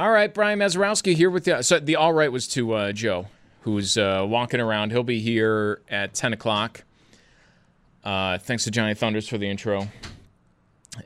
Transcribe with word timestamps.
All 0.00 0.10
right, 0.10 0.32
Brian 0.32 0.58
Mazurowski 0.58 1.14
here 1.14 1.28
with 1.28 1.46
you. 1.46 1.62
So 1.62 1.78
the 1.78 1.96
all 1.96 2.14
right 2.14 2.32
was 2.32 2.48
to 2.48 2.72
uh, 2.72 2.92
Joe, 2.92 3.26
who's 3.60 3.98
uh, 3.98 4.24
walking 4.26 4.58
around. 4.58 4.92
He'll 4.92 5.02
be 5.02 5.20
here 5.20 5.82
at 5.90 6.14
10 6.14 6.32
o'clock. 6.32 6.84
Uh, 8.02 8.38
thanks 8.38 8.64
to 8.64 8.70
Johnny 8.70 8.94
Thunders 8.94 9.28
for 9.28 9.36
the 9.36 9.46
intro. 9.46 9.88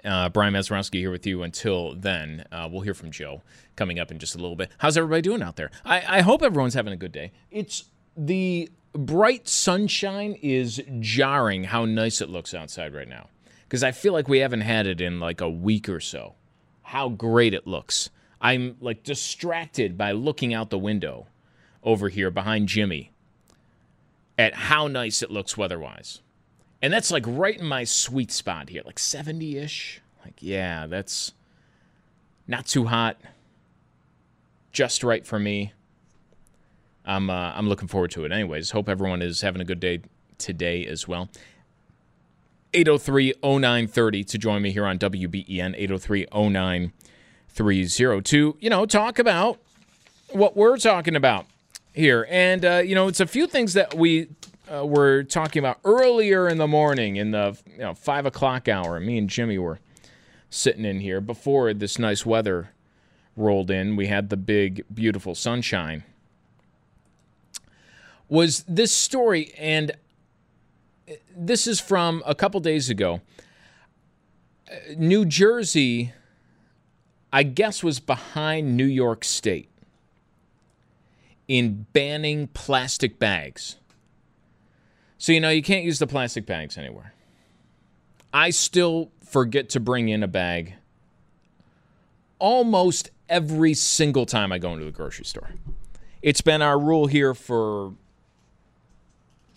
Uh, 0.05 0.29
Brian 0.29 0.55
Mazurowski 0.55 1.01
here 1.01 1.11
with 1.11 1.27
you 1.27 1.43
until 1.43 1.97
then. 1.97 2.45
Uh, 2.53 2.69
we'll 2.71 2.83
hear 2.83 2.95
from 2.95 3.11
Joe 3.11 3.43
coming 3.75 3.99
up 3.99 4.13
in 4.13 4.21
just 4.21 4.37
a 4.37 4.39
little 4.39 4.55
bit. 4.55 4.71
How's 4.79 4.97
everybody 4.97 5.23
doing 5.23 5.43
out 5.43 5.57
there? 5.57 5.73
I, 5.85 6.19
I 6.19 6.21
hope 6.21 6.45
everyone's 6.45 6.75
having 6.75 6.93
a 6.93 6.97
good 6.97 7.11
day. 7.11 7.33
It's 7.51 7.87
the 8.17 8.71
bright 8.93 9.49
sunshine 9.49 10.39
is 10.41 10.81
jarring 11.01 11.65
how 11.65 11.85
nice 11.85 12.21
it 12.21 12.29
looks 12.29 12.55
outside 12.55 12.95
right 12.95 13.09
now 13.09 13.27
because 13.65 13.83
I 13.83 13.91
feel 13.91 14.13
like 14.13 14.29
we 14.29 14.39
haven't 14.39 14.61
had 14.61 14.87
it 14.87 15.01
in 15.01 15.19
like 15.19 15.41
a 15.41 15.51
week 15.51 15.89
or 15.89 15.99
so. 15.99 16.37
How 16.83 17.09
great 17.09 17.55
it 17.55 17.67
looks. 17.67 18.11
I'm 18.45 18.77
like 18.79 19.03
distracted 19.03 19.97
by 19.97 20.13
looking 20.13 20.53
out 20.53 20.69
the 20.69 20.79
window 20.79 21.27
over 21.83 22.11
here 22.11 22.31
behind 22.31 22.69
Jimmy 22.69 23.11
at 24.37 24.55
how 24.55 24.87
nice 24.87 25.23
it 25.23 25.31
looks 25.31 25.57
weather-wise. 25.57 26.21
And 26.83 26.93
that's 26.93 27.11
like 27.11 27.25
right 27.27 27.59
in 27.59 27.65
my 27.65 27.85
sweet 27.85 28.31
spot 28.31 28.69
here, 28.69 28.83
like 28.85 28.97
70-ish. 28.97 30.03
Like 30.23 30.35
yeah, 30.41 30.87
that's 30.87 31.33
not 32.47 32.67
too 32.67 32.85
hot. 32.85 33.19
Just 34.73 35.03
right 35.03 35.27
for 35.27 35.39
me. 35.39 35.73
I'm 37.07 37.31
uh, 37.31 37.53
I'm 37.55 37.67
looking 37.67 37.89
forward 37.89 38.11
to 38.11 38.27
it. 38.27 38.33
Anyways, 38.33 38.73
hope 38.73 38.91
everyone 38.91 39.23
is 39.23 39.41
having 39.41 39.63
a 39.63 39.65
good 39.65 39.81
day 39.81 40.03
today 40.37 40.85
as 40.85 41.09
well. 41.09 41.31
803-0930 42.75 44.27
to 44.27 44.37
join 44.37 44.61
me 44.61 44.73
here 44.73 44.85
on 44.85 44.99
WBEN 44.99 45.75
803-09 47.55 47.97
302, 47.97 48.57
you 48.61 48.71
know, 48.71 48.87
talk 48.87 49.19
about 49.19 49.59
what 50.31 50.57
we're 50.57 50.77
talking 50.77 51.17
about 51.17 51.47
here. 51.93 52.27
And, 52.29 52.65
uh, 52.65 52.83
you 52.85 52.95
know, 52.95 53.09
it's 53.09 53.21
a 53.21 53.27
few 53.27 53.47
things 53.47 53.75
that 53.75 53.95
we 53.95 54.29
uh, 54.73 54.85
were 54.85 55.23
talking 55.23 55.61
about 55.61 55.79
earlier 55.85 56.49
in 56.49 56.59
the 56.59 56.67
morning 56.67 57.17
in 57.17 57.31
the 57.31 57.57
you 57.71 57.79
know, 57.79 57.95
five 57.95 58.27
o'clock 58.27 58.69
hour. 58.69 58.99
Me 58.99 59.19
and 59.19 59.29
Jimmy 59.29 59.59
were 59.59 59.79
sitting 60.51 60.85
in 60.85 61.01
here 61.01 61.21
before 61.21 61.73
this 61.75 61.99
nice 61.99 62.27
weather 62.27 62.71
rolled 63.37 63.71
in. 63.71 63.97
We 63.97 64.07
had 64.07 64.31
the 64.31 64.37
big, 64.37 64.85
beautiful 64.93 65.35
sunshine. 65.35 66.05
Was 68.29 68.65
this 68.67 68.91
story, 68.91 69.53
and 69.59 69.93
this 71.37 71.67
is 71.67 71.79
from 71.79 72.23
a 72.27 72.35
couple 72.35 72.59
days 72.61 72.89
ago. 72.89 73.21
New 74.97 75.25
Jersey 75.25 76.13
I 77.35 77.43
guess, 77.43 77.83
was 77.83 77.99
behind 77.99 78.77
New 78.77 78.85
York 78.85 79.25
State 79.25 79.69
in 81.49 81.85
banning 81.93 82.47
plastic 82.47 83.19
bags. 83.19 83.75
So, 85.19 85.33
you 85.33 85.41
know, 85.41 85.51
you 85.51 85.61
can't 85.61 85.85
use 85.85 85.99
the 85.99 86.07
plastic 86.07 86.47
bags 86.47 86.79
anywhere. 86.79 87.13
I 88.33 88.51
still 88.51 89.11
forget 89.27 89.69
to 89.71 89.81
bring 89.81 90.09
in 90.09 90.23
a 90.23 90.29
bag 90.29 90.75
almost 92.39 93.11
every 93.29 93.75
single 93.75 94.27
time 94.27 94.53
I 94.53 94.59
go 94.59 94.73
into 94.73 94.85
the 94.85 94.93
grocery 94.93 95.25
store. 95.25 95.51
It's 96.23 96.41
been 96.41 96.63
our 96.63 96.79
rule 96.79 97.09
here 97.09 97.35
for 97.35 97.95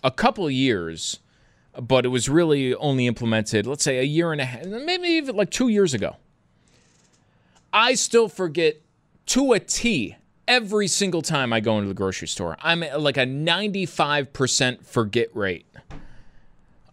a 0.02 0.10
couple 0.10 0.50
years, 0.50 1.20
but 1.80 2.04
it 2.04 2.08
was 2.08 2.28
really 2.28 2.74
only 2.74 3.06
implemented, 3.06 3.68
let's 3.68 3.84
say, 3.84 4.00
a 4.00 4.02
year 4.02 4.32
and 4.32 4.40
a 4.40 4.46
half, 4.46 4.64
maybe 4.66 5.06
even 5.06 5.36
like 5.36 5.52
two 5.52 5.68
years 5.68 5.94
ago. 5.94 6.16
I 7.72 7.94
still 7.94 8.28
forget 8.28 8.76
to 9.26 9.52
a 9.52 9.60
T 9.60 10.16
every 10.46 10.88
single 10.88 11.22
time 11.22 11.52
I 11.52 11.60
go 11.60 11.76
into 11.76 11.88
the 11.88 11.94
grocery 11.94 12.28
store. 12.28 12.56
I'm 12.60 12.82
at 12.82 13.00
like 13.00 13.16
a 13.16 13.26
95% 13.26 14.84
forget 14.84 15.34
rate 15.36 15.66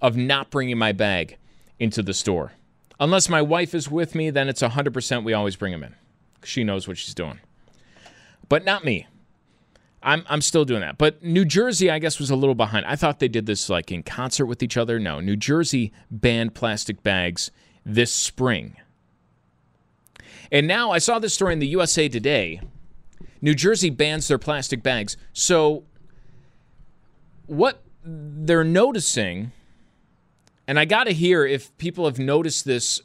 of 0.01 0.17
not 0.17 0.51
bringing 0.51 0.77
my 0.77 0.91
bag 0.91 1.37
into 1.79 2.03
the 2.03 2.13
store. 2.13 2.51
Unless 2.99 3.29
my 3.29 3.41
wife 3.41 3.73
is 3.73 3.89
with 3.89 4.15
me, 4.15 4.29
then 4.29 4.47
it's 4.47 4.61
100% 4.61 5.23
we 5.23 5.33
always 5.33 5.55
bring 5.55 5.71
them 5.71 5.83
in. 5.83 5.95
She 6.43 6.63
knows 6.63 6.87
what 6.87 6.97
she's 6.97 7.13
doing. 7.13 7.39
But 8.47 8.63
not 8.63 8.85
me. 8.85 9.07
I'm, 10.03 10.23
I'm 10.29 10.41
still 10.41 10.65
doing 10.65 10.81
that. 10.81 10.97
But 10.97 11.23
New 11.23 11.45
Jersey, 11.45 11.89
I 11.89 11.97
guess, 11.97 12.19
was 12.19 12.29
a 12.29 12.35
little 12.35 12.55
behind. 12.55 12.85
I 12.85 12.95
thought 12.95 13.19
they 13.19 13.27
did 13.27 13.47
this 13.47 13.69
like 13.69 13.91
in 13.91 14.03
concert 14.03 14.45
with 14.45 14.61
each 14.61 14.77
other. 14.77 14.99
No, 14.99 15.19
New 15.19 15.35
Jersey 15.35 15.91
banned 16.11 16.53
plastic 16.53 17.01
bags 17.01 17.49
this 17.83 18.13
spring. 18.13 18.77
And 20.51 20.67
now 20.67 20.91
I 20.91 20.99
saw 20.99 21.19
this 21.19 21.33
story 21.33 21.53
in 21.53 21.59
the 21.59 21.67
USA 21.67 22.09
Today. 22.09 22.61
New 23.41 23.53
Jersey 23.53 23.89
bans 23.89 24.27
their 24.27 24.37
plastic 24.37 24.81
bags. 24.81 25.17
So, 25.33 25.83
what 27.45 27.83
they're 28.03 28.63
noticing, 28.63 29.51
and 30.67 30.79
I 30.79 30.85
got 30.85 31.05
to 31.05 31.13
hear 31.13 31.45
if 31.45 31.75
people 31.77 32.05
have 32.05 32.19
noticed 32.19 32.65
this 32.65 33.01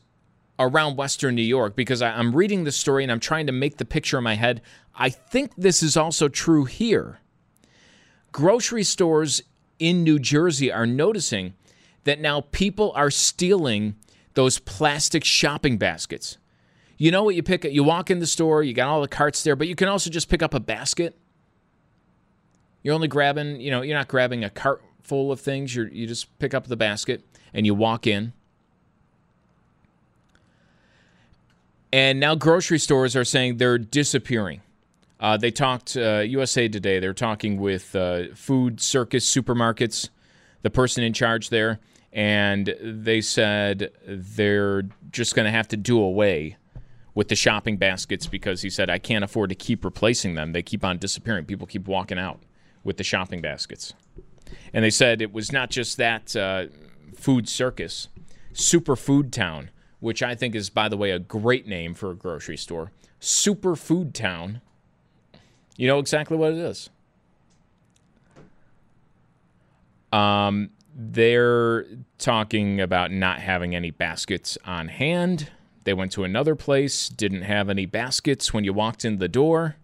around 0.59 0.97
Western 0.97 1.35
New 1.35 1.43
York, 1.43 1.75
because 1.75 2.03
I, 2.03 2.19
am 2.19 2.35
reading 2.35 2.65
the 2.65 2.73
story 2.73 3.03
and 3.03 3.13
I'm 3.13 3.21
trying 3.21 3.47
to 3.47 3.53
make 3.53 3.79
the 3.79 3.85
picture 3.85 4.19
in 4.19 4.25
my 4.25 4.35
head. 4.35 4.63
I 4.95 5.09
think 5.09 5.53
this 5.57 5.83
is 5.83 5.97
also 5.97 6.29
true 6.29 6.65
here. 6.65 7.21
Grocery 8.33 8.85
stores 8.85 9.43
in 9.79 10.05
New 10.05 10.19
Jersey 10.19 10.71
are 10.71 10.87
noticing 10.87 11.55
that 12.05 12.21
now 12.21 12.43
people 12.53 12.93
are 12.95 13.11
stealing 13.11 13.97
those 14.35 14.59
plastic 14.59 15.25
shopping 15.25 15.77
baskets. 15.77 16.39
You 17.01 17.11
know 17.11 17.23
what 17.23 17.35
you 17.35 17.43
pick? 17.43 17.65
up? 17.65 17.73
You 17.73 17.83
walk 17.83 18.11
in 18.11 18.19
the 18.19 18.27
store, 18.27 18.63
you 18.63 18.75
got 18.75 18.89
all 18.89 19.01
the 19.01 19.09
carts 19.09 19.43
there, 19.43 19.57
but 19.57 19.67
you 19.67 19.75
can 19.75 19.89
also 19.89 20.11
just 20.11 20.29
pick 20.29 20.43
up 20.43 20.53
a 20.53 20.61
basket. 20.61 21.17
You're 22.83 22.95
only 22.95 23.09
grabbing, 23.09 23.59
you 23.59 23.71
know, 23.71 23.81
you're 23.81 23.97
not 23.97 24.07
grabbing 24.07 24.45
a 24.45 24.51
cart 24.51 24.83
full 25.03 25.33
of 25.33 25.41
things. 25.41 25.75
You 25.75 25.85
you 25.91 26.07
just 26.07 26.39
pick 26.39 26.53
up 26.53 26.67
the 26.67 26.77
basket 26.77 27.25
and 27.55 27.65
you 27.65 27.75
walk 27.75 28.07
in. 28.07 28.35
And 31.91 32.21
now 32.21 32.35
grocery 32.35 32.79
stores 32.79 33.17
are 33.17 33.25
saying 33.25 33.57
they're 33.57 33.79
disappearing. 33.79 34.61
Uh, 35.19 35.39
they 35.39 35.51
talked 35.51 35.97
uh, 35.97 36.19
USA 36.19 36.69
Today. 36.69 37.01
They're 37.01 37.15
talking 37.15 37.59
with 37.59 37.97
uh, 37.97 38.25
Food 38.35 38.79
Circus 38.79 39.35
Supermarkets, 39.35 40.11
the 40.61 40.71
person 40.71 41.03
in 41.03 41.15
charge 41.15 41.49
there, 41.49 41.81
and 42.13 42.77
they 42.83 43.23
said 43.23 43.91
they're 44.07 44.83
just 45.11 45.35
going 45.35 45.47
to 45.47 45.51
have 45.51 45.69
to 45.69 45.79
do 45.79 45.99
away 45.99 46.59
with 47.15 47.29
the 47.29 47.37
shopping 47.37 47.77
baskets 47.77 48.27
because 48.27 48.63
he 48.63 48.71
said, 48.71 48.89
I 48.89 48.99
can't 48.99 49.25
afford 49.25 49.51
to 49.51 49.57
keep 49.57 49.85
replacing 49.85 50.35
them. 50.35 50.53
They 50.53 50.63
keep 50.63 50.85
on 50.85 50.99
disappearing. 50.99 51.45
People 51.45 51.67
keep 51.67 51.87
walking 51.89 52.19
out 52.19 52.41
with 52.85 52.97
the 52.97 53.05
shopping 53.05 53.41
baskets. 53.41 53.95
And 54.73 54.85
they 54.85 54.91
said 54.91 55.21
it 55.21 55.33
was 55.33 55.53
not 55.53 55.71
just 55.71 55.97
that 55.97 56.35
uh, 56.37 56.67
food 57.15 57.49
circus, 57.49 58.09
Super 58.53 58.97
Food 58.97 59.33
Town, 59.33 59.71
which 60.01 60.23
I 60.23 60.35
think 60.35 60.55
is, 60.55 60.71
by 60.71 60.89
the 60.89 60.97
way, 60.97 61.11
a 61.11 61.19
great 61.19 61.67
name 61.67 61.95
for 61.95 62.11
a 62.11 62.15
grocery 62.15 62.57
store. 62.57 62.93
Super 63.19 63.77
Food 63.77 64.15
Town. 64.15 64.61
You 65.77 65.87
know 65.87 65.99
exactly 65.99 66.37
what 66.37 66.53
it 66.53 66.59
is. 66.59 66.91
Um, 70.13 70.71
they're 70.95 71.87
talking 72.19 72.81
about 72.81 73.13
not 73.13 73.39
having 73.41 73.75
any 73.75 73.91
baskets 73.91 74.59
on 74.65 74.89
hand 74.89 75.51
They 75.85 75.95
went 75.95 76.13
to 76.13 76.25
another 76.25 76.55
place, 76.55 77.09
didn't 77.09 77.43
have 77.43 77.69
any 77.69 77.87
baskets 77.87 78.53
when 78.53 78.65
you 78.65 78.73
walked 78.73 79.05
in 79.05 79.19
the 79.19 79.29
door. 79.29 79.77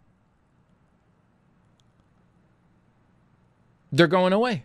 They're 3.90 4.06
going 4.06 4.32
away. 4.32 4.64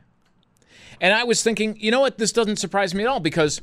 And 0.99 1.13
I 1.13 1.23
was 1.23 1.41
thinking, 1.41 1.77
you 1.79 1.89
know 1.89 2.01
what? 2.01 2.17
This 2.17 2.31
doesn't 2.31 2.57
surprise 2.57 2.93
me 2.93 3.03
at 3.03 3.07
all 3.07 3.19
because, 3.19 3.61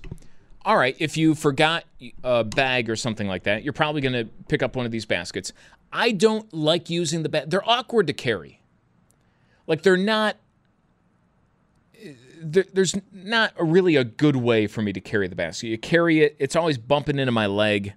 all 0.65 0.77
right, 0.77 0.97
if 0.99 1.17
you 1.17 1.35
forgot 1.35 1.85
a 2.25 2.43
bag 2.43 2.89
or 2.89 2.97
something 2.97 3.29
like 3.29 3.45
that, 3.45 3.63
you're 3.63 3.73
probably 3.73 4.01
going 4.01 4.15
to 4.15 4.25
pick 4.49 4.63
up 4.63 4.75
one 4.75 4.87
of 4.87 4.93
these 4.93 5.05
baskets. 5.05 5.53
I 5.93 6.11
don't 6.11 6.53
like 6.53 6.91
using 6.91 7.23
the 7.23 7.29
bag. 7.29 7.51
They're 7.51 7.69
awkward 7.69 8.07
to 8.09 8.13
carry. 8.13 8.61
Like 9.67 9.83
they're 9.83 9.97
not. 9.97 10.37
There's 12.41 12.95
not 13.13 13.53
really 13.59 13.97
a 13.97 14.05
good 14.05 14.37
way 14.37 14.67
for 14.67 14.83
me 14.83 14.93
to 14.93 15.01
carry 15.01 15.29
the 15.29 15.37
basket. 15.37 15.69
You 15.69 15.79
carry 15.79 16.21
it, 16.21 16.37
it's 16.39 16.57
always 16.57 16.79
bumping 16.79 17.19
into 17.19 17.33
my 17.33 17.47
leg. 17.47 17.95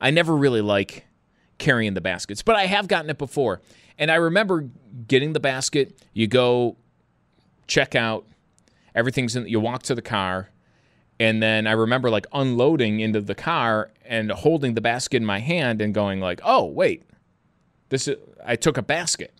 I 0.00 0.10
never 0.10 0.36
really 0.36 0.60
like 0.60 1.06
carrying 1.58 1.94
the 1.94 2.00
baskets, 2.00 2.42
but 2.42 2.56
I 2.56 2.66
have 2.66 2.88
gotten 2.88 3.10
it 3.10 3.18
before. 3.18 3.60
And 3.98 4.10
I 4.10 4.16
remember 4.16 4.68
getting 5.06 5.32
the 5.32 5.40
basket, 5.40 5.98
you 6.12 6.26
go 6.26 6.76
check 7.66 7.94
out, 7.94 8.26
everything's 8.94 9.34
in, 9.34 9.46
you 9.48 9.60
walk 9.60 9.82
to 9.84 9.94
the 9.94 10.02
car, 10.02 10.50
and 11.20 11.42
then 11.42 11.66
I 11.66 11.72
remember 11.72 12.10
like 12.10 12.26
unloading 12.32 13.00
into 13.00 13.20
the 13.20 13.34
car 13.34 13.90
and 14.04 14.30
holding 14.30 14.74
the 14.74 14.80
basket 14.80 15.16
in 15.16 15.26
my 15.26 15.40
hand 15.40 15.80
and 15.82 15.92
going 15.92 16.20
like, 16.20 16.40
"Oh, 16.44 16.64
wait. 16.64 17.04
This 17.88 18.06
is 18.06 18.16
I 18.44 18.56
took 18.56 18.76
a 18.76 18.82
basket." 18.82 19.34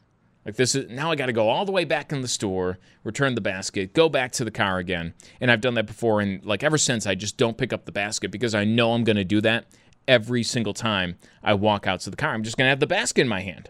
Like 0.49 0.57
this 0.57 0.75
is 0.75 0.89
now 0.89 1.11
I 1.11 1.15
got 1.15 1.27
to 1.27 1.35
go 1.35 1.51
all 1.51 1.67
the 1.67 1.73
way 1.73 1.85
back 1.85 2.11
in 2.11 2.23
the 2.23 2.27
store, 2.27 2.79
return 3.05 3.35
the 3.35 3.43
basket, 3.43 3.93
go 3.93 4.09
back 4.09 4.33
to 4.33 4.47
the 4.47 4.51
car 4.51 4.79
again. 4.79 5.13
And 5.43 5.51
I've 5.51 5.61
done 5.61 5.75
that 5.75 5.85
before 5.85 6.23
and 6.23 6.43
like 6.43 6.63
ever 6.63 6.79
since 6.79 7.07
I 7.07 7.15
just 7.15 7.37
don't 7.37 7.59
pick 7.59 7.71
up 7.71 7.85
the 7.85 7.93
basket 7.93 8.31
because 8.31 8.55
I 8.55 8.65
know 8.65 8.93
I'm 8.93 9.05
going 9.05 9.17
to 9.17 9.25
do 9.25 9.43
that 9.43 9.67
every 10.09 10.43
single 10.43 10.73
time 10.73 11.19
I 11.43 11.53
walk 11.53 11.87
out 11.87 12.01
to 12.01 12.11
the 12.11 12.17
car. 12.17 12.33
I'm 12.33 12.45
just 12.45 12.57
going 12.57 12.65
to 12.65 12.71
have 12.71 12.81
the 12.81 12.87
basket 12.87 13.21
in 13.21 13.29
my 13.29 13.43
hand. 13.43 13.69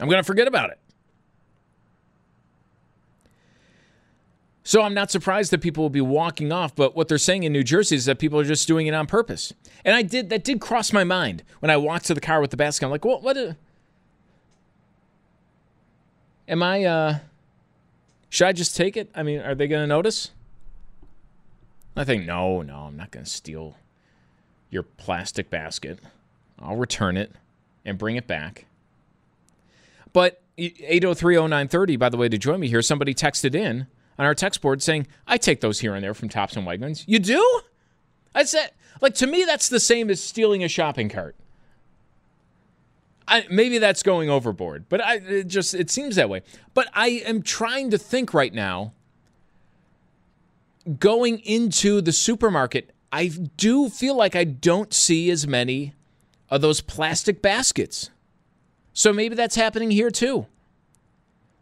I'm 0.00 0.08
going 0.08 0.18
to 0.20 0.26
forget 0.26 0.48
about 0.48 0.70
it. 0.70 0.80
So 4.64 4.82
I'm 4.82 4.92
not 4.92 5.08
surprised 5.08 5.52
that 5.52 5.60
people 5.60 5.84
will 5.84 5.88
be 5.88 6.00
walking 6.00 6.50
off, 6.50 6.74
but 6.74 6.96
what 6.96 7.06
they're 7.06 7.16
saying 7.16 7.44
in 7.44 7.52
New 7.52 7.62
Jersey 7.62 7.94
is 7.94 8.06
that 8.06 8.18
people 8.18 8.40
are 8.40 8.44
just 8.44 8.66
doing 8.66 8.88
it 8.88 8.94
on 8.94 9.06
purpose. 9.06 9.52
And 9.84 9.94
I 9.94 10.02
did 10.02 10.30
that 10.30 10.42
did 10.42 10.60
cross 10.60 10.92
my 10.92 11.04
mind 11.04 11.44
when 11.60 11.70
I 11.70 11.76
walked 11.76 12.06
to 12.06 12.14
the 12.14 12.20
car 12.20 12.40
with 12.40 12.50
the 12.50 12.56
basket. 12.56 12.84
I'm 12.86 12.90
like, 12.90 13.04
what 13.04 13.22
what 13.22 13.36
a, 13.36 13.56
am 16.48 16.62
I 16.62 16.84
uh 16.84 17.18
should 18.28 18.48
I 18.48 18.52
just 18.52 18.76
take 18.76 18.96
it? 18.96 19.10
I 19.14 19.22
mean, 19.22 19.40
are 19.40 19.54
they 19.54 19.68
going 19.68 19.82
to 19.82 19.86
notice? 19.86 20.32
I 21.96 22.02
think 22.02 22.26
no, 22.26 22.62
no, 22.62 22.78
I'm 22.78 22.96
not 22.96 23.12
going 23.12 23.24
to 23.24 23.30
steal 23.30 23.76
your 24.70 24.82
plastic 24.82 25.50
basket. 25.50 26.00
I'll 26.60 26.76
return 26.76 27.16
it 27.16 27.32
and 27.84 27.96
bring 27.96 28.16
it 28.16 28.26
back. 28.26 28.64
But 30.12 30.42
8030930 30.58 31.98
by 31.98 32.08
the 32.08 32.16
way 32.16 32.28
to 32.28 32.38
join 32.38 32.60
me 32.60 32.68
here 32.68 32.82
somebody 32.82 33.14
texted 33.14 33.54
in 33.54 33.86
on 34.18 34.26
our 34.26 34.34
text 34.34 34.60
board 34.60 34.82
saying, 34.82 35.06
I 35.26 35.36
take 35.36 35.60
those 35.60 35.80
here 35.80 35.94
and 35.94 36.02
there 36.02 36.14
from 36.14 36.28
Tops 36.28 36.56
and 36.56 36.66
Wegmans. 36.66 37.04
You 37.06 37.18
do? 37.18 37.60
I 38.34 38.44
said, 38.44 38.70
like, 39.00 39.14
to 39.16 39.26
me, 39.26 39.44
that's 39.44 39.68
the 39.68 39.80
same 39.80 40.10
as 40.10 40.20
stealing 40.20 40.64
a 40.64 40.68
shopping 40.68 41.08
cart. 41.08 41.36
I, 43.26 43.46
maybe 43.50 43.78
that's 43.78 44.02
going 44.02 44.28
overboard, 44.28 44.86
but 44.88 45.02
I 45.02 45.16
it 45.16 45.48
just 45.48 45.74
it 45.74 45.90
seems 45.90 46.16
that 46.16 46.28
way. 46.28 46.42
But 46.74 46.88
I 46.92 47.08
am 47.24 47.42
trying 47.42 47.90
to 47.90 47.98
think 47.98 48.34
right 48.34 48.52
now. 48.52 48.92
Going 50.98 51.38
into 51.38 52.02
the 52.02 52.12
supermarket, 52.12 52.90
I 53.10 53.28
do 53.28 53.88
feel 53.88 54.14
like 54.14 54.36
I 54.36 54.44
don't 54.44 54.92
see 54.92 55.30
as 55.30 55.46
many 55.46 55.94
of 56.50 56.60
those 56.60 56.82
plastic 56.82 57.40
baskets. 57.40 58.10
So 58.92 59.10
maybe 59.10 59.34
that's 59.34 59.56
happening 59.56 59.90
here 59.90 60.10
too 60.10 60.46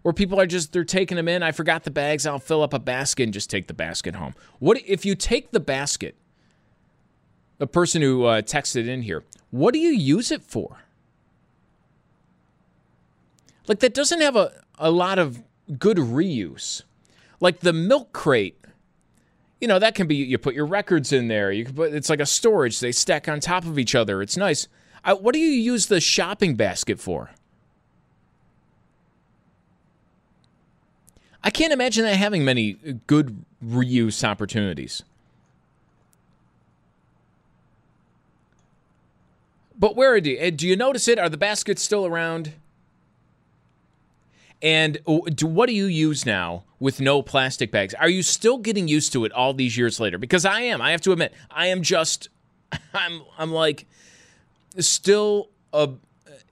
where 0.02 0.12
people 0.12 0.38
are 0.38 0.46
just 0.46 0.72
they're 0.72 0.84
taking 0.84 1.16
them 1.16 1.28
in. 1.28 1.42
I 1.42 1.52
forgot 1.52 1.84
the 1.84 1.90
bags. 1.90 2.26
I'll 2.26 2.38
fill 2.38 2.62
up 2.62 2.74
a 2.74 2.78
basket 2.78 3.24
and 3.24 3.32
just 3.32 3.48
take 3.48 3.68
the 3.68 3.74
basket 3.74 4.16
home. 4.16 4.34
What 4.58 4.78
if 4.86 5.04
you 5.04 5.14
take 5.14 5.52
the 5.52 5.60
basket? 5.60 6.16
A 7.60 7.66
person 7.66 8.02
who 8.02 8.24
uh, 8.24 8.42
texted 8.42 8.88
in 8.88 9.02
here. 9.02 9.22
What 9.50 9.72
do 9.72 9.78
you 9.78 9.90
use 9.90 10.32
it 10.32 10.42
for? 10.42 10.78
Like 13.68 13.80
that 13.80 13.94
doesn't 13.94 14.20
have 14.20 14.36
a, 14.36 14.52
a 14.78 14.90
lot 14.90 15.18
of 15.18 15.42
good 15.78 15.96
reuse. 15.96 16.82
Like 17.40 17.60
the 17.60 17.72
milk 17.72 18.12
crate, 18.12 18.58
you 19.60 19.68
know, 19.68 19.78
that 19.78 19.94
can 19.94 20.06
be 20.06 20.16
you 20.16 20.38
put 20.38 20.54
your 20.54 20.66
records 20.66 21.12
in 21.12 21.28
there. 21.28 21.52
You 21.52 21.64
can 21.64 21.74
put 21.74 21.92
it's 21.92 22.10
like 22.10 22.20
a 22.20 22.26
storage. 22.26 22.80
They 22.80 22.92
stack 22.92 23.28
on 23.28 23.40
top 23.40 23.64
of 23.64 23.78
each 23.78 23.94
other. 23.94 24.22
It's 24.22 24.36
nice. 24.36 24.68
I, 25.04 25.12
what 25.14 25.32
do 25.32 25.40
you 25.40 25.50
use 25.50 25.86
the 25.86 26.00
shopping 26.00 26.54
basket 26.54 27.00
for? 27.00 27.30
I 31.44 31.50
can't 31.50 31.72
imagine 31.72 32.04
that 32.04 32.16
having 32.16 32.44
many 32.44 32.78
uh, 32.86 32.92
good 33.06 33.44
reuse 33.64 34.22
opportunities. 34.22 35.02
But 39.76 39.96
where 39.96 40.20
do 40.20 40.30
you, 40.30 40.38
eh, 40.38 40.50
do 40.50 40.68
you 40.68 40.76
notice 40.76 41.08
it? 41.08 41.18
Are 41.18 41.28
the 41.28 41.36
baskets 41.36 41.82
still 41.82 42.06
around? 42.06 42.52
And 44.62 44.98
oh, 45.08 45.26
what 45.42 45.66
do 45.66 45.74
you 45.74 45.86
use 45.86 46.24
now 46.24 46.62
with 46.78 47.00
no 47.00 47.20
plastic 47.20 47.72
bags? 47.72 47.94
Are 47.94 48.08
you 48.08 48.22
still 48.22 48.58
getting 48.58 48.86
used 48.86 49.12
to 49.12 49.24
it 49.24 49.32
all 49.32 49.52
these 49.52 49.76
years 49.76 49.98
later? 49.98 50.18
Because 50.18 50.44
I 50.44 50.60
am. 50.60 50.80
I 50.80 50.92
have 50.92 51.00
to 51.02 51.12
admit, 51.12 51.34
I 51.50 51.66
am 51.66 51.82
just, 51.82 52.28
I'm, 52.94 53.22
I'm 53.36 53.50
like, 53.50 53.86
still 54.78 55.50
a, 55.72 55.90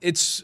it's 0.01 0.43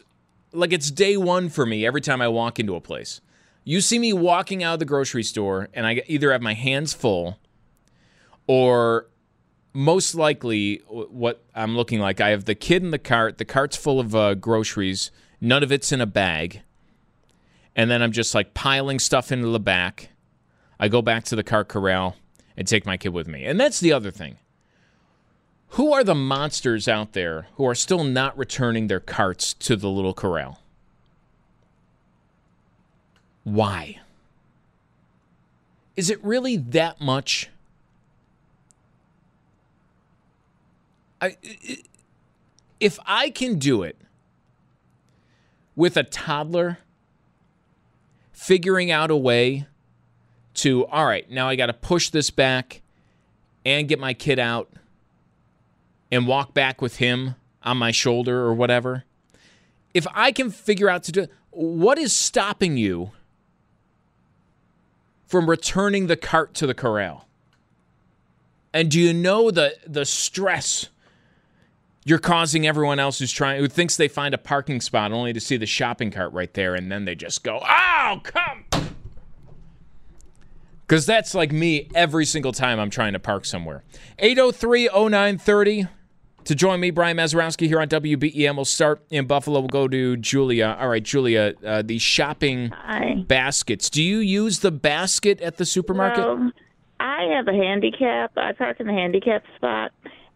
like 0.52 0.72
it's 0.72 0.90
day 0.90 1.16
one 1.16 1.50
for 1.50 1.66
me 1.66 1.86
every 1.86 2.00
time 2.00 2.22
I 2.22 2.28
walk 2.28 2.58
into 2.58 2.74
a 2.74 2.80
place. 2.80 3.20
You 3.64 3.82
see 3.82 3.98
me 3.98 4.14
walking 4.14 4.62
out 4.62 4.74
of 4.74 4.78
the 4.78 4.86
grocery 4.86 5.22
store, 5.22 5.68
and 5.74 5.86
I 5.86 6.02
either 6.06 6.32
have 6.32 6.40
my 6.40 6.54
hands 6.54 6.94
full, 6.94 7.38
or 8.46 9.08
most 9.74 10.14
likely 10.14 10.76
what 10.88 11.44
I'm 11.54 11.76
looking 11.76 12.00
like, 12.00 12.18
I 12.18 12.30
have 12.30 12.46
the 12.46 12.54
kid 12.54 12.82
in 12.82 12.92
the 12.92 12.98
cart. 12.98 13.36
The 13.36 13.44
cart's 13.44 13.76
full 13.76 14.00
of 14.00 14.14
uh, 14.14 14.34
groceries. 14.34 15.10
None 15.38 15.62
of 15.62 15.70
it's 15.70 15.92
in 15.92 16.00
a 16.00 16.06
bag. 16.06 16.62
And 17.78 17.88
then 17.88 18.02
I'm 18.02 18.10
just 18.10 18.34
like 18.34 18.54
piling 18.54 18.98
stuff 18.98 19.30
into 19.30 19.46
the 19.46 19.60
back. 19.60 20.08
I 20.80 20.88
go 20.88 21.00
back 21.00 21.22
to 21.26 21.36
the 21.36 21.44
cart 21.44 21.68
corral 21.68 22.16
and 22.56 22.66
take 22.66 22.84
my 22.84 22.96
kid 22.96 23.10
with 23.10 23.28
me. 23.28 23.44
And 23.44 23.58
that's 23.58 23.78
the 23.78 23.92
other 23.92 24.10
thing. 24.10 24.36
Who 25.72 25.92
are 25.92 26.02
the 26.02 26.14
monsters 26.14 26.88
out 26.88 27.12
there 27.12 27.46
who 27.54 27.64
are 27.68 27.76
still 27.76 28.02
not 28.02 28.36
returning 28.36 28.88
their 28.88 28.98
carts 28.98 29.54
to 29.54 29.76
the 29.76 29.88
little 29.88 30.12
corral? 30.12 30.58
Why? 33.44 34.00
Is 35.94 36.10
it 36.10 36.22
really 36.24 36.56
that 36.56 37.00
much? 37.00 37.48
I, 41.20 41.36
if 42.80 42.98
I 43.06 43.30
can 43.30 43.56
do 43.60 43.84
it 43.84 43.96
with 45.76 45.96
a 45.96 46.02
toddler 46.02 46.78
figuring 48.38 48.88
out 48.88 49.10
a 49.10 49.16
way 49.16 49.66
to, 50.54 50.86
all 50.86 51.04
right, 51.04 51.28
now 51.28 51.48
I 51.48 51.56
got 51.56 51.66
to 51.66 51.72
push 51.72 52.10
this 52.10 52.30
back 52.30 52.82
and 53.66 53.88
get 53.88 53.98
my 53.98 54.14
kid 54.14 54.38
out 54.38 54.70
and 56.12 56.24
walk 56.24 56.54
back 56.54 56.80
with 56.80 56.98
him 56.98 57.34
on 57.64 57.76
my 57.78 57.90
shoulder 57.90 58.42
or 58.42 58.54
whatever. 58.54 59.04
If 59.92 60.06
I 60.14 60.30
can 60.30 60.50
figure 60.52 60.88
out 60.88 61.02
to 61.04 61.12
do 61.12 61.26
what 61.50 61.98
is 61.98 62.12
stopping 62.12 62.76
you 62.76 63.10
from 65.26 65.50
returning 65.50 66.06
the 66.06 66.16
cart 66.16 66.54
to 66.54 66.66
the 66.66 66.74
corral? 66.74 67.26
And 68.72 68.88
do 68.88 69.00
you 69.00 69.12
know 69.12 69.50
the 69.50 69.76
the 69.84 70.04
stress 70.04 70.90
you're 72.08 72.18
causing 72.18 72.66
everyone 72.66 72.98
else 72.98 73.18
who's 73.18 73.30
trying 73.30 73.60
who 73.60 73.68
thinks 73.68 73.96
they 73.96 74.08
find 74.08 74.34
a 74.34 74.38
parking 74.38 74.80
spot 74.80 75.12
only 75.12 75.32
to 75.32 75.40
see 75.40 75.58
the 75.58 75.66
shopping 75.66 76.10
cart 76.10 76.32
right 76.32 76.54
there 76.54 76.74
and 76.74 76.90
then 76.90 77.04
they 77.04 77.14
just 77.14 77.44
go, 77.44 77.60
"Oh, 77.62 78.20
come." 78.24 78.64
Cuz 80.86 81.04
that's 81.04 81.34
like 81.34 81.52
me 81.52 81.88
every 81.94 82.24
single 82.24 82.52
time 82.52 82.80
I'm 82.80 82.88
trying 82.88 83.12
to 83.12 83.18
park 83.18 83.44
somewhere. 83.44 83.84
8030930 84.20 85.88
to 86.44 86.54
join 86.54 86.80
me, 86.80 86.90
Brian 86.90 87.18
Mazurowski 87.18 87.66
here 87.66 87.78
on 87.78 87.88
WBEN. 87.88 88.56
We'll 88.56 88.64
start 88.64 89.02
in 89.10 89.26
Buffalo. 89.26 89.60
We'll 89.60 89.68
go 89.68 89.86
to 89.86 90.16
Julia. 90.16 90.78
All 90.80 90.88
right, 90.88 91.02
Julia, 91.02 91.52
uh, 91.62 91.82
the 91.82 91.98
shopping 91.98 92.70
Hi. 92.70 93.22
baskets. 93.26 93.90
Do 93.90 94.02
you 94.02 94.20
use 94.20 94.60
the 94.60 94.70
basket 94.70 95.42
at 95.42 95.58
the 95.58 95.66
supermarket? 95.66 96.24
I 97.00 97.24
have 97.34 97.48
a 97.48 97.52
handicap. 97.52 98.32
I 98.38 98.52
park 98.52 98.80
in 98.80 98.86
the 98.86 98.94
handicap 98.94 99.44
spot, 99.56 99.92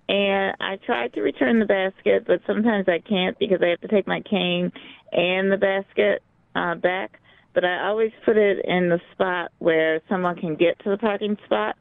and 0.09 0.57
I 0.61 0.77
tried 0.85 1.13
to 1.15 1.23
return 1.23 1.59
the 1.59 1.67
basket, 1.67 2.25
but 2.27 2.41
sometimes 2.47 2.87
I 2.89 2.99
can't 2.99 3.39
because 3.39 3.61
I 3.63 3.69
have 3.69 3.81
to 3.81 3.89
take 3.89 4.07
my 4.07 4.21
cane 4.21 4.73
and 5.13 5.51
the 5.51 5.57
basket 5.57 6.23
uh, 6.55 6.75
back. 6.75 7.19
But 7.55 7.65
I 7.65 7.87
always 7.87 8.13
put 8.25 8.37
it 8.37 8.65
in 8.65 8.89
the 8.89 9.01
spot 9.13 9.53
where 9.59 10.01
someone 10.09 10.37
can 10.37 10.57
get 10.57 10.79
to 10.85 10.91
the 10.91 10.97
parking 10.97 11.37
spot. 11.45 11.77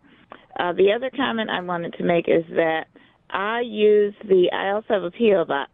Uh, 0.60 0.74
the 0.74 0.92
other 0.96 1.10
comment 1.16 1.50
I 1.50 1.62
wanted 1.62 1.94
to 1.94 2.04
make 2.04 2.28
is 2.28 2.44
that 2.56 2.86
I 3.30 3.62
use 3.62 4.14
the. 4.28 4.50
I 4.54 4.72
also 4.72 4.88
have 4.90 5.04
a 5.04 5.12
PO 5.12 5.46
box, 5.46 5.72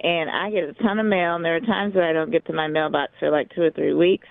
and 0.00 0.28
I 0.30 0.50
get 0.50 0.64
a 0.64 0.74
ton 0.74 0.98
of 0.98 1.06
mail. 1.06 1.36
And 1.36 1.44
there 1.44 1.56
are 1.56 1.60
times 1.60 1.94
where 1.94 2.08
I 2.08 2.12
don't 2.12 2.30
get 2.30 2.46
to 2.46 2.52
my 2.52 2.68
mailbox 2.68 3.12
for 3.18 3.30
like 3.30 3.50
two 3.54 3.62
or 3.62 3.70
three 3.70 3.94
weeks, 3.94 4.28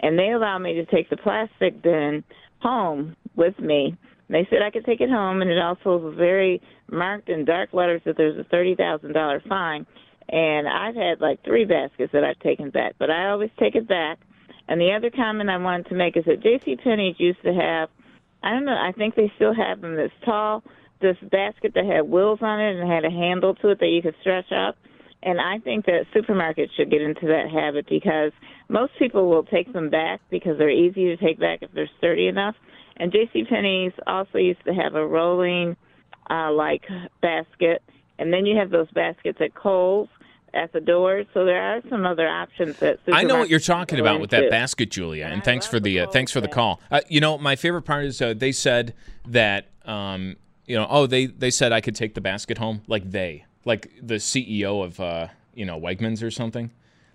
and 0.00 0.16
they 0.16 0.30
allow 0.30 0.58
me 0.58 0.74
to 0.74 0.86
take 0.86 1.10
the 1.10 1.16
plastic 1.16 1.82
bin 1.82 2.22
home 2.60 3.16
with 3.34 3.58
me. 3.58 3.96
They 4.28 4.46
said 4.48 4.62
I 4.62 4.70
could 4.70 4.84
take 4.84 5.00
it 5.00 5.10
home, 5.10 5.42
and 5.42 5.50
it 5.50 5.58
also 5.58 5.98
was 5.98 6.14
very 6.16 6.62
marked 6.90 7.28
in 7.28 7.44
dark 7.44 7.72
letters 7.72 8.02
that 8.04 8.16
there's 8.16 8.38
a 8.38 8.44
thirty 8.44 8.74
thousand 8.74 9.12
dollar 9.12 9.42
fine. 9.48 9.86
And 10.28 10.68
I've 10.68 10.94
had 10.94 11.20
like 11.20 11.44
three 11.44 11.64
baskets 11.64 12.12
that 12.12 12.24
I've 12.24 12.38
taken 12.38 12.70
back, 12.70 12.94
but 12.98 13.10
I 13.10 13.30
always 13.30 13.50
take 13.58 13.74
it 13.74 13.88
back. 13.88 14.18
And 14.68 14.80
the 14.80 14.92
other 14.92 15.10
comment 15.10 15.50
I 15.50 15.56
wanted 15.58 15.86
to 15.88 15.94
make 15.94 16.16
is 16.16 16.24
that 16.26 16.42
J.C. 16.42 16.76
Penney's 16.76 17.18
used 17.18 17.42
to 17.42 17.52
have, 17.52 17.90
I 18.42 18.50
don't 18.50 18.64
know, 18.64 18.72
I 18.72 18.92
think 18.92 19.14
they 19.14 19.30
still 19.36 19.52
have 19.54 19.80
them 19.80 19.96
this 19.96 20.12
tall, 20.24 20.62
this 21.00 21.16
basket 21.30 21.74
that 21.74 21.84
had 21.84 22.02
wheels 22.02 22.38
on 22.40 22.60
it 22.60 22.76
and 22.76 22.90
had 22.90 23.04
a 23.04 23.10
handle 23.10 23.54
to 23.56 23.70
it 23.70 23.80
that 23.80 23.88
you 23.88 24.00
could 24.00 24.14
stretch 24.20 24.50
up. 24.52 24.76
And 25.22 25.40
I 25.40 25.58
think 25.58 25.86
that 25.86 26.06
supermarkets 26.14 26.70
should 26.76 26.90
get 26.90 27.02
into 27.02 27.26
that 27.26 27.50
habit 27.50 27.86
because 27.88 28.32
most 28.68 28.92
people 28.98 29.28
will 29.28 29.44
take 29.44 29.72
them 29.72 29.90
back 29.90 30.20
because 30.30 30.58
they're 30.58 30.70
easy 30.70 31.14
to 31.14 31.16
take 31.16 31.38
back 31.38 31.60
if 31.62 31.70
they're 31.72 31.90
sturdy 31.98 32.26
enough. 32.26 32.56
And 32.96 33.12
J.C. 33.12 33.44
Penney's 33.44 33.92
also 34.06 34.38
used 34.38 34.64
to 34.64 34.74
have 34.74 34.94
a 34.94 35.06
rolling, 35.06 35.76
uh, 36.30 36.52
like 36.52 36.84
basket, 37.20 37.82
and 38.18 38.32
then 38.32 38.46
you 38.46 38.56
have 38.56 38.70
those 38.70 38.90
baskets 38.92 39.38
at 39.40 39.54
Kohl's 39.54 40.08
at 40.54 40.72
the 40.72 40.80
door. 40.80 41.24
So 41.32 41.44
there 41.44 41.62
are 41.62 41.80
some 41.88 42.04
other 42.04 42.28
options 42.28 42.78
that 42.78 42.98
I 43.10 43.24
know 43.24 43.38
what 43.38 43.48
you're 43.48 43.60
talking 43.60 43.98
about 43.98 44.20
with 44.20 44.30
that 44.30 44.50
basket, 44.50 44.90
Julia. 44.90 45.24
And, 45.24 45.34
and 45.34 45.44
thanks 45.44 45.66
for 45.66 45.80
the 45.80 46.00
uh, 46.00 46.10
thanks 46.10 46.32
for 46.32 46.40
the 46.40 46.48
call. 46.48 46.80
Uh, 46.90 47.00
you 47.08 47.20
know, 47.20 47.38
my 47.38 47.56
favorite 47.56 47.82
part 47.82 48.04
is 48.04 48.20
uh, 48.20 48.34
they 48.34 48.52
said 48.52 48.94
that 49.26 49.68
um, 49.84 50.36
you 50.66 50.76
know, 50.76 50.86
oh, 50.88 51.06
they 51.06 51.26
they 51.26 51.50
said 51.50 51.72
I 51.72 51.80
could 51.80 51.96
take 51.96 52.14
the 52.14 52.20
basket 52.20 52.58
home. 52.58 52.82
Like 52.86 53.10
they, 53.10 53.44
like 53.64 53.92
the 54.00 54.16
CEO 54.16 54.84
of 54.84 55.00
uh, 55.00 55.28
you 55.54 55.64
know 55.64 55.80
Wegmans 55.80 56.22
or 56.22 56.30
something, 56.30 56.70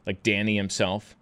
like 0.05 0.23
Danny 0.23 0.55
himself. 0.55 1.15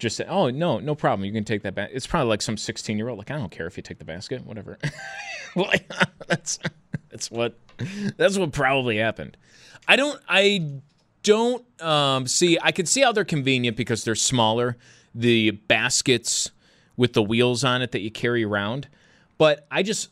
Just 0.00 0.16
say, 0.16 0.24
oh 0.28 0.50
no, 0.50 0.80
no 0.80 0.94
problem. 0.94 1.24
You 1.24 1.32
can 1.32 1.44
take 1.44 1.62
that 1.62 1.74
back. 1.74 1.90
It's 1.92 2.06
probably 2.06 2.28
like 2.28 2.42
some 2.42 2.56
16 2.56 2.98
year 2.98 3.08
old. 3.08 3.18
Like 3.18 3.30
I 3.30 3.36
don't 3.36 3.50
care 3.50 3.66
if 3.66 3.76
you 3.76 3.82
take 3.82 3.98
the 3.98 4.04
basket, 4.04 4.44
whatever. 4.44 4.78
like, 5.54 5.90
that's 6.26 6.58
that's 7.10 7.30
what 7.30 7.58
that's 8.16 8.38
what 8.38 8.52
probably 8.52 8.96
happened. 8.96 9.36
I 9.86 9.96
don't. 9.96 10.20
I 10.28 10.72
don't 11.22 11.82
um, 11.82 12.26
see. 12.26 12.58
I 12.60 12.72
can 12.72 12.86
see 12.86 13.02
how 13.02 13.12
they're 13.12 13.24
convenient 13.24 13.76
because 13.76 14.04
they're 14.04 14.14
smaller. 14.14 14.76
The 15.14 15.50
baskets 15.50 16.50
with 16.96 17.14
the 17.14 17.22
wheels 17.22 17.64
on 17.64 17.82
it 17.82 17.92
that 17.92 18.00
you 18.00 18.10
carry 18.10 18.44
around. 18.44 18.86
But 19.38 19.66
I 19.70 19.82
just, 19.82 20.10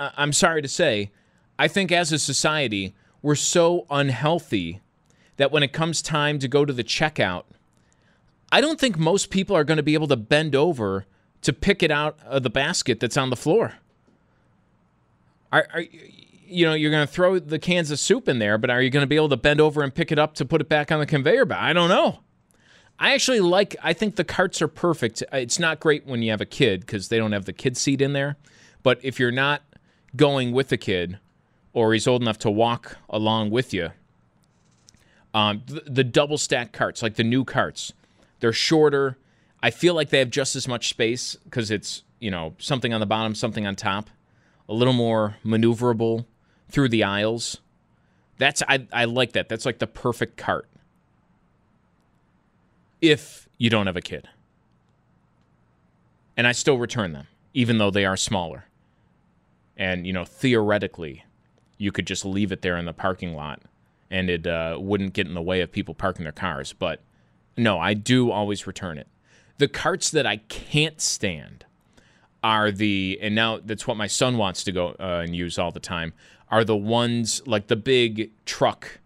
I'm 0.00 0.32
sorry 0.32 0.62
to 0.62 0.68
say, 0.68 1.12
I 1.60 1.68
think 1.68 1.92
as 1.92 2.10
a 2.10 2.18
society, 2.18 2.92
we're 3.22 3.36
so 3.36 3.86
unhealthy 3.88 4.80
that 5.36 5.52
when 5.52 5.62
it 5.62 5.72
comes 5.72 6.02
time 6.02 6.40
to 6.40 6.48
go 6.48 6.64
to 6.64 6.72
the 6.72 6.82
checkout, 6.82 7.44
I 8.50 8.60
don't 8.60 8.80
think 8.80 8.98
most 8.98 9.30
people 9.30 9.56
are 9.56 9.64
going 9.64 9.76
to 9.76 9.82
be 9.82 9.94
able 9.94 10.08
to 10.08 10.16
bend 10.16 10.54
over 10.54 11.06
to 11.42 11.52
pick 11.52 11.82
it 11.82 11.90
out 11.90 12.18
of 12.24 12.42
the 12.42 12.50
basket 12.50 13.00
that's 13.00 13.16
on 13.16 13.30
the 13.30 13.36
floor. 13.36 13.74
Are, 15.52 15.66
are 15.72 15.80
you 15.80 16.66
know, 16.66 16.74
you're 16.74 16.90
going 16.90 17.06
to 17.06 17.12
throw 17.12 17.38
the 17.38 17.58
cans 17.58 17.90
of 17.90 17.98
soup 17.98 18.28
in 18.28 18.38
there, 18.38 18.58
but 18.58 18.70
are 18.70 18.80
you 18.80 18.90
going 18.90 19.02
to 19.02 19.06
be 19.06 19.16
able 19.16 19.28
to 19.28 19.36
bend 19.36 19.60
over 19.60 19.82
and 19.82 19.94
pick 19.94 20.10
it 20.10 20.18
up 20.18 20.34
to 20.34 20.44
put 20.44 20.60
it 20.60 20.68
back 20.68 20.90
on 20.90 20.98
the 20.98 21.06
conveyor 21.06 21.44
belt? 21.44 21.60
I 21.60 21.72
don't 21.72 21.88
know. 21.88 22.20
I 22.98 23.14
actually 23.14 23.40
like, 23.40 23.76
I 23.82 23.92
think 23.92 24.16
the 24.16 24.24
carts 24.24 24.60
are 24.60 24.68
perfect. 24.68 25.22
It's 25.32 25.58
not 25.58 25.78
great 25.78 26.06
when 26.06 26.22
you 26.22 26.30
have 26.30 26.40
a 26.40 26.46
kid 26.46 26.80
because 26.80 27.08
they 27.08 27.18
don't 27.18 27.32
have 27.32 27.44
the 27.44 27.52
kid 27.52 27.76
seat 27.76 28.00
in 28.00 28.12
there. 28.12 28.36
But 28.82 28.98
if 29.02 29.20
you're 29.20 29.30
not 29.30 29.62
going 30.16 30.52
with 30.52 30.72
a 30.72 30.76
kid 30.76 31.18
or 31.72 31.92
he's 31.92 32.08
old 32.08 32.22
enough 32.22 32.38
to 32.38 32.50
walk 32.50 32.96
along 33.08 33.50
with 33.50 33.72
you, 33.72 33.90
um, 35.32 35.62
the, 35.66 35.82
the 35.86 36.04
double 36.04 36.38
stack 36.38 36.72
carts, 36.72 37.02
like 37.02 37.14
the 37.14 37.24
new 37.24 37.44
carts, 37.44 37.92
they're 38.40 38.52
shorter. 38.52 39.18
I 39.62 39.70
feel 39.70 39.94
like 39.94 40.10
they 40.10 40.18
have 40.18 40.30
just 40.30 40.56
as 40.56 40.68
much 40.68 40.88
space 40.88 41.36
because 41.44 41.70
it's, 41.70 42.02
you 42.20 42.30
know, 42.30 42.54
something 42.58 42.92
on 42.92 43.00
the 43.00 43.06
bottom, 43.06 43.34
something 43.34 43.66
on 43.66 43.76
top, 43.76 44.10
a 44.68 44.74
little 44.74 44.92
more 44.92 45.36
maneuverable 45.44 46.26
through 46.68 46.88
the 46.88 47.04
aisles. 47.04 47.58
That's 48.38 48.62
I, 48.68 48.86
I 48.92 49.04
like 49.06 49.32
that. 49.32 49.48
That's 49.48 49.66
like 49.66 49.78
the 49.78 49.86
perfect 49.86 50.36
cart. 50.36 50.68
If 53.00 53.48
you 53.58 53.70
don't 53.70 53.86
have 53.86 53.96
a 53.96 54.00
kid. 54.00 54.28
And 56.36 56.46
I 56.46 56.52
still 56.52 56.78
return 56.78 57.12
them, 57.12 57.26
even 57.52 57.78
though 57.78 57.90
they 57.90 58.04
are 58.04 58.16
smaller. 58.16 58.66
And, 59.76 60.06
you 60.06 60.12
know, 60.12 60.24
theoretically, 60.24 61.24
you 61.78 61.90
could 61.92 62.06
just 62.06 62.24
leave 62.24 62.52
it 62.52 62.62
there 62.62 62.76
in 62.76 62.84
the 62.84 62.92
parking 62.92 63.34
lot 63.34 63.60
and 64.10 64.30
it 64.30 64.46
uh, 64.46 64.76
wouldn't 64.80 65.12
get 65.12 65.26
in 65.26 65.34
the 65.34 65.42
way 65.42 65.60
of 65.60 65.70
people 65.70 65.94
parking 65.94 66.24
their 66.24 66.32
cars. 66.32 66.72
But 66.72 67.00
no, 67.58 67.78
I 67.78 67.94
do 67.94 68.30
always 68.30 68.66
return 68.66 68.98
it. 68.98 69.08
The 69.58 69.68
carts 69.68 70.10
that 70.10 70.26
I 70.26 70.38
can't 70.48 71.00
stand 71.00 71.64
are 72.42 72.70
the, 72.70 73.18
and 73.20 73.34
now 73.34 73.58
that's 73.58 73.86
what 73.86 73.96
my 73.96 74.06
son 74.06 74.38
wants 74.38 74.62
to 74.64 74.72
go 74.72 74.94
uh, 75.00 75.22
and 75.24 75.34
use 75.34 75.58
all 75.58 75.72
the 75.72 75.80
time, 75.80 76.12
are 76.50 76.64
the 76.64 76.76
ones 76.76 77.42
like 77.46 77.66
the 77.66 77.76
big 77.76 78.30
truck 78.46 79.00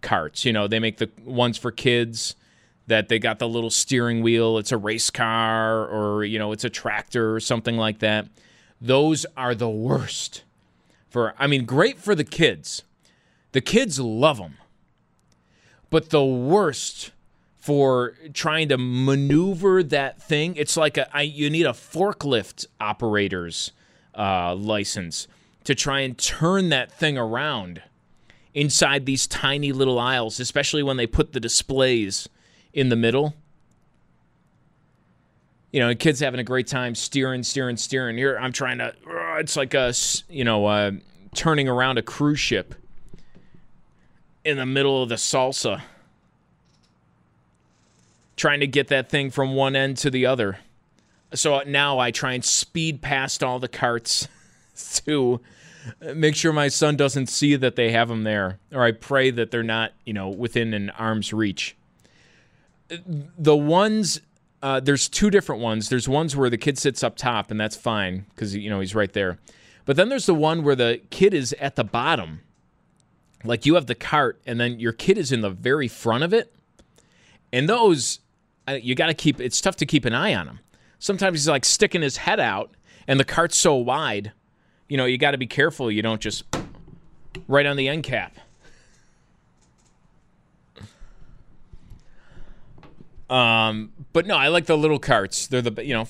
carts. 0.00 0.44
You 0.44 0.52
know, 0.52 0.66
they 0.66 0.78
make 0.78 0.96
the 0.96 1.10
ones 1.24 1.58
for 1.58 1.70
kids 1.70 2.34
that 2.86 3.08
they 3.08 3.18
got 3.18 3.38
the 3.38 3.48
little 3.48 3.70
steering 3.70 4.22
wheel. 4.22 4.56
It's 4.56 4.72
a 4.72 4.78
race 4.78 5.10
car 5.10 5.86
or, 5.86 6.24
you 6.24 6.38
know, 6.38 6.52
it's 6.52 6.64
a 6.64 6.70
tractor 6.70 7.34
or 7.34 7.40
something 7.40 7.76
like 7.76 7.98
that. 7.98 8.26
Those 8.80 9.26
are 9.36 9.54
the 9.54 9.68
worst 9.68 10.44
for, 11.10 11.34
I 11.38 11.46
mean, 11.46 11.66
great 11.66 11.98
for 11.98 12.14
the 12.14 12.24
kids. 12.24 12.82
The 13.52 13.60
kids 13.60 14.00
love 14.00 14.38
them. 14.38 14.56
But 15.90 16.10
the 16.10 16.24
worst 16.24 17.12
for 17.58 18.14
trying 18.32 18.68
to 18.68 18.78
maneuver 18.78 19.82
that 19.82 20.22
thing, 20.22 20.56
it's 20.56 20.76
like 20.76 20.96
a, 20.96 21.14
I, 21.14 21.22
you 21.22 21.50
need 21.50 21.66
a 21.66 21.72
forklift 21.72 22.66
operator's 22.80 23.72
uh, 24.14 24.54
license 24.54 25.28
to 25.64 25.74
try 25.74 26.00
and 26.00 26.16
turn 26.16 26.70
that 26.70 26.90
thing 26.90 27.18
around 27.18 27.82
inside 28.54 29.06
these 29.06 29.26
tiny 29.26 29.72
little 29.72 29.98
aisles, 29.98 30.40
especially 30.40 30.82
when 30.82 30.96
they 30.96 31.06
put 31.06 31.32
the 31.32 31.40
displays 31.40 32.28
in 32.72 32.88
the 32.88 32.96
middle. 32.96 33.34
You 35.70 35.80
know, 35.80 35.94
kids 35.94 36.20
having 36.20 36.40
a 36.40 36.44
great 36.44 36.66
time 36.66 36.94
steering, 36.94 37.42
steering, 37.42 37.76
steering. 37.76 38.16
Here, 38.16 38.38
I'm 38.38 38.52
trying 38.52 38.78
to. 38.78 38.94
It's 39.38 39.56
like 39.56 39.74
a, 39.74 39.92
you 40.30 40.42
know, 40.42 40.64
uh, 40.64 40.92
turning 41.34 41.68
around 41.68 41.98
a 41.98 42.02
cruise 42.02 42.40
ship 42.40 42.74
in 44.44 44.56
the 44.56 44.64
middle 44.64 45.02
of 45.02 45.10
the 45.10 45.16
salsa, 45.16 45.82
trying 48.38 48.60
to 48.60 48.66
get 48.66 48.88
that 48.88 49.10
thing 49.10 49.30
from 49.30 49.54
one 49.54 49.76
end 49.76 49.98
to 49.98 50.10
the 50.10 50.24
other. 50.24 50.58
So 51.34 51.60
now 51.66 51.98
I 51.98 52.10
try 52.10 52.32
and 52.32 52.44
speed 52.44 53.02
past 53.02 53.42
all 53.42 53.58
the 53.58 53.68
carts 53.68 54.28
to 55.04 55.40
make 56.14 56.34
sure 56.34 56.52
my 56.52 56.68
son 56.68 56.96
doesn't 56.96 57.26
see 57.26 57.56
that 57.56 57.76
they 57.76 57.90
have 57.90 58.08
them 58.08 58.24
there, 58.24 58.58
or 58.72 58.82
I 58.82 58.92
pray 58.92 59.30
that 59.30 59.50
they're 59.50 59.62
not, 59.62 59.92
you 60.04 60.12
know, 60.12 60.28
within 60.28 60.72
an 60.72 60.90
arm's 60.90 61.32
reach. 61.32 61.76
The 62.88 63.56
ones, 63.56 64.20
uh, 64.62 64.80
there's 64.80 65.08
two 65.08 65.30
different 65.30 65.60
ones. 65.60 65.88
There's 65.88 66.08
ones 66.08 66.34
where 66.34 66.48
the 66.48 66.56
kid 66.56 66.78
sits 66.78 67.02
up 67.02 67.16
top, 67.16 67.50
and 67.50 67.60
that's 67.60 67.76
fine 67.76 68.24
because 68.30 68.56
you 68.56 68.70
know 68.70 68.80
he's 68.80 68.94
right 68.94 69.12
there. 69.12 69.38
But 69.84 69.96
then 69.96 70.08
there's 70.08 70.26
the 70.26 70.34
one 70.34 70.62
where 70.62 70.76
the 70.76 71.00
kid 71.10 71.34
is 71.34 71.54
at 71.54 71.76
the 71.76 71.84
bottom, 71.84 72.40
like 73.44 73.66
you 73.66 73.74
have 73.74 73.86
the 73.86 73.94
cart, 73.94 74.40
and 74.46 74.58
then 74.58 74.78
your 74.80 74.92
kid 74.92 75.18
is 75.18 75.32
in 75.32 75.42
the 75.42 75.50
very 75.50 75.88
front 75.88 76.24
of 76.24 76.32
it. 76.32 76.54
And 77.52 77.68
those, 77.68 78.20
you 78.72 78.94
got 78.94 79.06
to 79.06 79.14
keep. 79.14 79.40
It's 79.40 79.60
tough 79.60 79.76
to 79.76 79.86
keep 79.86 80.04
an 80.04 80.14
eye 80.14 80.34
on 80.34 80.46
him. 80.46 80.60
Sometimes 80.98 81.40
he's 81.40 81.48
like 81.48 81.64
sticking 81.64 82.02
his 82.02 82.18
head 82.18 82.40
out, 82.40 82.74
and 83.06 83.18
the 83.20 83.24
cart's 83.24 83.56
so 83.56 83.74
wide 83.74 84.32
you 84.88 84.96
know, 84.96 85.04
you 85.04 85.18
got 85.18 85.32
to 85.32 85.38
be 85.38 85.46
careful 85.46 85.90
you 85.90 86.02
don't 86.02 86.20
just 86.20 86.44
right 87.46 87.66
on 87.66 87.76
the 87.76 87.88
end 87.88 88.02
cap. 88.02 88.36
Um, 93.28 93.92
but 94.14 94.26
no, 94.26 94.36
I 94.36 94.48
like 94.48 94.64
the 94.64 94.76
little 94.76 94.98
carts. 94.98 95.46
They're 95.46 95.60
the 95.60 95.84
you 95.84 95.92
know 95.92 96.08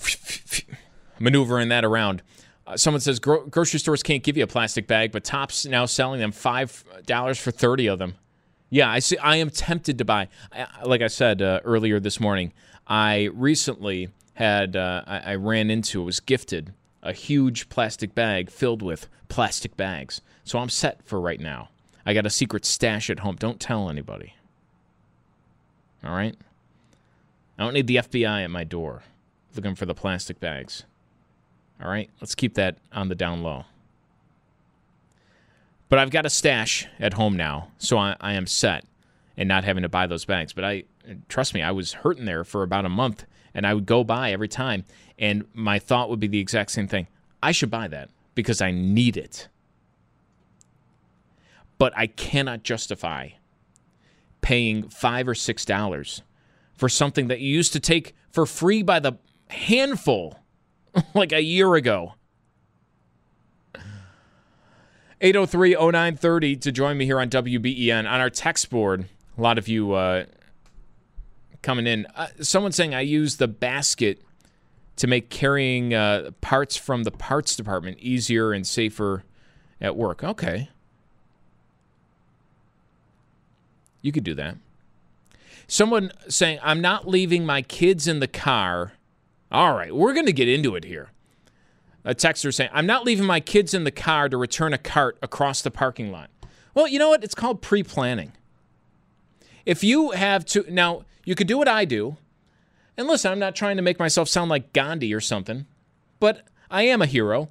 maneuvering 1.19 1.69
that 1.71 1.85
around. 1.85 2.23
Uh, 2.65 2.77
someone 2.77 3.01
says 3.01 3.19
Gro- 3.19 3.47
grocery 3.47 3.81
stores 3.81 4.05
can't 4.05 4.23
give 4.23 4.37
you 4.37 4.45
a 4.45 4.47
plastic 4.47 4.87
bag, 4.87 5.11
but 5.11 5.25
Tops 5.25 5.67
now 5.67 5.85
selling 5.87 6.21
them 6.21 6.31
five 6.31 6.85
dollars 7.07 7.37
for 7.37 7.51
thirty 7.51 7.89
of 7.89 7.99
them. 7.99 8.15
Yeah, 8.71 8.91
I 8.91 8.99
see. 8.99 9.17
I 9.19 9.37
am 9.37 9.51
tempted 9.51 9.99
to 9.99 10.05
buy. 10.05 10.29
I, 10.53 10.67
like 10.85 11.01
I 11.01 11.07
said 11.07 11.41
uh, 11.41 11.61
earlier 11.65 12.01
this 12.01 12.21
morning, 12.21 12.53
I 12.87 13.31
recently 13.33 14.09
had 14.35 14.77
uh, 14.77 15.03
I, 15.07 15.19
I 15.19 15.35
ran 15.37 15.71
into 15.71 16.03
it 16.03 16.05
was 16.05 16.21
gifted 16.21 16.73
a 17.03 17.13
huge 17.13 17.69
plastic 17.69 18.15
bag 18.15 18.51
filled 18.51 18.83
with 18.83 19.09
plastic 19.29 19.77
bags. 19.77 20.21
So 20.45 20.59
I'm 20.59 20.69
set 20.69 21.03
for 21.05 21.21
right 21.21 21.41
now. 21.41 21.71
I 22.05 22.15
got 22.15 22.27
a 22.27 22.31
secret 22.31 22.65
stash 22.65 23.11
at 23.11 23.21
home. 23.21 23.37
Don't 23.37 23.61
tell 23.61 23.91
anybody. 23.91 24.35
All 26.05 26.15
right? 26.15 26.35
I 27.59 27.65
don't 27.65 27.75
need 27.75 27.87
the 27.87 27.97
FBI 27.97 28.45
at 28.45 28.51
my 28.51 28.65
door 28.65 29.03
looking 29.55 29.75
for 29.75 29.87
the 29.87 29.95
plastic 29.95 30.41
bags. 30.41 30.85
All 31.83 31.91
right? 31.91 32.11
Let's 32.21 32.35
keep 32.35 32.55
that 32.55 32.79
on 32.93 33.09
the 33.09 33.15
down 33.15 33.43
low. 33.43 33.65
But 35.89 35.99
I've 35.99 36.11
got 36.11 36.27
a 36.27 36.31
stash 36.31 36.87
at 37.01 37.15
home 37.15 37.37
now, 37.37 37.69
so 37.79 37.97
I, 37.99 38.17
I 38.21 38.35
am 38.35 38.47
set 38.47 38.85
and 39.37 39.49
not 39.49 39.65
having 39.65 39.83
to 39.83 39.89
buy 39.89 40.07
those 40.07 40.25
bags. 40.25 40.53
But 40.53 40.65
I 40.65 40.85
trust 41.29 41.55
me, 41.55 41.63
I 41.63 41.71
was 41.71 41.93
hurting 41.93 42.27
there 42.27 42.45
for 42.45 42.63
about 42.63 42.85
a 42.85 42.91
month, 42.91 43.25
and 43.55 43.67
I 43.67 43.75
would 43.75 43.87
go 43.87 44.05
by 44.05 44.33
every 44.33 44.49
time, 44.49 44.85
and 45.19 45.45
my 45.55 45.79
thought 45.79 46.11
would 46.11 46.21
be 46.21 46.27
the 46.27 46.41
exact 46.41 46.71
same 46.73 46.89
thing. 46.89 47.07
I 47.43 47.53
should 47.53 47.71
buy 47.71 47.89
that 47.89 48.11
because 48.35 48.61
I 48.61 48.71
need 48.71 49.17
it. 49.17 49.49
But 51.79 51.93
I 51.97 52.09
cannot 52.09 52.65
justify 52.65 53.31
paying 54.41 54.89
five 54.89 55.29
or 55.29 55.35
six 55.35 55.65
dollars 55.65 56.23
for 56.75 56.89
something 56.89 57.29
that 57.29 57.41
you 57.41 57.55
used 57.55 57.73
to 57.73 57.81
take 57.81 58.15
for 58.31 58.47
free 58.47 58.83
by 58.83 59.01
the 59.01 59.15
handful 59.49 60.39
like 61.15 61.33
a 61.33 61.43
year 61.43 61.75
ago. 61.75 62.15
803 65.21 65.75
0930 65.75 66.57
to 66.57 66.73
join 66.73 66.97
me 66.97 67.05
here 67.05 67.21
on 67.21 67.29
WBEN. 67.29 67.99
On 68.01 68.07
our 68.07 68.31
text 68.31 68.71
board, 68.71 69.07
a 69.37 69.41
lot 69.41 69.59
of 69.59 69.67
you 69.67 69.93
uh, 69.93 70.27
coming 71.63 71.87
in. 71.87 72.07
Uh, 72.15 72.29
someone 72.41 72.73
saying 72.73 72.95
I 72.95 73.01
use 73.01 73.37
the 73.37 73.49
basket 73.49 74.23
to 74.97 75.07
make 75.07 75.31
carrying 75.31 75.95
uh, 75.95 76.31
parts 76.41 76.77
from 76.77 77.05
the 77.05 77.11
parts 77.11 77.57
department 77.57 77.99
easier 77.99 78.53
and 78.53 78.67
safer 78.67 79.25
at 79.81 79.97
work. 79.97 80.23
Okay. 80.23 80.69
You 84.03 84.13
could 84.13 84.25
do 84.25 84.35
that. 84.35 84.57
Someone 85.67 86.13
saying, 86.29 86.59
I'm 86.63 86.81
not 86.81 87.07
leaving 87.07 87.45
my 87.45 87.63
kids 87.63 88.09
in 88.09 88.21
the 88.21 88.29
car. 88.29 88.93
All 89.51 89.75
right, 89.75 89.95
we're 89.95 90.15
going 90.15 90.27
to 90.27 90.33
get 90.33 90.49
into 90.49 90.77
it 90.77 90.85
here. 90.85 91.11
A 92.05 92.15
texter 92.15 92.55
saying, 92.55 92.71
I'm 92.73 92.87
not 92.87 93.05
leaving 93.05 93.27
my 93.27 93.41
kids 93.41 93.75
in 93.75 93.85
the 93.85 93.91
car 93.91 94.29
to 94.29 94.37
return 94.37 94.73
a 94.73 94.79
cart 94.79 95.19
across 95.23 95.63
the 95.63 95.71
parking 95.71 96.11
lot. 96.11 96.31
Well, 96.75 96.87
you 96.87 96.99
know 96.99 97.09
what? 97.11 97.25
It's 97.25 97.35
called 97.35 97.61
pre 97.61 97.83
planning. 97.83 98.33
If 99.67 99.85
you 99.85 100.13
have 100.13 100.47
to, 100.47 100.65
now 100.73 101.05
you 101.25 101.35
could 101.35 101.47
do 101.47 101.59
what 101.59 101.69
I 101.69 101.85
do. 101.85 102.17
And 102.97 103.07
listen, 103.07 103.31
I'm 103.31 103.39
not 103.39 103.55
trying 103.55 103.77
to 103.77 103.83
make 103.83 103.99
myself 103.99 104.29
sound 104.29 104.51
like 104.51 104.73
Gandhi 104.73 105.13
or 105.13 105.21
something, 105.21 105.67
but 106.19 106.47
I 106.71 106.83
am 106.83 107.03
a 107.03 107.07
hero. 107.07 107.49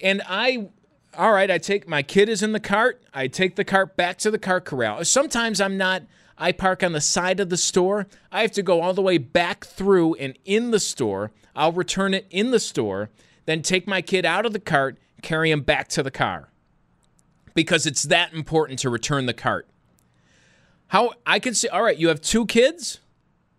And 0.00 0.22
I, 0.28 0.68
all 1.16 1.32
right, 1.32 1.50
I 1.50 1.58
take 1.58 1.88
my 1.88 2.02
kid 2.02 2.28
is 2.28 2.42
in 2.42 2.52
the 2.52 2.60
cart. 2.60 3.02
I 3.14 3.28
take 3.28 3.56
the 3.56 3.64
cart 3.64 3.96
back 3.96 4.18
to 4.18 4.30
the 4.30 4.38
cart 4.38 4.64
corral. 4.64 5.04
Sometimes 5.04 5.60
I'm 5.60 5.76
not, 5.76 6.02
I 6.36 6.52
park 6.52 6.82
on 6.82 6.92
the 6.92 7.00
side 7.00 7.40
of 7.40 7.50
the 7.50 7.56
store. 7.56 8.06
I 8.32 8.42
have 8.42 8.52
to 8.52 8.62
go 8.62 8.80
all 8.80 8.94
the 8.94 9.02
way 9.02 9.18
back 9.18 9.64
through 9.64 10.14
and 10.14 10.38
in 10.44 10.70
the 10.70 10.80
store. 10.80 11.32
I'll 11.54 11.72
return 11.72 12.14
it 12.14 12.26
in 12.30 12.50
the 12.50 12.60
store, 12.60 13.10
then 13.46 13.62
take 13.62 13.86
my 13.86 14.02
kid 14.02 14.24
out 14.24 14.46
of 14.46 14.52
the 14.52 14.60
cart, 14.60 14.98
carry 15.22 15.50
him 15.50 15.62
back 15.62 15.88
to 15.88 16.02
the 16.02 16.10
car 16.10 16.50
because 17.54 17.86
it's 17.86 18.04
that 18.04 18.32
important 18.32 18.78
to 18.80 18.90
return 18.90 19.26
the 19.26 19.34
cart. 19.34 19.68
How 20.88 21.12
I 21.26 21.38
can 21.38 21.54
see, 21.54 21.68
all 21.68 21.82
right, 21.82 21.96
you 21.96 22.08
have 22.08 22.20
two 22.20 22.46
kids, 22.46 23.00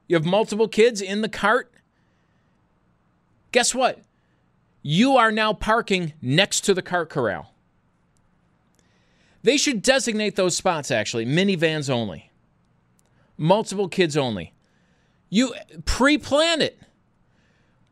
you 0.08 0.16
have 0.16 0.26
multiple 0.26 0.68
kids 0.68 1.02
in 1.02 1.22
the 1.22 1.30
cart. 1.30 1.72
Guess 3.52 3.76
what? 3.76 4.00
You 4.82 5.18
are 5.18 5.32
now 5.32 5.54
parking 5.54 6.14
next 6.22 6.62
to 6.62 6.74
the 6.74 6.82
cart 6.82 7.10
corral. 7.10 7.54
They 9.44 9.58
should 9.58 9.82
designate 9.82 10.36
those 10.36 10.56
spots 10.56 10.92
actually, 10.92 11.26
minivans 11.26 11.90
only, 11.90 12.32
multiple 13.38 13.88
kids 13.88 14.16
only. 14.18 14.54
You 15.30 15.54
pre 15.86 16.18
plan 16.18 16.62
it. 16.62 16.80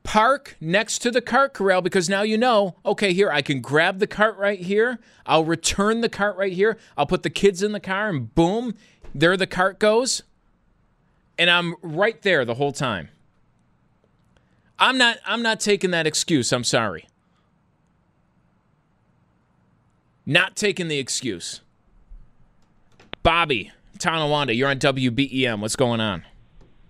Park 0.04 0.56
next 0.60 1.00
to 1.00 1.12
the 1.12 1.22
cart 1.22 1.54
corral 1.54 1.82
because 1.82 2.10
now 2.10 2.22
you 2.22 2.38
know, 2.38 2.76
okay, 2.86 3.14
here, 3.14 3.30
I 3.30 3.42
can 3.42 3.62
grab 3.62 4.00
the 4.00 4.08
cart 4.08 4.38
right 4.38 4.60
here. 4.60 5.00
I'll 5.26 5.46
return 5.46 6.02
the 6.02 6.10
cart 6.10 6.36
right 6.38 6.54
here. 6.54 6.78
I'll 6.98 7.06
put 7.06 7.24
the 7.24 7.30
kids 7.30 7.62
in 7.62 7.74
the 7.74 7.80
car 7.80 8.10
and 8.10 8.34
boom, 8.34 8.76
there 9.14 9.38
the 9.38 9.48
cart 9.48 9.80
goes, 9.80 10.24
and 11.38 11.50
I'm 11.50 11.76
right 11.82 12.22
there 12.22 12.46
the 12.46 12.56
whole 12.56 12.72
time. 12.72 13.10
I'm 14.80 14.98
not 14.98 15.18
I'm 15.26 15.42
not 15.42 15.60
taking 15.60 15.92
that 15.92 16.08
excuse. 16.08 16.54
I'm 16.54 16.64
sorry. 16.64 17.06
Not 20.26 20.56
taking 20.56 20.88
the 20.88 21.00
excuse. 21.00 21.62
Bobby, 23.24 23.72
Tonawanda, 23.98 24.54
you're 24.54 24.70
on 24.70 24.80
WBEN. 24.80 25.60
What's 25.60 25.76
going 25.76 26.00
on? 26.00 26.24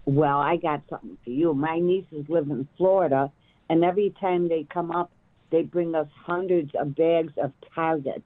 Well, 0.10 0.40
I 0.40 0.56
got 0.56 0.82
something 0.90 1.20
for 1.24 1.30
you. 1.30 1.54
My 1.54 1.78
nieces 1.78 2.26
live 2.28 2.50
in 2.50 2.68
Florida, 2.78 3.32
and 3.70 3.84
every 3.84 4.12
time 4.20 4.50
they 4.50 4.66
come 4.74 4.90
up, 4.90 5.12
they 5.52 5.62
bring 5.62 5.94
us 5.94 6.08
hundreds 6.26 6.72
of 6.74 6.96
bags 6.96 7.32
of 7.38 7.54
Targets, 7.76 8.26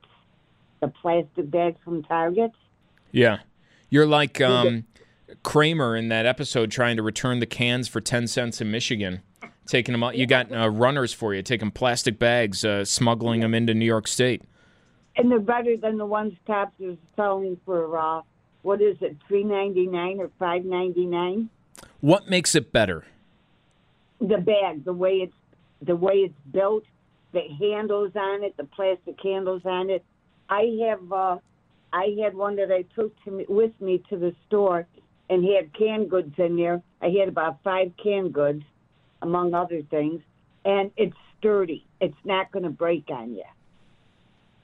the 0.80 0.88
plastic 0.88 1.52
bags 1.52 1.76
from 1.84 2.02
Targets. 2.04 2.56
Yeah. 3.12 3.40
You're 3.90 4.06
like 4.06 4.40
um, 4.40 4.86
Kramer 5.44 5.98
in 5.98 6.08
that 6.08 6.26
episode 6.26 6.72
trying 6.72 6.96
to 6.96 7.04
return 7.04 7.40
the 7.40 7.46
cans 7.46 7.90
for 7.90 8.00
10 8.00 8.28
cents 8.28 8.62
in 8.62 8.72
Michigan. 8.72 9.22
Taking 9.68 9.92
them 9.92 10.04
out. 10.04 10.16
You 10.16 10.26
got 10.26 10.54
uh, 10.54 10.70
runners 10.70 11.12
for 11.12 11.34
you, 11.34 11.42
taking 11.42 11.70
plastic 11.70 12.18
bags, 12.18 12.64
uh, 12.64 12.86
smuggling 12.86 13.42
them 13.42 13.54
into 13.54 13.74
New 13.74 13.86
York 13.86 14.08
State. 14.08 14.42
And 15.18 15.30
they're 15.30 15.40
better 15.42 15.76
than 15.76 15.98
the 15.98 16.06
ones 16.06 16.32
Tops 16.48 16.80
is 16.80 16.98
selling 17.18 17.60
for, 17.66 17.98
uh, 17.98 18.22
what 18.62 18.82
is 18.82 18.96
it, 19.02 19.18
three 19.28 19.44
ninety 19.44 19.86
nine 19.86 20.22
or 20.22 20.32
five 20.40 20.64
ninety 20.64 21.06
nine? 21.06 21.50
What 22.02 22.30
makes 22.30 22.56
it 22.56 22.72
better? 22.72 23.06
The 24.20 24.38
bag, 24.38 24.86
the 24.86 24.94
way 24.94 25.18
it's 25.18 25.34
the 25.82 25.96
way 25.96 26.14
it's 26.14 26.34
built, 26.52 26.86
the 27.34 27.42
handles 27.60 28.12
on 28.16 28.44
it, 28.44 28.56
the 28.56 28.64
plastic 28.64 29.20
handles 29.22 29.64
on 29.66 29.90
it. 29.90 30.04
I 30.50 30.78
have 30.88 31.12
uh, 31.12 31.38
I 31.92 32.16
had 32.24 32.36
one 32.36 32.56
that 32.56 32.72
I 32.72 32.84
took 32.96 33.22
to 33.24 33.32
me, 33.32 33.46
with 33.48 33.80
me 33.82 34.04
to 34.10 34.18
the 34.18 34.34
store 34.48 34.88
and 35.30 35.44
had 35.44 35.74
canned 35.74 36.10
goods 36.10 36.34
in 36.38 36.56
there. 36.56 36.82
I 37.02 37.10
had 37.10 37.28
about 37.28 37.60
five 37.64 37.92
canned 38.02 38.34
goods, 38.34 38.64
among 39.22 39.54
other 39.54 39.82
things, 39.82 40.22
and 40.66 40.92
it's 40.98 41.16
sturdy. 41.38 41.86
It's 42.00 42.18
not 42.24 42.52
going 42.52 42.64
to 42.64 42.70
break 42.70 43.10
on 43.10 43.34
you. 43.34 43.44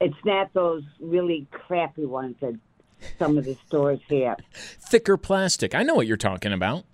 It's 0.01 0.25
not 0.25 0.53
those 0.53 0.83
really 0.99 1.47
crappy 1.51 2.05
ones 2.05 2.35
that 2.39 2.57
some 3.17 3.37
of 3.37 3.45
the 3.45 3.57
stores 3.67 3.99
have. 4.09 4.37
Thicker 4.53 5.17
plastic. 5.17 5.75
I 5.75 5.83
know 5.83 5.95
what 5.95 6.07
you're 6.07 6.17
talking 6.17 6.53
about. 6.53 6.85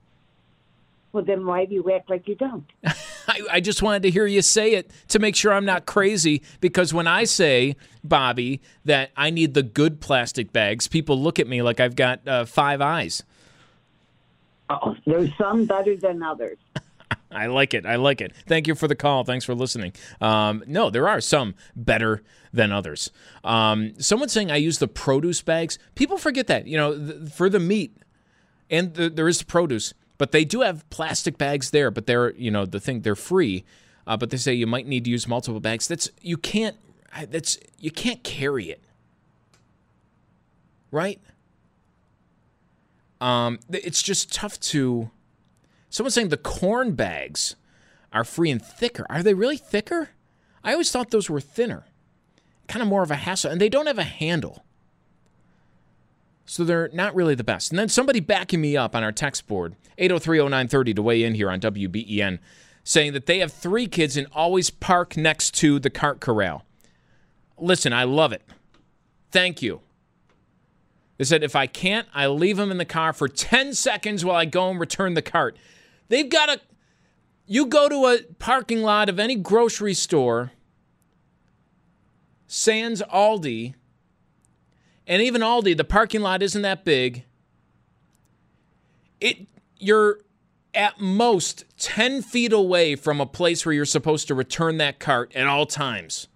Well, 1.16 1.24
then 1.24 1.46
why 1.46 1.64
do 1.64 1.74
you 1.74 1.92
act 1.94 2.10
like 2.10 2.28
you 2.28 2.36
don't? 2.36 2.70
I, 2.86 3.40
I, 3.50 3.60
just 3.62 3.82
wanted 3.82 4.04
to 4.04 4.12
hear 4.12 4.28
you 4.28 4.42
say 4.42 4.74
it 4.74 4.92
to 5.08 5.18
make 5.18 5.34
sure 5.34 5.54
I'm 5.54 5.64
not 5.64 5.86
crazy. 5.86 6.42
Because 6.60 6.94
when 6.94 7.08
I 7.08 7.24
say, 7.24 7.78
Bobby, 8.04 8.60
that 8.84 9.12
I 9.16 9.30
need 9.30 9.54
the 9.54 9.64
good 9.64 10.02
plastic 10.02 10.52
bags, 10.52 10.90
people 10.90 11.18
look 11.18 11.40
at 11.40 11.48
me 11.48 11.62
like 11.62 11.80
I've 11.80 11.96
got 11.96 12.28
uh, 12.28 12.44
five 12.44 12.82
eyes. 12.82 13.24
Oh, 14.70 14.98
there's 15.06 15.30
some 15.38 15.64
better 15.64 15.96
than 15.96 16.22
others. 16.22 16.58
I 17.32 17.46
like 17.46 17.74
it. 17.74 17.86
I 17.86 17.96
like 17.96 18.20
it. 18.20 18.34
Thank 18.46 18.68
you 18.68 18.76
for 18.76 18.90
the 18.90 18.96
call. 18.96 19.24
Thanks 19.24 19.46
for 19.46 19.56
listening. 19.56 19.94
Um, 20.20 20.66
no, 20.68 20.90
there 20.90 21.08
are 21.08 21.22
some 21.22 21.56
better 21.78 22.24
than 22.52 22.74
others. 22.74 23.10
Um, 23.42 23.94
someone 24.02 24.28
saying 24.28 24.52
I 24.52 24.58
use 24.58 24.80
the 24.80 24.90
produce 24.90 25.42
bags. 25.42 25.80
People 25.96 26.18
forget 26.18 26.48
that. 26.48 26.68
You 26.68 26.76
know, 26.76 26.98
th- 26.98 27.32
for 27.32 27.50
the 27.50 27.62
meat, 27.62 27.96
and 28.70 28.94
the, 28.96 29.10
there 29.10 29.30
is 29.30 29.40
the 29.40 29.46
produce 29.46 29.94
but 30.18 30.32
they 30.32 30.46
do 30.46 30.62
have 30.62 30.90
plastic 30.90 31.38
bags 31.38 31.72
there, 31.72 31.92
but 31.92 32.06
they're, 32.06 32.34
you 32.36 32.52
know, 32.52 32.66
the 32.66 32.80
thing, 32.80 33.02
they're 33.02 33.16
free. 33.16 33.64
Uh, 34.08 34.16
but 34.16 34.30
they 34.30 34.38
say 34.38 34.54
you 34.54 34.68
might 34.68 34.88
need 34.88 35.04
to 35.06 35.10
use 35.10 35.28
multiple 35.28 35.60
bags. 35.60 35.88
That's, 35.88 36.10
you 36.22 36.38
can't, 36.38 36.78
that's, 37.30 37.58
you 37.80 37.92
can't 37.92 38.24
carry 38.24 38.70
it. 38.70 38.82
Right? 40.92 41.20
Um, 43.20 43.60
it's 43.72 44.02
just 44.02 44.34
tough 44.34 44.60
to. 44.62 45.10
Someone's 45.90 46.14
saying 46.14 46.30
the 46.30 46.38
corn 46.38 46.94
bags 46.94 47.56
are 48.12 48.24
free 48.24 48.52
and 48.52 48.62
thicker. 48.62 49.06
Are 49.10 49.24
they 49.24 49.34
really 49.34 49.58
thicker? 49.58 50.10
I 50.64 50.74
always 50.74 50.92
thought 50.92 51.12
those 51.12 51.30
were 51.30 51.40
thinner. 51.40 51.86
Kind 52.68 52.82
of 52.82 52.88
more 52.88 53.04
of 53.04 53.12
a 53.12 53.16
hassle. 53.16 53.52
And 53.52 53.62
they 53.62 53.70
don't 53.70 53.88
have 53.88 53.98
a 53.98 54.04
handle. 54.04 54.65
So 56.46 56.64
they're 56.64 56.90
not 56.94 57.16
really 57.16 57.36
the 57.36 57.44
best. 57.44 57.72
And 57.72 57.80
then 57.80 57.90
somebody 57.90 58.20
backing 58.20 58.62
me 58.62 58.78
up 58.78 58.96
on 58.96 59.04
our 59.04 59.12
text 59.12 59.48
board, 59.48 59.76
8030930 59.98 60.96
to 60.96 61.02
weigh 61.02 61.24
in 61.24 61.34
here 61.34 61.50
on 61.50 61.60
WBEN, 61.60 62.40
saying 62.84 63.14
that 63.14 63.26
they 63.26 63.40
have 63.40 63.52
three 63.52 63.88
kids 63.88 64.16
and 64.16 64.28
always 64.34 64.70
park 64.70 65.18
next 65.18 65.56
to 65.56 65.80
the 65.80 65.90
cart 65.90 66.20
corral. 66.20 66.64
Listen, 67.58 67.94
I 67.94 68.04
love 68.04 68.32
it. 68.32 68.44
Thank 69.32 69.62
you. 69.62 69.82
They 71.18 71.24
said 71.24 71.44
if 71.44 71.56
I 71.56 71.66
can't, 71.66 72.08
I 72.14 72.28
leave 72.28 72.58
them 72.58 72.72
in 72.72 72.78
the 72.78 72.86
car 72.86 73.14
for 73.14 73.28
10 73.28 73.74
seconds 73.74 74.24
while 74.24 74.36
I 74.36 74.46
go 74.46 74.70
and 74.70 74.80
return 74.80 75.14
the 75.14 75.22
cart. 75.22 75.58
They've 76.10 76.30
got 76.30 76.50
a 76.50 76.60
you 77.48 77.68
go 77.68 77.88
to 77.88 78.08
a 78.08 78.24
parking 78.40 78.82
lot 78.82 79.08
of 79.08 79.20
any 79.20 79.36
grocery 79.36 79.94
store, 79.94 80.52
Sans 82.48 83.04
Aldi, 83.14 83.76
and 85.08 85.22
even 85.22 85.42
Aldi, 85.42 85.78
the 85.78 85.84
parking 85.84 86.22
lot 86.22 86.42
isn't 86.42 86.62
that 86.62 86.84
big. 86.84 87.24
It 89.20 89.48
you're 89.78 90.20
at 90.74 91.00
most 91.00 91.64
10 91.78 92.22
feet 92.22 92.52
away 92.52 92.96
from 92.96 93.22
a 93.22 93.26
place 93.26 93.66
where 93.66 93.74
you're 93.74 93.86
supposed 93.86 94.28
to 94.28 94.36
return 94.36 94.78
that 94.78 95.00
cart 95.00 95.32
at 95.36 95.48
all 95.48 95.66
times. 95.66 96.28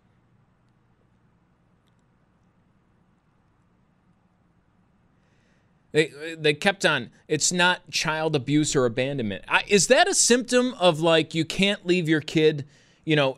They 5.92 6.12
they 6.38 6.54
kept 6.54 6.86
on. 6.86 7.10
It's 7.28 7.52
not 7.52 7.90
child 7.90 8.36
abuse 8.36 8.76
or 8.76 8.86
abandonment. 8.86 9.44
I, 9.48 9.64
is 9.68 9.88
that 9.88 10.08
a 10.08 10.14
symptom 10.14 10.76
of 10.80 11.00
like 11.00 11.34
you 11.34 11.46
can't 11.46 11.86
leave 11.86 12.08
your 12.08 12.22
kid? 12.22 12.68
You 13.06 13.16
know, 13.16 13.38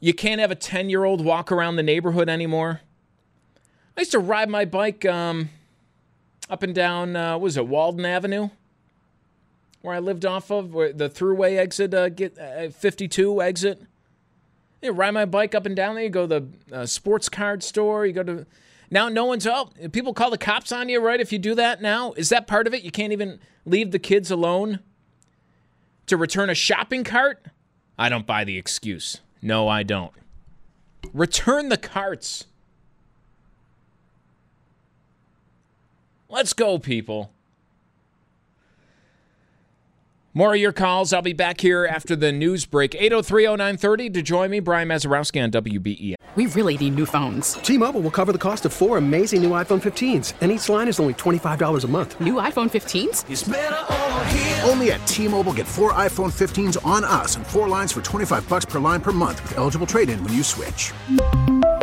you 0.00 0.14
can't 0.14 0.40
have 0.40 0.50
a 0.50 0.54
ten 0.54 0.88
year 0.88 1.04
old 1.04 1.22
walk 1.22 1.52
around 1.52 1.76
the 1.76 1.82
neighborhood 1.82 2.30
anymore. 2.30 2.80
I 3.96 4.00
used 4.00 4.12
to 4.12 4.18
ride 4.18 4.48
my 4.48 4.64
bike 4.64 5.04
um, 5.04 5.50
up 6.48 6.62
and 6.62 6.74
down. 6.74 7.14
Uh, 7.14 7.32
what 7.32 7.42
was 7.42 7.56
it 7.56 7.66
Walden 7.66 8.04
Avenue, 8.06 8.48
where 9.82 9.94
I 9.94 9.98
lived 9.98 10.24
off 10.24 10.50
of, 10.50 10.72
where 10.72 10.92
the 10.92 11.10
throughway 11.10 11.58
exit, 11.58 11.92
uh, 11.92 12.08
get 12.08 12.38
uh, 12.38 12.70
52 12.70 13.42
exit. 13.42 13.82
You 14.80 14.92
ride 14.92 15.12
my 15.12 15.26
bike 15.26 15.54
up 15.54 15.66
and 15.66 15.76
down 15.76 15.94
there. 15.94 16.04
You 16.04 16.10
go 16.10 16.26
to 16.26 16.40
the 16.40 16.76
uh, 16.76 16.86
sports 16.86 17.28
card 17.28 17.62
store. 17.62 18.06
You 18.06 18.12
go 18.12 18.22
to 18.22 18.46
now. 18.90 19.08
No 19.08 19.26
one's 19.26 19.46
oh, 19.46 19.70
people 19.92 20.12
call 20.12 20.30
the 20.30 20.38
cops 20.38 20.72
on 20.72 20.88
you, 20.88 21.00
right? 21.00 21.20
If 21.20 21.32
you 21.32 21.38
do 21.38 21.54
that 21.54 21.80
now, 21.80 22.12
is 22.12 22.30
that 22.30 22.46
part 22.46 22.66
of 22.66 22.74
it? 22.74 22.82
You 22.82 22.90
can't 22.90 23.12
even 23.12 23.38
leave 23.64 23.92
the 23.92 24.00
kids 24.00 24.30
alone 24.30 24.80
to 26.06 26.16
return 26.16 26.50
a 26.50 26.54
shopping 26.54 27.04
cart. 27.04 27.46
I 27.96 28.08
don't 28.08 28.26
buy 28.26 28.42
the 28.42 28.58
excuse. 28.58 29.20
No, 29.40 29.68
I 29.68 29.84
don't. 29.84 30.12
Return 31.12 31.68
the 31.68 31.76
carts. 31.76 32.46
Let's 36.32 36.54
go, 36.54 36.78
people. 36.78 37.30
More 40.32 40.54
of 40.54 40.60
your 40.60 40.72
calls. 40.72 41.12
I'll 41.12 41.20
be 41.20 41.34
back 41.34 41.60
here 41.60 41.84
after 41.84 42.16
the 42.16 42.32
news 42.32 42.64
break. 42.64 42.92
8030930 42.92 44.14
to 44.14 44.22
join 44.22 44.50
me, 44.50 44.58
Brian 44.60 44.88
Mazarowski 44.88 45.44
on 45.44 45.50
WBEN. 45.50 46.14
We 46.34 46.46
really 46.46 46.78
need 46.78 46.94
new 46.94 47.04
phones. 47.04 47.52
T-Mobile 47.56 48.00
will 48.00 48.10
cover 48.10 48.32
the 48.32 48.38
cost 48.38 48.64
of 48.64 48.72
four 48.72 48.96
amazing 48.96 49.42
new 49.42 49.50
iPhone 49.50 49.82
15s, 49.82 50.32
and 50.40 50.50
each 50.50 50.70
line 50.70 50.88
is 50.88 50.98
only 50.98 51.12
$25 51.12 51.84
a 51.84 51.88
month. 51.88 52.18
New 52.18 52.36
iPhone 52.36 52.70
15s? 52.70 54.66
Only 54.66 54.92
at 54.92 55.06
T-Mobile 55.06 55.52
get 55.52 55.66
four 55.66 55.92
iPhone 55.92 56.32
15s 56.32 56.82
on 56.86 57.04
us 57.04 57.36
and 57.36 57.46
four 57.46 57.68
lines 57.68 57.92
for 57.92 58.00
25 58.00 58.48
bucks 58.48 58.64
per 58.64 58.78
line 58.78 59.02
per 59.02 59.12
month 59.12 59.42
with 59.42 59.58
eligible 59.58 59.86
trade-in 59.86 60.24
when 60.24 60.32
you 60.32 60.42
switch. 60.42 60.94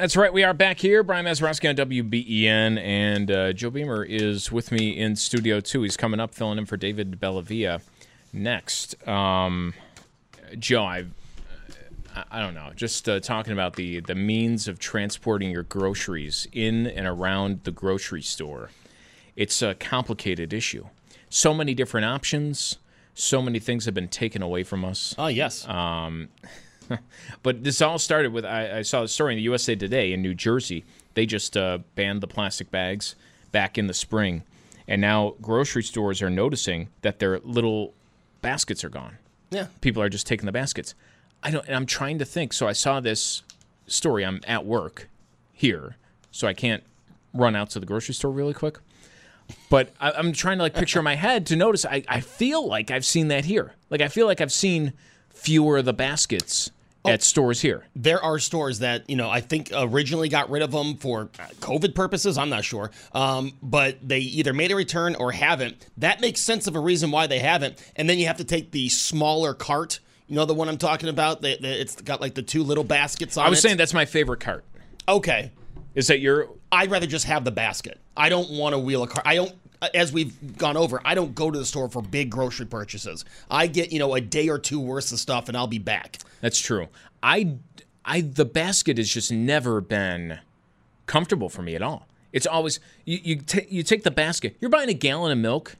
That's 0.00 0.16
right. 0.16 0.32
We 0.32 0.44
are 0.44 0.54
back 0.54 0.78
here. 0.78 1.02
Brian 1.02 1.26
Mazarowski 1.26 1.68
on 1.68 1.76
WBEN, 1.76 2.82
and 2.82 3.30
uh, 3.30 3.52
Joe 3.52 3.68
Beamer 3.68 4.02
is 4.02 4.50
with 4.50 4.72
me 4.72 4.96
in 4.98 5.14
studio 5.14 5.60
too. 5.60 5.82
He's 5.82 5.98
coming 5.98 6.20
up, 6.20 6.34
filling 6.34 6.56
in 6.56 6.64
for 6.64 6.78
David 6.78 7.20
Bellavia 7.20 7.82
next. 8.32 9.06
Um, 9.06 9.74
Joe, 10.58 10.84
I, 10.84 11.04
I 12.30 12.40
don't 12.40 12.54
know, 12.54 12.70
just 12.74 13.10
uh, 13.10 13.20
talking 13.20 13.52
about 13.52 13.76
the 13.76 14.00
the 14.00 14.14
means 14.14 14.68
of 14.68 14.78
transporting 14.78 15.50
your 15.50 15.64
groceries 15.64 16.48
in 16.50 16.86
and 16.86 17.06
around 17.06 17.64
the 17.64 17.70
grocery 17.70 18.22
store. 18.22 18.70
It's 19.36 19.60
a 19.60 19.74
complicated 19.74 20.54
issue. 20.54 20.86
So 21.28 21.52
many 21.52 21.74
different 21.74 22.06
options. 22.06 22.78
So 23.12 23.42
many 23.42 23.58
things 23.58 23.84
have 23.84 23.92
been 23.92 24.08
taken 24.08 24.40
away 24.40 24.62
from 24.62 24.82
us. 24.82 25.14
Oh 25.18 25.26
yes. 25.26 25.68
Um, 25.68 26.30
but 27.42 27.64
this 27.64 27.80
all 27.80 27.98
started 27.98 28.32
with 28.32 28.44
I, 28.44 28.78
I, 28.78 28.82
saw 28.82 29.02
a 29.02 29.08
story 29.08 29.34
in 29.34 29.36
the 29.38 29.42
USA 29.42 29.74
Today 29.74 30.12
in 30.12 30.22
New 30.22 30.34
Jersey. 30.34 30.84
They 31.14 31.26
just 31.26 31.56
uh, 31.56 31.78
banned 31.94 32.20
the 32.20 32.26
plastic 32.26 32.70
bags 32.70 33.14
back 33.52 33.78
in 33.78 33.86
the 33.86 33.94
spring, 33.94 34.42
and 34.86 35.00
now 35.00 35.34
grocery 35.40 35.82
stores 35.82 36.22
are 36.22 36.30
noticing 36.30 36.88
that 37.02 37.18
their 37.18 37.40
little 37.40 37.94
baskets 38.42 38.84
are 38.84 38.88
gone. 38.88 39.18
Yeah, 39.50 39.66
people 39.80 40.02
are 40.02 40.08
just 40.08 40.26
taking 40.26 40.46
the 40.46 40.52
baskets. 40.52 40.94
I 41.42 41.50
don't. 41.50 41.66
And 41.66 41.74
I'm 41.74 41.86
trying 41.86 42.18
to 42.18 42.24
think. 42.24 42.52
So 42.52 42.68
I 42.68 42.72
saw 42.72 43.00
this 43.00 43.42
story. 43.86 44.24
I'm 44.24 44.40
at 44.46 44.64
work 44.64 45.08
here, 45.52 45.96
so 46.30 46.46
I 46.46 46.54
can't 46.54 46.82
run 47.32 47.56
out 47.56 47.70
to 47.70 47.80
the 47.80 47.86
grocery 47.86 48.14
store 48.14 48.30
really 48.30 48.54
quick. 48.54 48.78
But 49.68 49.92
I, 50.00 50.12
am 50.12 50.32
trying 50.32 50.58
to 50.58 50.62
like 50.62 50.74
picture 50.74 51.00
in 51.00 51.04
my 51.04 51.16
head 51.16 51.46
to 51.46 51.56
notice. 51.56 51.84
I, 51.84 52.04
I 52.08 52.20
feel 52.20 52.66
like 52.66 52.90
I've 52.90 53.04
seen 53.04 53.28
that 53.28 53.44
here. 53.44 53.74
Like 53.88 54.00
I 54.00 54.08
feel 54.08 54.26
like 54.26 54.40
I've 54.40 54.52
seen 54.52 54.92
fewer 55.30 55.78
of 55.78 55.86
the 55.86 55.92
baskets 55.92 56.70
oh, 57.04 57.10
at 57.10 57.22
stores 57.22 57.60
here. 57.60 57.86
There 57.94 58.22
are 58.22 58.38
stores 58.38 58.80
that 58.80 59.08
you 59.08 59.16
know 59.16 59.30
I 59.30 59.40
think 59.40 59.70
originally 59.74 60.28
got 60.28 60.50
rid 60.50 60.62
of 60.62 60.70
them 60.70 60.96
for 60.96 61.26
COVID 61.26 61.94
purposes. 61.94 62.38
I'm 62.38 62.50
not 62.50 62.64
sure, 62.64 62.90
um, 63.12 63.52
but 63.62 63.98
they 64.06 64.18
either 64.18 64.52
made 64.52 64.70
a 64.70 64.76
return 64.76 65.14
or 65.16 65.32
haven't. 65.32 65.86
That 65.96 66.20
makes 66.20 66.40
sense 66.40 66.66
of 66.66 66.76
a 66.76 66.80
reason 66.80 67.10
why 67.10 67.26
they 67.26 67.38
haven't. 67.38 67.82
And 67.96 68.08
then 68.08 68.18
you 68.18 68.26
have 68.26 68.38
to 68.38 68.44
take 68.44 68.70
the 68.72 68.88
smaller 68.88 69.54
cart. 69.54 70.00
You 70.26 70.36
know 70.36 70.44
the 70.44 70.54
one 70.54 70.68
I'm 70.68 70.78
talking 70.78 71.08
about. 71.08 71.42
That 71.42 71.64
it's 71.64 72.00
got 72.00 72.20
like 72.20 72.34
the 72.34 72.42
two 72.42 72.62
little 72.62 72.84
baskets 72.84 73.36
on. 73.36 73.46
I 73.46 73.50
was 73.50 73.58
it. 73.58 73.62
saying 73.62 73.76
that's 73.76 73.94
my 73.94 74.04
favorite 74.04 74.40
cart. 74.40 74.64
Okay. 75.08 75.52
Is 75.94 76.06
that 76.06 76.20
your? 76.20 76.48
I'd 76.70 76.90
rather 76.90 77.06
just 77.06 77.24
have 77.24 77.44
the 77.44 77.50
basket. 77.50 77.98
I 78.16 78.28
don't 78.28 78.50
want 78.50 78.74
to 78.74 78.78
wheel 78.78 79.02
a 79.02 79.08
cart. 79.08 79.26
I 79.26 79.34
don't 79.34 79.54
as 79.94 80.12
we've 80.12 80.56
gone 80.58 80.76
over, 80.76 81.00
I 81.04 81.14
don't 81.14 81.34
go 81.34 81.50
to 81.50 81.58
the 81.58 81.64
store 81.64 81.88
for 81.88 82.02
big 82.02 82.30
grocery 82.30 82.66
purchases. 82.66 83.24
I 83.50 83.66
get, 83.66 83.92
you 83.92 83.98
know, 83.98 84.14
a 84.14 84.20
day 84.20 84.48
or 84.48 84.58
two 84.58 84.80
worth 84.80 85.12
of 85.12 85.18
stuff 85.18 85.48
and 85.48 85.56
I'll 85.56 85.66
be 85.66 85.78
back. 85.78 86.18
That's 86.40 86.58
true. 86.58 86.88
I, 87.22 87.56
I, 88.04 88.20
the 88.20 88.44
basket 88.44 88.98
has 88.98 89.08
just 89.08 89.32
never 89.32 89.80
been 89.80 90.38
comfortable 91.06 91.48
for 91.48 91.62
me 91.62 91.74
at 91.74 91.82
all. 91.82 92.06
It's 92.32 92.46
always 92.46 92.78
you 93.04 93.18
you, 93.22 93.36
t- 93.36 93.66
you 93.68 93.82
take 93.82 94.04
the 94.04 94.10
basket. 94.10 94.56
You're 94.60 94.70
buying 94.70 94.88
a 94.88 94.94
gallon 94.94 95.32
of 95.32 95.38
milk 95.38 95.76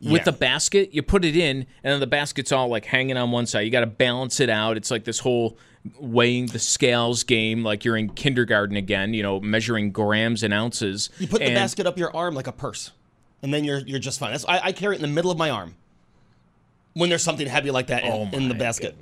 yeah. 0.00 0.12
with 0.12 0.24
the 0.24 0.32
basket. 0.32 0.94
You 0.94 1.02
put 1.02 1.26
it 1.26 1.36
in, 1.36 1.58
and 1.58 1.92
then 1.92 2.00
the 2.00 2.06
basket's 2.06 2.52
all 2.52 2.68
like 2.68 2.86
hanging 2.86 3.18
on 3.18 3.30
one 3.30 3.44
side. 3.44 3.60
You 3.60 3.70
got 3.70 3.80
to 3.80 3.86
balance 3.86 4.40
it 4.40 4.48
out. 4.48 4.78
It's 4.78 4.90
like 4.90 5.04
this 5.04 5.18
whole 5.18 5.58
weighing 6.00 6.46
the 6.46 6.58
scales 6.58 7.22
game, 7.22 7.62
like 7.62 7.84
you're 7.84 7.98
in 7.98 8.08
kindergarten 8.08 8.76
again. 8.76 9.12
You 9.12 9.22
know, 9.22 9.40
measuring 9.40 9.92
grams 9.92 10.42
and 10.42 10.54
ounces. 10.54 11.10
You 11.18 11.28
put 11.28 11.42
and, 11.42 11.50
the 11.50 11.60
basket 11.60 11.86
up 11.86 11.98
your 11.98 12.16
arm 12.16 12.34
like 12.34 12.46
a 12.46 12.52
purse 12.52 12.92
and 13.44 13.52
then 13.52 13.62
you're 13.62 13.78
you're 13.80 14.00
just 14.00 14.18
fine. 14.18 14.32
That's, 14.32 14.46
I, 14.46 14.58
I, 14.64 14.72
carry 14.72 14.96
it 14.96 14.98
in 14.98 15.02
the 15.02 15.14
middle 15.14 15.30
of 15.30 15.36
my 15.36 15.50
arm 15.50 15.76
when 16.94 17.10
there's 17.10 17.22
something 17.22 17.46
heavy 17.46 17.70
like 17.70 17.88
that 17.88 18.02
in, 18.02 18.10
oh 18.10 18.36
in 18.36 18.48
the 18.48 18.54
basket. 18.54 18.96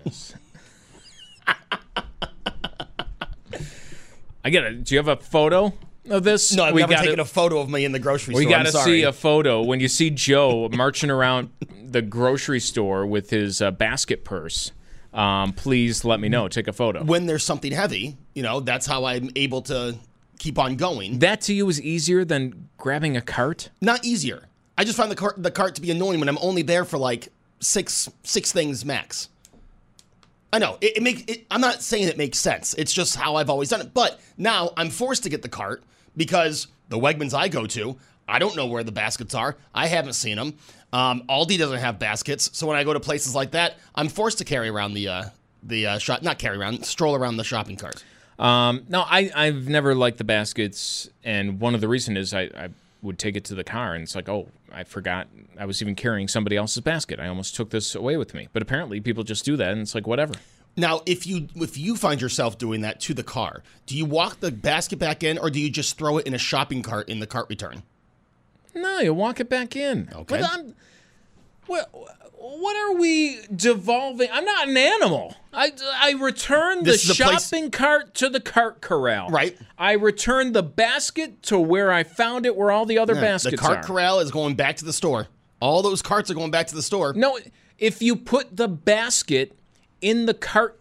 I 4.45 4.51
get 4.51 4.65
it. 4.65 4.83
Do 4.83 4.95
you 4.97 4.99
have 4.99 5.07
a 5.07 5.17
photo 5.17 5.73
of 6.11 6.25
this? 6.25 6.53
No, 6.53 6.65
I've 6.65 6.75
we 6.75 6.81
never 6.81 6.95
taken 6.95 7.21
a 7.21 7.25
photo 7.25 7.61
of 7.61 7.71
me 7.71 7.85
in 7.85 7.93
the 7.93 8.01
grocery 8.01 8.35
we 8.35 8.43
store. 8.43 8.59
We 8.59 8.65
got 8.65 8.67
to 8.67 8.73
see 8.79 9.05
a 9.05 9.13
photo 9.13 9.63
when 9.63 9.79
you 9.79 9.87
see 9.87 10.11
Joe 10.11 10.69
marching 10.73 11.09
around 11.09 11.51
the 11.85 12.03
grocery 12.03 12.59
store 12.59 13.07
with 13.07 13.31
his 13.31 13.63
uh, 13.63 13.71
basket 13.71 14.25
purse. 14.25 14.73
Um, 15.15 15.53
please 15.53 16.05
let 16.05 16.19
me 16.19 16.29
know. 16.29 16.49
Take 16.49 16.67
a 16.67 16.73
photo. 16.73 17.05
When 17.05 17.27
there's 17.27 17.45
something 17.45 17.71
heavy, 17.71 18.17
you 18.35 18.43
know, 18.43 18.59
that's 18.59 18.87
how 18.87 19.05
I'm 19.05 19.31
able 19.37 19.63
to 19.63 19.95
keep 20.43 20.59
on 20.59 20.75
going. 20.75 21.21
That 21.21 21.41
to 21.43 21.55
you 21.55 21.69
is 21.69 21.81
easier 21.81 22.25
than 22.25 22.69
grabbing 22.77 23.17
a 23.17 23.21
cart? 23.21 23.71
Not 23.81 24.05
easier. 24.05 24.49
I 24.77 24.85
just 24.85 24.97
find 24.97 25.11
the 25.11 25.17
cart 25.17 25.41
the 25.41 25.51
cart 25.51 25.77
to 25.77 25.81
be 25.81 25.91
annoying 25.91 26.19
when 26.19 26.29
I'm 26.29 26.39
only 26.39 26.63
there 26.63 26.85
for 26.85 26.99
like 26.99 27.29
six 27.61 28.11
six 28.25 28.51
things 28.53 28.85
max. 28.85 29.29
I 30.53 30.59
know 30.59 30.79
it, 30.81 30.97
it 30.97 31.03
makes. 31.03 31.23
It, 31.29 31.47
I'm 31.51 31.61
not 31.61 31.81
saying 31.81 32.09
it 32.09 32.19
makes 32.19 32.39
sense. 32.39 32.75
It's 32.75 32.93
just 32.93 33.15
how 33.15 33.37
I've 33.37 33.49
always 33.49 33.69
done 33.69 33.81
it. 33.81 33.95
But 33.95 34.21
now 34.37 34.73
I'm 34.77 34.91
forced 34.91 35.23
to 35.23 35.29
get 35.29 35.43
the 35.43 35.49
cart 35.49 35.85
because 36.17 36.67
the 36.89 36.99
Wegmans 36.99 37.35
I 37.35 37.49
go 37.49 37.67
to, 37.67 37.97
I 38.29 38.39
don't 38.39 38.57
know 38.57 38.67
where 38.67 38.83
the 38.83 38.93
baskets 38.93 39.35
are. 39.35 39.57
I 39.75 39.87
haven't 39.87 40.15
seen 40.15 40.37
them. 40.37 40.55
Um, 40.93 41.23
Aldi 41.29 41.57
doesn't 41.57 41.79
have 41.79 41.99
baskets, 41.99 42.51
so 42.53 42.67
when 42.67 42.77
I 42.77 42.85
go 42.85 42.93
to 42.93 43.01
places 43.01 43.35
like 43.35 43.53
that, 43.53 43.79
I'm 43.95 44.09
forced 44.09 44.39
to 44.39 44.45
carry 44.45 44.69
around 44.69 44.95
the 44.95 45.09
uh, 45.09 45.25
the 45.63 45.87
uh, 45.87 45.99
shop, 45.99 46.23
not 46.23 46.39
carry 46.39 46.59
around, 46.59 46.85
stroll 46.85 47.15
around 47.15 47.37
the 47.37 47.45
shopping 47.45 47.77
cart. 47.77 48.03
Um, 48.43 48.87
no, 48.89 49.03
I, 49.03 49.31
I've 49.37 49.69
never 49.69 49.95
liked 49.95 50.19
the 50.19 50.25
baskets, 50.25 51.09
and 51.23 51.61
one 51.61 51.77
of 51.77 51.81
the 51.81 51.87
reasons 51.87 52.19
is 52.19 52.35
I, 52.35 52.43
I 52.43 52.69
would 53.01 53.17
take 53.17 53.37
it 53.37 53.45
to 53.45 53.55
the 53.55 53.63
car, 53.63 53.95
and 53.95 54.03
it's 54.03 54.17
like, 54.17 54.29
oh, 54.29 54.49
I 54.73 54.83
forgot 54.83 55.29
I 55.57 55.65
was 55.65 55.81
even 55.81 55.95
carrying 55.95 56.27
somebody 56.27 56.57
else's 56.57 56.81
basket. 56.81 57.21
I 57.21 57.29
almost 57.29 57.55
took 57.55 57.71
this 57.71 57.95
away 57.95 58.17
with 58.17 58.35
me. 58.35 58.49
But 58.53 58.61
apparently, 58.61 59.01
people 59.01 59.23
just 59.23 59.45
do 59.45 59.57
that, 59.59 59.71
and 59.71 59.83
it's 59.83 59.95
like 59.95 60.09
whatever. 60.09 60.35
Now, 60.77 61.03
if 61.07 61.25
you 61.25 61.47
if 61.55 61.79
you 61.79 61.95
find 61.95 62.21
yourself 62.21 62.59
doing 62.59 62.81
that 62.81 62.99
to 63.03 63.15
the 63.15 63.23
car, 63.23 63.63
do 63.87 63.97
you 63.97 64.07
walk 64.07 64.41
the 64.41 64.51
basket 64.51 64.99
back 64.99 65.23
in, 65.23 65.39
or 65.39 65.49
do 65.49 65.61
you 65.61 65.71
just 65.71 65.97
throw 65.97 66.19
it 66.19 66.27
in 66.27 66.35
a 66.35 66.39
shopping 66.39 66.83
cart 66.83 67.09
in 67.09 67.21
the 67.21 67.29
cart 67.29 67.47
return? 67.49 67.85
No, 68.75 68.99
you 68.99 69.15
walk 69.15 69.39
it 69.39 69.49
back 69.49 69.77
in. 69.77 70.09
Okay. 70.13 70.25
But 70.41 70.45
I'm, 70.45 70.75
what, 72.43 72.77
are 72.77 72.99
we 72.99 73.39
devolving? 73.55 74.29
I'm 74.33 74.45
not 74.45 74.69
an 74.69 74.77
animal. 74.77 75.35
I, 75.53 75.71
I 76.01 76.13
return 76.13 76.83
the 76.83 76.93
is 76.93 77.05
place- 77.05 77.17
shopping 77.49 77.71
cart 77.71 78.15
to 78.17 78.29
the 78.29 78.41
cart 78.41 78.81
corral. 78.81 79.29
Right. 79.31 79.57
I 79.79 79.93
return 79.93 80.53
the 80.53 80.63
basket 80.63 81.43
to 81.45 81.59
where 81.59 81.93
I 81.93 82.03
found 82.03 82.45
it, 82.47 82.57
where 82.57 82.71
all 82.71 82.85
the 82.87 82.99
other 82.99 83.15
Yeah, 83.15 83.21
baskets 83.21 83.55
are. 83.55 83.57
the 83.57 83.63
cart 83.63 83.79
are. 83.79 83.83
corral 83.83 84.19
is 84.21 84.31
going 84.31 84.55
back 84.57 84.77
to 84.79 84.85
the 84.85 84.93
store. 84.93 85.29
All 85.61 85.83
those 85.83 86.03
carts 86.03 86.31
are 86.31 86.35
going 86.35 86.51
back 86.51 86.67
to 86.69 86.75
the 86.75 86.83
store. 86.83 87.13
No, 87.15 87.39
if 87.79 88.03
you 88.03 88.17
put 88.17 88.57
the 88.57 88.67
basket 88.69 89.57
in 90.01 90.27
the 90.27 90.35
cart 90.35 90.81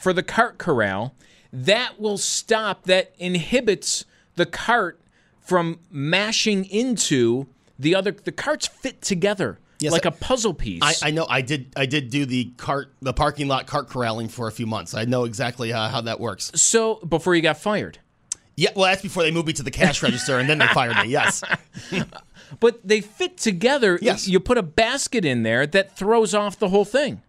for 0.00 0.12
the 0.12 0.22
cart 0.22 0.58
corral, 0.58 1.14
that 1.52 1.98
will 2.00 2.18
stop. 2.18 2.84
That 2.84 3.12
inhibits 3.18 4.04
the 4.36 4.46
cart 4.46 5.00
from 5.40 5.80
mashing 5.90 6.64
into 6.66 7.46
the 7.78 7.94
other. 7.94 8.12
The 8.12 8.30
carts 8.32 8.66
fit 8.68 9.02
together 9.02 9.58
Yes, 9.82 9.92
like 9.92 10.06
I- 10.06 10.10
a 10.10 10.12
puzzle 10.12 10.54
piece. 10.54 10.82
I, 10.82 11.08
I 11.08 11.10
know. 11.10 11.26
I 11.28 11.40
did. 11.42 11.72
I 11.76 11.86
did 11.86 12.10
do 12.10 12.24
the 12.26 12.52
cart, 12.56 12.92
the 13.00 13.12
parking 13.12 13.48
lot 13.48 13.66
cart 13.66 13.88
corralling 13.88 14.28
for 14.28 14.48
a 14.48 14.52
few 14.52 14.66
months. 14.66 14.94
I 14.94 15.04
know 15.04 15.24
exactly 15.24 15.72
uh, 15.72 15.88
how 15.88 16.00
that 16.02 16.20
works. 16.20 16.50
so 16.54 16.96
before 16.96 17.34
you 17.34 17.42
got 17.42 17.58
fired, 17.58 17.98
Yeah. 18.56 18.70
Well, 18.76 18.86
that's 18.86 19.02
before 19.02 19.22
they 19.22 19.30
moved 19.30 19.46
me 19.46 19.52
to 19.54 19.62
the 19.62 19.70
cash 19.70 20.02
register, 20.02 20.38
and 20.38 20.48
then 20.48 20.58
they 20.58 20.66
fired 20.68 20.96
me. 21.04 21.10
Yes. 21.10 21.42
but 22.60 22.86
they 22.86 23.00
fit 23.00 23.36
together. 23.38 23.98
Yes. 24.00 24.28
You 24.28 24.40
put 24.40 24.58
a 24.58 24.62
basket 24.62 25.24
in 25.24 25.42
there 25.42 25.66
that 25.66 25.96
throws 25.96 26.34
off 26.34 26.58
the 26.58 26.68
whole 26.68 26.84
thing. 26.84 27.22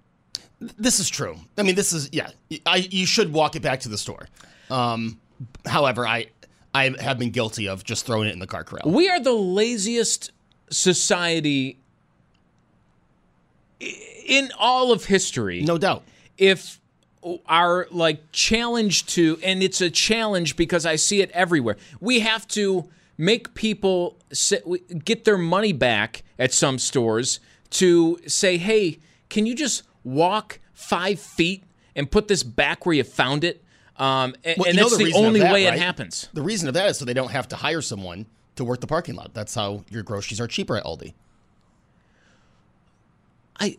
This 0.59 0.99
is 0.99 1.09
true. 1.09 1.35
I 1.57 1.63
mean, 1.63 1.75
this 1.75 1.91
is 1.91 2.09
yeah. 2.13 2.29
I 2.65 2.87
you 2.89 3.05
should 3.05 3.33
walk 3.33 3.55
it 3.55 3.61
back 3.61 3.81
to 3.81 3.89
the 3.89 3.97
store. 3.97 4.27
Um, 4.69 5.19
however, 5.65 6.07
I 6.07 6.27
I 6.73 6.95
have 7.01 7.19
been 7.19 7.31
guilty 7.31 7.67
of 7.67 7.83
just 7.83 8.05
throwing 8.05 8.29
it 8.29 8.33
in 8.33 8.39
the 8.39 8.47
cart 8.47 8.67
corral. 8.67 8.89
We 8.89 9.09
are 9.09 9.19
the 9.19 9.33
laziest 9.33 10.31
society 10.69 11.79
in 14.25 14.51
all 14.57 14.91
of 14.91 15.05
history. 15.05 15.61
No 15.61 15.77
doubt. 15.77 16.03
If 16.37 16.79
our 17.45 17.87
like 17.91 18.31
challenge 18.31 19.05
to 19.05 19.39
and 19.43 19.63
it's 19.63 19.81
a 19.81 19.89
challenge 19.89 20.55
because 20.55 20.85
I 20.85 20.95
see 20.97 21.21
it 21.21 21.31
everywhere. 21.31 21.77
We 21.99 22.19
have 22.19 22.47
to 22.49 22.89
make 23.17 23.53
people 23.53 24.17
sit, 24.31 24.63
get 25.05 25.23
their 25.25 25.37
money 25.37 25.71
back 25.73 26.23
at 26.37 26.53
some 26.53 26.77
stores 26.79 27.39
to 27.71 28.19
say, 28.27 28.57
"Hey, 28.57 28.99
can 29.29 29.45
you 29.45 29.55
just 29.55 29.83
walk 30.03 30.59
5 30.73 31.19
feet 31.19 31.63
and 31.95 32.11
put 32.11 32.27
this 32.27 32.43
back 32.43 32.85
where 32.85 32.95
you 32.95 33.03
found 33.03 33.43
it?" 33.43 33.63
Um, 33.97 34.35
and 34.43 34.55
Well, 34.57 34.69
and 34.69 34.77
that's 34.77 34.97
the, 34.97 35.05
of 35.11 35.15
only 35.15 35.39
that, 35.39 35.53
way 35.53 35.65
right? 35.65 35.75
it 35.75 35.79
happens. 35.79 36.27
The 36.33 36.41
reason 36.41 36.67
of 36.67 36.73
that 36.73 36.89
is 36.89 36.97
so 36.97 37.05
they 37.05 37.13
don't 37.13 37.31
have 37.31 37.47
to 37.49 37.55
hire 37.55 37.81
someone 37.81 38.25
to 38.55 38.63
work 38.65 38.81
the 38.81 38.87
parking 38.87 39.15
lot. 39.15 39.33
That's 39.33 39.55
how 39.55 39.83
your 39.89 40.03
groceries 40.03 40.41
are 40.41 40.47
cheaper 40.47 40.75
at 40.75 40.83
Aldi. 40.83 41.13
I 43.59 43.77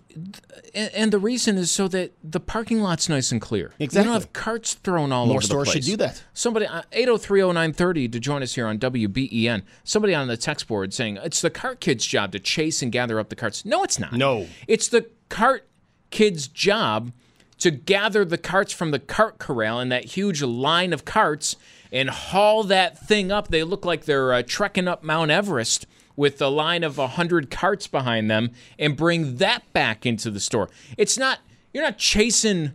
and, 0.75 1.13
the 1.13 1.19
reason 1.19 1.57
is 1.57 1.71
so 1.71 1.89
that 1.89 2.13
the 2.23 2.41
parking 2.41 2.81
lot's 2.81 3.09
nice 3.09 3.33
and 3.33 3.41
clear. 3.41 3.73
Exactly. 3.79 3.99
You 3.99 4.05
don't 4.05 4.13
have 4.15 4.33
carts 4.33 4.75
thrown 4.75 5.13
all 5.13 5.27
More 5.27 5.37
over 5.37 5.47
the 5.47 5.49
place. 5.49 5.55
More 5.55 5.65
stores 5.67 5.85
should 5.85 5.91
do 5.91 5.97
that. 5.97 6.23
Somebody 6.33 6.67
uh, 6.67 6.83
8030930 6.93 8.13
to 8.13 8.21
join 8.21 8.43
us 8.43 8.55
here 8.55 8.67
on 8.67 8.79
WBEN. 8.79 9.63
Somebody 9.83 10.15
on 10.15 10.29
the 10.29 10.37
text 10.37 10.69
board 10.69 10.95
saying 10.95 11.19
it's 11.23 11.41
the 11.41 11.51
cart 11.51 11.81
kid's 11.81 12.07
job 12.07 12.33
to 12.33 12.39
chase 12.39 12.83
and 12.83 12.93
gather 12.93 13.19
up 13.19 13.29
the 13.31 13.37
carts. 13.37 13.65
No, 13.65 13.83
it's 13.83 13.99
not. 13.99 14.13
No. 14.13 14.47
It's 14.69 14.89
the 14.89 15.09
cart 15.29 15.67
kid's 16.11 16.47
job 16.47 17.13
to 17.59 17.71
gather 17.71 18.25
the 18.25 18.39
carts 18.39 18.73
from 18.73 18.91
the 18.91 18.99
cart 18.99 19.39
corral 19.39 19.81
in 19.81 19.89
that 19.89 20.05
huge 20.05 20.43
line 20.43 20.93
of 20.93 21.05
carts 21.05 21.57
and 21.93 22.11
haul 22.11 22.65
that 22.65 22.99
thing 22.99 23.33
up. 23.33 23.49
They 23.49 23.63
look 23.63 23.85
like 23.85 24.05
they're 24.05 24.33
uh, 24.33 24.43
trekking 24.47 24.89
up 24.89 25.03
Mount 25.03 25.31
Everest 25.31 25.87
with 26.17 26.41
a 26.41 26.49
line 26.49 26.85
of 26.85 26.99
100 26.99 27.51
carts 27.51 27.87
behind 27.87 28.31
them 28.31 28.51
and 28.79 28.97
bring 28.97 29.37
that 29.37 29.71
back 29.73 30.07
into 30.07 30.31
the 30.31 30.41
store. 30.41 30.69
It's 30.97 31.19
not, 31.19 31.41
you're 31.73 31.83
not 31.85 31.99
chasing 31.99 32.73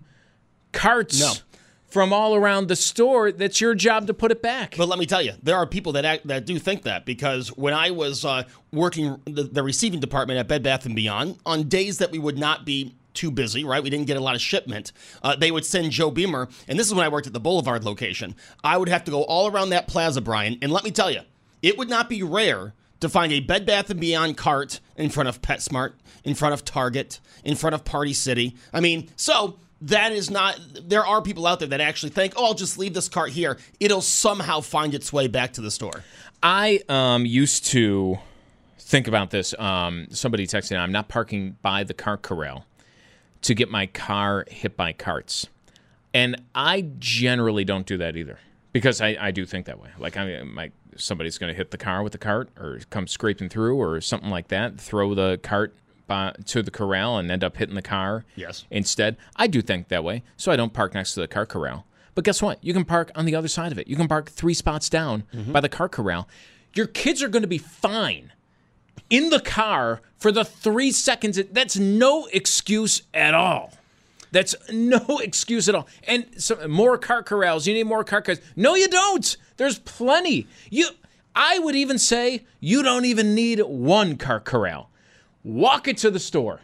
carts 0.71 1.19
No. 1.19 1.33
from 1.87 2.13
all 2.13 2.35
around 2.35 2.67
the 2.67 2.75
store. 2.75 3.31
That's 3.31 3.59
your 3.61 3.75
job 3.75 4.07
to 4.07 4.13
put 4.13 4.31
it 4.31 4.41
back. 4.41 4.75
But 4.77 4.87
let 4.87 4.99
me 4.99 5.05
tell 5.05 5.21
you, 5.21 5.33
there 5.41 5.55
are 5.55 5.65
people 5.65 5.93
that 5.93 6.05
act, 6.05 6.27
that 6.27 6.45
do 6.45 6.59
think 6.59 6.83
that 6.83 7.05
because 7.05 7.49
when 7.49 7.73
I 7.73 7.91
was 7.91 8.25
uh, 8.25 8.43
working 8.71 9.21
the, 9.25 9.43
the 9.43 9.63
receiving 9.63 9.99
department 9.99 10.39
at 10.39 10.47
Bed 10.47 10.61
Bath 10.63 10.85
and 10.85 10.95
Beyond, 10.95 11.37
on 11.45 11.67
days 11.69 11.97
that 11.99 12.11
we 12.11 12.19
would 12.19 12.37
not 12.37 12.65
be 12.65 12.95
too 13.15 13.31
busy, 13.31 13.63
right? 13.63 13.81
We 13.81 13.89
didn't 13.89 14.05
get 14.05 14.17
a 14.17 14.21
lot 14.21 14.35
of 14.35 14.41
shipment. 14.41 14.91
Uh, 15.23 15.35
they 15.35 15.49
would 15.51 15.65
send 15.65 15.91
Joe 15.91 16.11
Beamer, 16.11 16.47
and 16.67 16.77
this 16.77 16.87
is 16.87 16.93
when 16.93 17.03
I 17.05 17.09
worked 17.09 17.25
at 17.27 17.33
the 17.33 17.39
Boulevard 17.39 17.83
location. 17.83 18.35
I 18.63 18.77
would 18.77 18.87
have 18.87 19.03
to 19.05 19.11
go 19.11 19.23
all 19.23 19.47
around 19.51 19.69
that 19.71 19.87
plaza, 19.87 20.21
Brian, 20.21 20.57
and 20.61 20.71
let 20.71 20.83
me 20.83 20.91
tell 20.91 21.09
you, 21.09 21.21
it 21.61 21.77
would 21.77 21.89
not 21.89 22.07
be 22.07 22.21
rare 22.21 22.73
to 22.99 23.09
find 23.09 23.31
a 23.31 23.39
Bed 23.39 23.65
Bath 23.65 23.89
and 23.89 23.99
Beyond 23.99 24.37
cart 24.37 24.79
in 24.95 25.09
front 25.09 25.29
of 25.29 25.41
PetSmart, 25.41 25.93
in 26.23 26.35
front 26.35 26.53
of 26.53 26.65
Target, 26.65 27.19
in 27.43 27.55
front 27.55 27.73
of 27.73 27.85
Party 27.85 28.13
City. 28.13 28.55
I 28.73 28.79
mean, 28.79 29.09
so 29.15 29.57
that 29.81 30.11
is 30.11 30.29
not 30.29 30.59
there 30.83 31.05
are 31.05 31.21
people 31.21 31.47
out 31.47 31.59
there 31.59 31.69
that 31.69 31.79
actually 31.79 32.09
think 32.09 32.33
oh 32.35 32.47
i'll 32.47 32.53
just 32.53 32.77
leave 32.77 32.93
this 32.93 33.07
cart 33.07 33.29
here 33.29 33.57
it'll 33.79 34.01
somehow 34.01 34.59
find 34.59 34.93
its 34.93 35.13
way 35.13 35.25
back 35.25 35.53
to 35.53 35.61
the 35.61 35.71
store 35.71 36.03
I 36.41 36.81
um, 36.87 37.25
used 37.25 37.65
to 37.67 38.17
think 38.77 39.07
about 39.07 39.29
this. 39.29 39.53
Um, 39.59 40.07
somebody 40.11 40.47
texted, 40.47 40.77
I'm 40.77 40.91
not 40.91 41.09
parking 41.09 41.57
by 41.61 41.83
the 41.83 41.93
cart 41.93 42.21
corral 42.21 42.65
to 43.41 43.53
get 43.53 43.69
my 43.69 43.87
car 43.87 44.45
hit 44.49 44.75
by 44.77 44.93
carts. 44.93 45.47
And 46.13 46.41
I 46.55 46.89
generally 46.97 47.63
don't 47.63 47.85
do 47.85 47.97
that 47.97 48.15
either 48.15 48.39
because 48.71 49.01
I, 49.01 49.17
I 49.19 49.31
do 49.31 49.45
think 49.45 49.65
that 49.65 49.79
way. 49.79 49.89
Like, 49.97 50.17
I 50.17 50.25
mean, 50.25 50.53
my, 50.53 50.71
somebody's 50.95 51.37
going 51.37 51.51
to 51.51 51.57
hit 51.57 51.71
the 51.71 51.77
car 51.77 52.03
with 52.03 52.11
the 52.11 52.17
cart 52.17 52.49
or 52.57 52.79
come 52.89 53.07
scraping 53.07 53.49
through 53.49 53.77
or 53.77 54.01
something 54.01 54.29
like 54.29 54.49
that, 54.49 54.79
throw 54.79 55.13
the 55.13 55.39
cart 55.41 55.75
by, 56.07 56.33
to 56.45 56.61
the 56.61 56.71
corral 56.71 57.17
and 57.17 57.31
end 57.31 57.43
up 57.43 57.57
hitting 57.57 57.75
the 57.75 57.81
car 57.81 58.25
Yes. 58.35 58.65
instead. 58.69 59.17
I 59.35 59.47
do 59.47 59.61
think 59.61 59.87
that 59.89 60.03
way. 60.03 60.23
So 60.37 60.51
I 60.51 60.55
don't 60.55 60.73
park 60.73 60.93
next 60.93 61.13
to 61.13 61.21
the 61.21 61.27
car 61.27 61.45
corral. 61.45 61.85
But 62.15 62.25
guess 62.25 62.41
what? 62.41 62.63
You 62.63 62.73
can 62.73 62.85
park 62.85 63.11
on 63.15 63.25
the 63.25 63.35
other 63.35 63.47
side 63.47 63.71
of 63.71 63.79
it. 63.79 63.87
You 63.87 63.95
can 63.95 64.07
park 64.07 64.29
three 64.29 64.53
spots 64.53 64.89
down 64.89 65.23
mm-hmm. 65.33 65.51
by 65.51 65.61
the 65.61 65.69
car 65.69 65.87
corral. 65.87 66.27
Your 66.73 66.87
kids 66.87 67.23
are 67.23 67.29
going 67.29 67.43
to 67.43 67.47
be 67.47 67.57
fine 67.57 68.33
in 69.09 69.29
the 69.29 69.39
car 69.39 70.01
for 70.17 70.31
the 70.31 70.43
three 70.43 70.91
seconds. 70.91 71.39
That's 71.51 71.77
no 71.77 72.27
excuse 72.33 73.03
at 73.13 73.33
all. 73.33 73.73
That's 74.31 74.55
no 74.71 75.19
excuse 75.23 75.67
at 75.69 75.75
all. 75.75 75.87
And 76.07 76.25
so 76.41 76.67
more 76.67 76.97
cart 76.97 77.25
corrals. 77.25 77.65
You 77.67 77.73
need 77.73 77.83
more 77.83 78.03
cart 78.03 78.25
corrals. 78.25 78.41
No, 78.55 78.75
you 78.75 78.87
don't. 78.87 79.37
There's 79.57 79.79
plenty. 79.79 80.47
You, 80.69 80.87
I 81.35 81.59
would 81.59 81.75
even 81.75 81.97
say 81.99 82.45
you 82.59 82.83
don't 82.83 83.05
even 83.05 83.33
need 83.35 83.59
one 83.61 84.17
cart 84.17 84.45
corral. 84.45 84.89
Walk 85.43 85.87
it 85.87 85.97
to 85.99 86.11
the 86.11 86.19
store. 86.19 86.59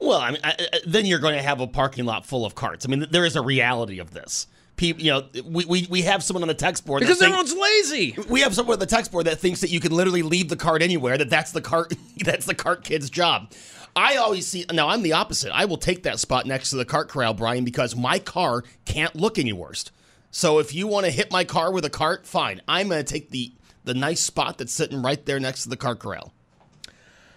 well 0.00 0.18
i 0.20 0.30
mean 0.30 0.40
I, 0.42 0.54
I- 0.58 0.80
then 0.86 1.04
you're 1.06 1.18
going 1.18 1.34
to 1.36 1.42
have 1.42 1.60
a 1.60 1.66
parking 1.66 2.06
lot 2.06 2.24
full 2.24 2.44
of 2.46 2.54
carts 2.54 2.86
i 2.86 2.88
mean 2.88 3.06
there 3.10 3.26
is 3.26 3.36
a 3.36 3.42
reality 3.42 3.98
of 3.98 4.12
this 4.12 4.46
people 4.76 5.02
you 5.02 5.10
know 5.10 5.24
we, 5.44 5.64
we, 5.66 5.86
we 5.90 6.02
have 6.02 6.22
someone 6.24 6.42
on 6.42 6.48
the 6.48 6.54
text 6.54 6.86
board 6.86 7.00
Because 7.00 7.18
think- 7.18 7.28
everyone's 7.34 7.54
lazy. 7.54 8.16
we 8.30 8.40
have 8.40 8.54
someone 8.54 8.74
on 8.74 8.78
the 8.80 8.86
text 8.86 9.12
board 9.12 9.26
that 9.26 9.38
thinks 9.38 9.60
that 9.60 9.68
you 9.70 9.78
can 9.80 9.92
literally 9.92 10.22
leave 10.22 10.48
the 10.48 10.56
cart 10.56 10.80
anywhere 10.80 11.18
that 11.18 11.28
that's 11.28 11.52
the 11.52 11.60
cart 11.60 11.92
that's 12.24 12.46
the 12.46 12.54
cart 12.54 12.82
kid's 12.84 13.10
job 13.10 13.52
i 14.00 14.16
always 14.16 14.46
see 14.46 14.64
now 14.72 14.88
i'm 14.88 15.02
the 15.02 15.12
opposite 15.12 15.50
i 15.52 15.64
will 15.64 15.76
take 15.76 16.02
that 16.02 16.18
spot 16.18 16.46
next 16.46 16.70
to 16.70 16.76
the 16.76 16.84
cart 16.84 17.08
corral 17.08 17.34
brian 17.34 17.64
because 17.64 17.94
my 17.94 18.18
car 18.18 18.62
can't 18.84 19.14
look 19.14 19.38
any 19.38 19.52
worse 19.52 19.84
so 20.30 20.58
if 20.58 20.74
you 20.74 20.86
want 20.86 21.04
to 21.04 21.12
hit 21.12 21.30
my 21.30 21.44
car 21.44 21.70
with 21.72 21.84
a 21.84 21.90
cart 21.90 22.26
fine 22.26 22.60
i'm 22.66 22.88
to 22.88 23.02
take 23.04 23.30
the 23.30 23.52
the 23.84 23.94
nice 23.94 24.20
spot 24.22 24.58
that's 24.58 24.72
sitting 24.72 25.02
right 25.02 25.24
there 25.26 25.40
next 25.40 25.62
to 25.64 25.68
the 25.68 25.76
cart 25.76 25.98
corral 25.98 26.32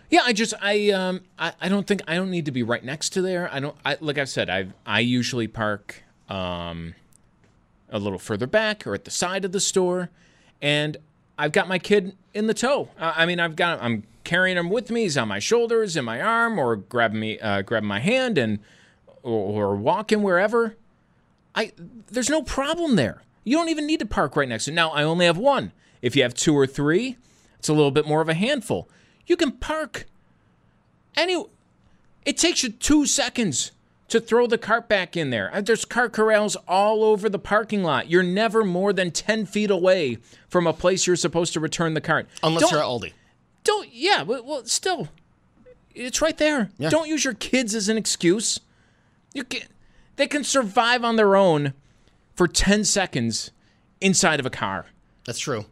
Yeah, 0.09 0.21
I 0.25 0.33
just 0.33 0.53
I 0.61 0.91
um 0.91 1.21
I, 1.39 1.53
I 1.59 1.69
don't 1.69 1.87
think 1.87 2.01
I 2.07 2.15
don't 2.15 2.29
need 2.29 2.45
to 2.45 2.51
be 2.51 2.61
right 2.63 2.83
next 2.83 3.11
to 3.13 3.21
there. 3.21 3.49
I 3.51 3.59
don't 3.59 3.75
I 3.83 3.97
like 3.99 4.17
I've 4.19 4.29
said 4.29 4.49
I 4.49 4.67
I 4.85 4.99
usually 4.99 5.47
park 5.47 6.03
um 6.29 6.93
a 7.89 7.97
little 7.97 8.19
further 8.19 8.45
back 8.47 8.85
or 8.85 8.93
at 8.93 9.05
the 9.05 9.11
side 9.11 9.43
of 9.45 9.51
the 9.53 9.59
store, 9.59 10.09
and 10.61 10.97
I've 11.37 11.51
got 11.51 11.67
my 11.67 11.79
kid 11.79 12.15
in 12.33 12.45
the 12.47 12.53
tow. 12.53 12.89
Uh, 12.99 13.13
I 13.15 13.25
mean 13.25 13.39
I've 13.39 13.55
got 13.55 13.81
I'm 13.81 14.03
carrying 14.23 14.57
him 14.57 14.69
with 14.69 14.89
me. 14.91 15.01
He's 15.03 15.17
on 15.17 15.27
my 15.27 15.39
shoulders, 15.39 15.95
in 15.95 16.05
my 16.05 16.21
arm, 16.21 16.57
or 16.59 16.75
grabbing 16.75 17.19
me 17.19 17.39
uh, 17.39 17.61
grabbing 17.61 17.87
my 17.87 17.99
hand 17.99 18.37
and 18.37 18.59
or, 19.21 19.71
or 19.71 19.75
walking 19.75 20.21
wherever. 20.21 20.75
I 21.55 21.71
there's 22.09 22.29
no 22.29 22.41
problem 22.41 22.95
there. 22.95 23.21
You 23.43 23.57
don't 23.57 23.69
even 23.69 23.85
need 23.85 23.99
to 23.99 24.05
park 24.05 24.35
right 24.35 24.47
next 24.47 24.65
to. 24.65 24.71
Now 24.71 24.91
I 24.91 25.03
only 25.03 25.25
have 25.25 25.37
one. 25.37 25.71
If 26.01 26.15
you 26.15 26.23
have 26.23 26.33
two 26.33 26.55
or 26.57 26.65
three, 26.67 27.17
it's 27.59 27.69
a 27.69 27.73
little 27.73 27.91
bit 27.91 28.07
more 28.07 28.21
of 28.21 28.29
a 28.29 28.33
handful. 28.33 28.89
You 29.25 29.35
can 29.37 29.51
park 29.51 30.05
any. 31.15 31.43
It 32.25 32.37
takes 32.37 32.63
you 32.63 32.69
two 32.69 33.05
seconds 33.05 33.71
to 34.09 34.19
throw 34.19 34.47
the 34.47 34.57
cart 34.57 34.87
back 34.87 35.17
in 35.17 35.29
there. 35.29 35.49
Uh, 35.53 35.61
There's 35.61 35.85
cart 35.85 36.13
corrals 36.13 36.55
all 36.67 37.03
over 37.03 37.29
the 37.29 37.39
parking 37.39 37.83
lot. 37.83 38.09
You're 38.09 38.21
never 38.23 38.63
more 38.63 38.93
than 38.93 39.11
10 39.11 39.45
feet 39.45 39.71
away 39.71 40.19
from 40.47 40.67
a 40.67 40.73
place 40.73 41.07
you're 41.07 41.15
supposed 41.15 41.53
to 41.53 41.59
return 41.59 41.93
the 41.95 42.01
cart. 42.01 42.27
Unless 42.43 42.61
Don't- 42.63 42.71
you're 42.71 42.79
at 42.81 42.85
Aldi. 42.85 43.13
Don't, 43.63 43.89
yeah, 43.91 44.23
well, 44.23 44.65
still, 44.65 45.07
it's 45.95 46.21
right 46.21 46.37
there. 46.37 46.69
Yeah. 46.77 46.89
Don't 46.89 47.07
use 47.07 47.23
your 47.23 47.33
kids 47.33 47.73
as 47.75 47.89
an 47.89 47.97
excuse. 47.97 48.59
You 49.33 49.43
can, 49.43 49.61
they 50.15 50.27
can 50.27 50.43
survive 50.43 51.03
on 51.03 51.15
their 51.15 51.35
own 51.35 51.73
for 52.35 52.47
10 52.47 52.83
seconds 52.83 53.51
inside 54.01 54.39
of 54.39 54.45
a 54.45 54.49
car. 54.49 54.87
That's 55.25 55.39
true. 55.39 55.65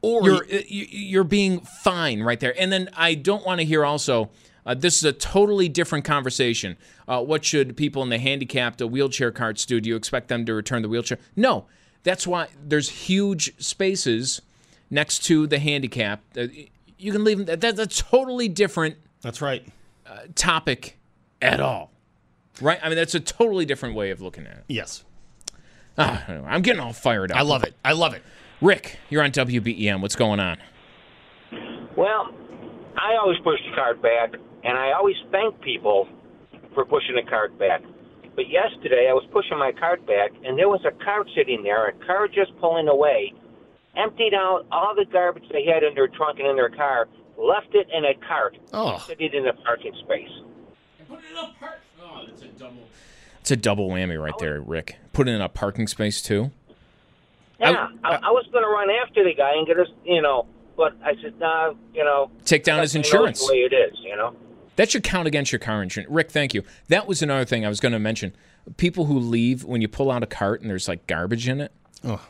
Or 0.00 0.24
You're, 0.24 0.44
uh, 0.44 0.62
you- 0.68 0.86
you're 0.90 1.24
being 1.24 1.60
fine 1.60 2.22
right 2.22 2.38
there. 2.40 2.54
And 2.60 2.72
then 2.72 2.88
I 2.96 3.14
don't 3.14 3.44
want 3.44 3.60
to 3.60 3.64
hear 3.66 3.84
also, 3.84 4.30
uh, 4.64 4.74
this 4.74 4.96
is 4.96 5.04
a 5.04 5.12
totally 5.12 5.68
different 5.68 6.04
conversation. 6.04 6.76
Uh, 7.06 7.20
what 7.22 7.44
should 7.44 7.76
people 7.76 8.02
in 8.02 8.08
the 8.08 8.18
handicapped 8.18 8.80
wheelchair 8.80 9.30
carts 9.32 9.66
do? 9.66 9.80
Do 9.80 9.88
you 9.88 9.96
expect 9.96 10.28
them 10.28 10.46
to 10.46 10.54
return 10.54 10.82
the 10.82 10.88
wheelchair? 10.88 11.18
No. 11.36 11.66
That's 12.04 12.26
why 12.26 12.46
there's 12.64 12.88
huge 12.88 13.52
spaces 13.60 14.40
next 14.88 15.24
to 15.24 15.46
the 15.48 15.58
handicap. 15.58 16.22
Uh, 16.36 16.46
you 16.98 17.12
can 17.12 17.24
leave 17.24 17.38
them. 17.38 17.46
That, 17.46 17.60
that's 17.60 17.78
a 17.78 17.86
totally 17.86 18.48
different 18.48 18.96
That's 19.22 19.40
right. 19.40 19.66
topic 20.34 20.98
at 21.40 21.60
all. 21.60 21.90
Right? 22.60 22.78
I 22.82 22.88
mean, 22.88 22.96
that's 22.96 23.14
a 23.14 23.20
totally 23.20 23.64
different 23.64 23.94
way 23.94 24.10
of 24.10 24.20
looking 24.20 24.46
at 24.46 24.58
it. 24.58 24.64
Yes. 24.68 25.04
Ah, 25.96 26.24
I'm 26.46 26.62
getting 26.62 26.80
all 26.80 26.92
fired 26.92 27.32
up. 27.32 27.38
I 27.38 27.42
love 27.42 27.64
it. 27.64 27.74
I 27.84 27.92
love 27.92 28.14
it. 28.14 28.22
Rick, 28.60 28.98
you're 29.08 29.22
on 29.22 29.30
WBEN. 29.30 30.00
What's 30.00 30.16
going 30.16 30.40
on? 30.40 30.58
Well, 31.96 32.28
I 32.96 33.16
always 33.20 33.38
push 33.42 33.58
the 33.68 33.74
cart 33.74 34.00
back, 34.02 34.34
and 34.64 34.78
I 34.78 34.92
always 34.92 35.16
thank 35.32 35.60
people 35.60 36.08
for 36.74 36.84
pushing 36.84 37.14
the 37.16 37.28
cart 37.28 37.58
back. 37.58 37.82
But 38.36 38.48
yesterday, 38.48 39.08
I 39.10 39.12
was 39.12 39.24
pushing 39.32 39.58
my 39.58 39.72
cart 39.72 40.06
back, 40.06 40.30
and 40.44 40.56
there 40.56 40.68
was 40.68 40.80
a 40.86 40.92
cart 41.04 41.28
sitting 41.36 41.62
there, 41.64 41.88
a 41.88 41.92
car 42.06 42.28
just 42.28 42.56
pulling 42.60 42.86
away, 42.86 43.32
emptied 43.96 44.34
out 44.34 44.66
all 44.70 44.94
the 44.94 45.04
garbage 45.10 45.44
they 45.50 45.64
had 45.64 45.82
in 45.82 45.94
their 45.94 46.08
trunk 46.08 46.38
and 46.38 46.48
in 46.48 46.56
their 46.56 46.70
car, 46.70 47.08
left 47.36 47.74
it 47.74 47.88
in 47.92 48.04
a 48.04 48.14
cart, 48.26 48.56
Oh. 48.72 49.02
put 49.06 49.20
it 49.20 49.34
in 49.34 49.46
a 49.46 49.52
parking 49.52 49.92
oh, 49.94 50.04
space. 50.04 50.30
It's 53.40 53.50
a 53.50 53.56
double 53.56 53.88
whammy 53.88 54.22
right 54.22 54.36
there, 54.38 54.60
Rick. 54.60 54.96
Put 55.12 55.28
it 55.28 55.32
in 55.32 55.40
a 55.40 55.48
parking 55.48 55.86
space 55.86 56.20
too. 56.20 56.50
Yeah, 57.58 57.88
I, 58.04 58.14
I, 58.14 58.30
was 58.30 58.46
going 58.52 58.62
to 58.62 58.68
run 58.68 58.88
after 59.02 59.24
the 59.24 59.34
guy 59.34 59.54
and 59.56 59.66
get 59.66 59.80
us, 59.80 59.88
you 60.04 60.22
know, 60.22 60.46
but 60.76 60.94
I 61.04 61.14
said, 61.20 61.38
nah, 61.40 61.74
you 61.92 62.04
know, 62.04 62.30
Take 62.44 62.62
down 62.62 62.78
that's 62.78 62.92
his 62.92 63.02
the 63.02 63.08
insurance. 63.08 63.48
way 63.50 63.58
it 63.58 63.72
is, 63.72 63.98
you 64.00 64.14
know. 64.14 64.36
That 64.76 64.92
should 64.92 65.02
count 65.02 65.26
against 65.26 65.50
your 65.50 65.58
car 65.58 65.82
insurance. 65.82 66.08
Rick, 66.08 66.30
thank 66.30 66.54
you. 66.54 66.62
That 66.86 67.08
was 67.08 67.20
another 67.20 67.44
thing 67.44 67.66
I 67.66 67.68
was 67.68 67.80
going 67.80 67.92
to 67.92 67.98
mention. 67.98 68.32
People 68.76 69.06
who 69.06 69.18
leave 69.18 69.64
when 69.64 69.80
you 69.80 69.88
pull 69.88 70.12
out 70.12 70.22
a 70.22 70.26
cart 70.26 70.60
and 70.60 70.70
there's 70.70 70.86
like 70.86 71.08
garbage 71.08 71.48
in 71.48 71.60
it. 71.60 71.72
Oh. 72.04 72.24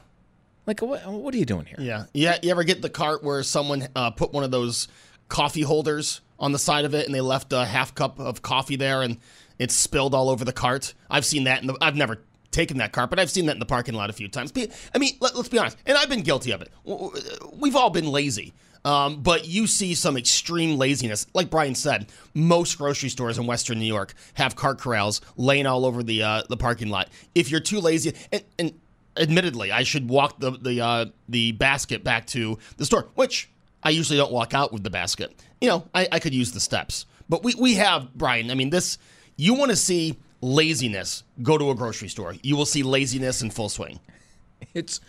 Like, 0.69 0.83
what, 0.83 1.05
what 1.07 1.35
are 1.35 1.39
you 1.39 1.47
doing 1.47 1.65
here? 1.65 1.79
Yeah. 1.81 2.05
Yeah. 2.13 2.37
You 2.43 2.51
ever 2.51 2.63
get 2.63 2.83
the 2.83 2.91
cart 2.91 3.25
where 3.25 3.43
someone 3.43 3.89
uh, 3.97 4.11
put 4.11 4.35
one 4.35 4.45
of 4.45 4.51
those 4.51 4.87
coffee 5.29 5.63
holders 5.63 6.21
on 6.39 6.53
the 6.53 6.59
side 6.59 6.85
of 6.85 6.95
it 6.95 7.07
and 7.07 7.15
they 7.15 7.23
left 7.23 7.55
a 7.55 7.65
half 7.65 7.95
cup 7.95 8.21
of 8.21 8.43
coffee 8.43 8.77
there 8.77 9.01
and 9.01 9.17
it's 9.59 9.75
spilled 9.75 10.15
all 10.15 10.29
over 10.29 10.45
the 10.45 10.53
cart? 10.53 10.93
I've 11.09 11.25
seen 11.25 11.45
that. 11.45 11.67
The, 11.67 11.75
I've 11.81 11.97
never 11.97 12.19
taken 12.51 12.77
that 12.79 12.93
cart, 12.93 13.09
but 13.09 13.19
I've 13.19 13.31
seen 13.31 13.47
that 13.47 13.55
in 13.55 13.61
the 13.61 13.67
parking 13.67 13.95
lot 13.95 14.11
a 14.11 14.13
few 14.13 14.29
times. 14.29 14.53
I 14.95 14.99
mean, 14.99 15.15
let, 15.21 15.35
us 15.35 15.49
be 15.49 15.59
honest, 15.59 15.79
and 15.87 15.97
I've 15.97 16.11
been 16.11 16.23
guilty 16.23 16.51
of 16.51 16.61
it. 16.61 16.71
We've 17.55 17.77
all 17.77 17.91
been 17.91 18.07
lazy. 18.09 18.53
Um, 18.85 19.23
but 19.23 19.47
you 19.47 19.67
see 19.67 19.95
some 19.95 20.17
extreme 20.17 20.79
laziness. 20.79 21.27
Like 21.35 21.51
Brian 21.51 21.75
said, 21.75 22.13
most 22.35 22.79
grocery 22.79 23.09
stores 23.09 23.39
in 23.39 23.47
Western 23.47 23.79
New 23.79 23.87
York 23.87 24.15
have 24.35 24.55
cart 24.55 24.79
corrals 24.79 25.21
laying 25.37 25.67
all 25.67 25.85
over 25.85 26.03
the 26.03 26.23
uh, 26.23 26.43
the 26.49 26.57
parking 26.57 26.89
lot. 26.89 27.09
If 27.35 27.51
you're 27.51 27.61
too 27.61 27.81
lazy, 27.81 28.15
and, 28.31 28.45
and 28.59 28.81
admittedly, 29.19 29.73
I 29.73 29.83
should 29.83 30.09
walk 30.09 30.39
the 30.41 30.53
the 30.53 30.81
uh, 30.81 31.07
the 31.29 31.53
basket 31.53 32.05
back 32.05 32.27
to 32.29 32.59
the 32.77 32.85
store, 32.85 33.09
which 33.15 33.51
I 33.83 33.91
usually 33.91 34.19
don't 34.19 34.33
walk 34.33 34.55
out 34.55 34.73
with 34.73 34.83
the 34.83 34.91
basket. 34.91 35.35
You 35.61 35.69
know, 35.69 35.89
I, 35.95 36.09
I 36.13 36.19
could 36.19 36.35
use 36.35 36.53
the 36.53 36.61
steps, 36.61 37.07
but 37.29 37.43
we 37.43 37.55
we 37.55 37.75
have 37.75 38.15
Brian. 38.15 38.51
I 38.51 38.55
mean, 38.55 38.71
this 38.71 38.99
you 39.37 39.55
want 39.55 39.71
to 39.71 39.77
see 39.77 40.17
laziness? 40.41 41.25
Go 41.43 41.59
to 41.59 41.71
a 41.71 41.75
grocery 41.75 42.09
store. 42.09 42.35
You 42.43 42.57
will 42.57 42.67
see 42.67 42.83
laziness 42.83 43.43
in 43.43 43.51
full 43.51 43.69
swing. 43.69 44.01
It's 44.75 45.01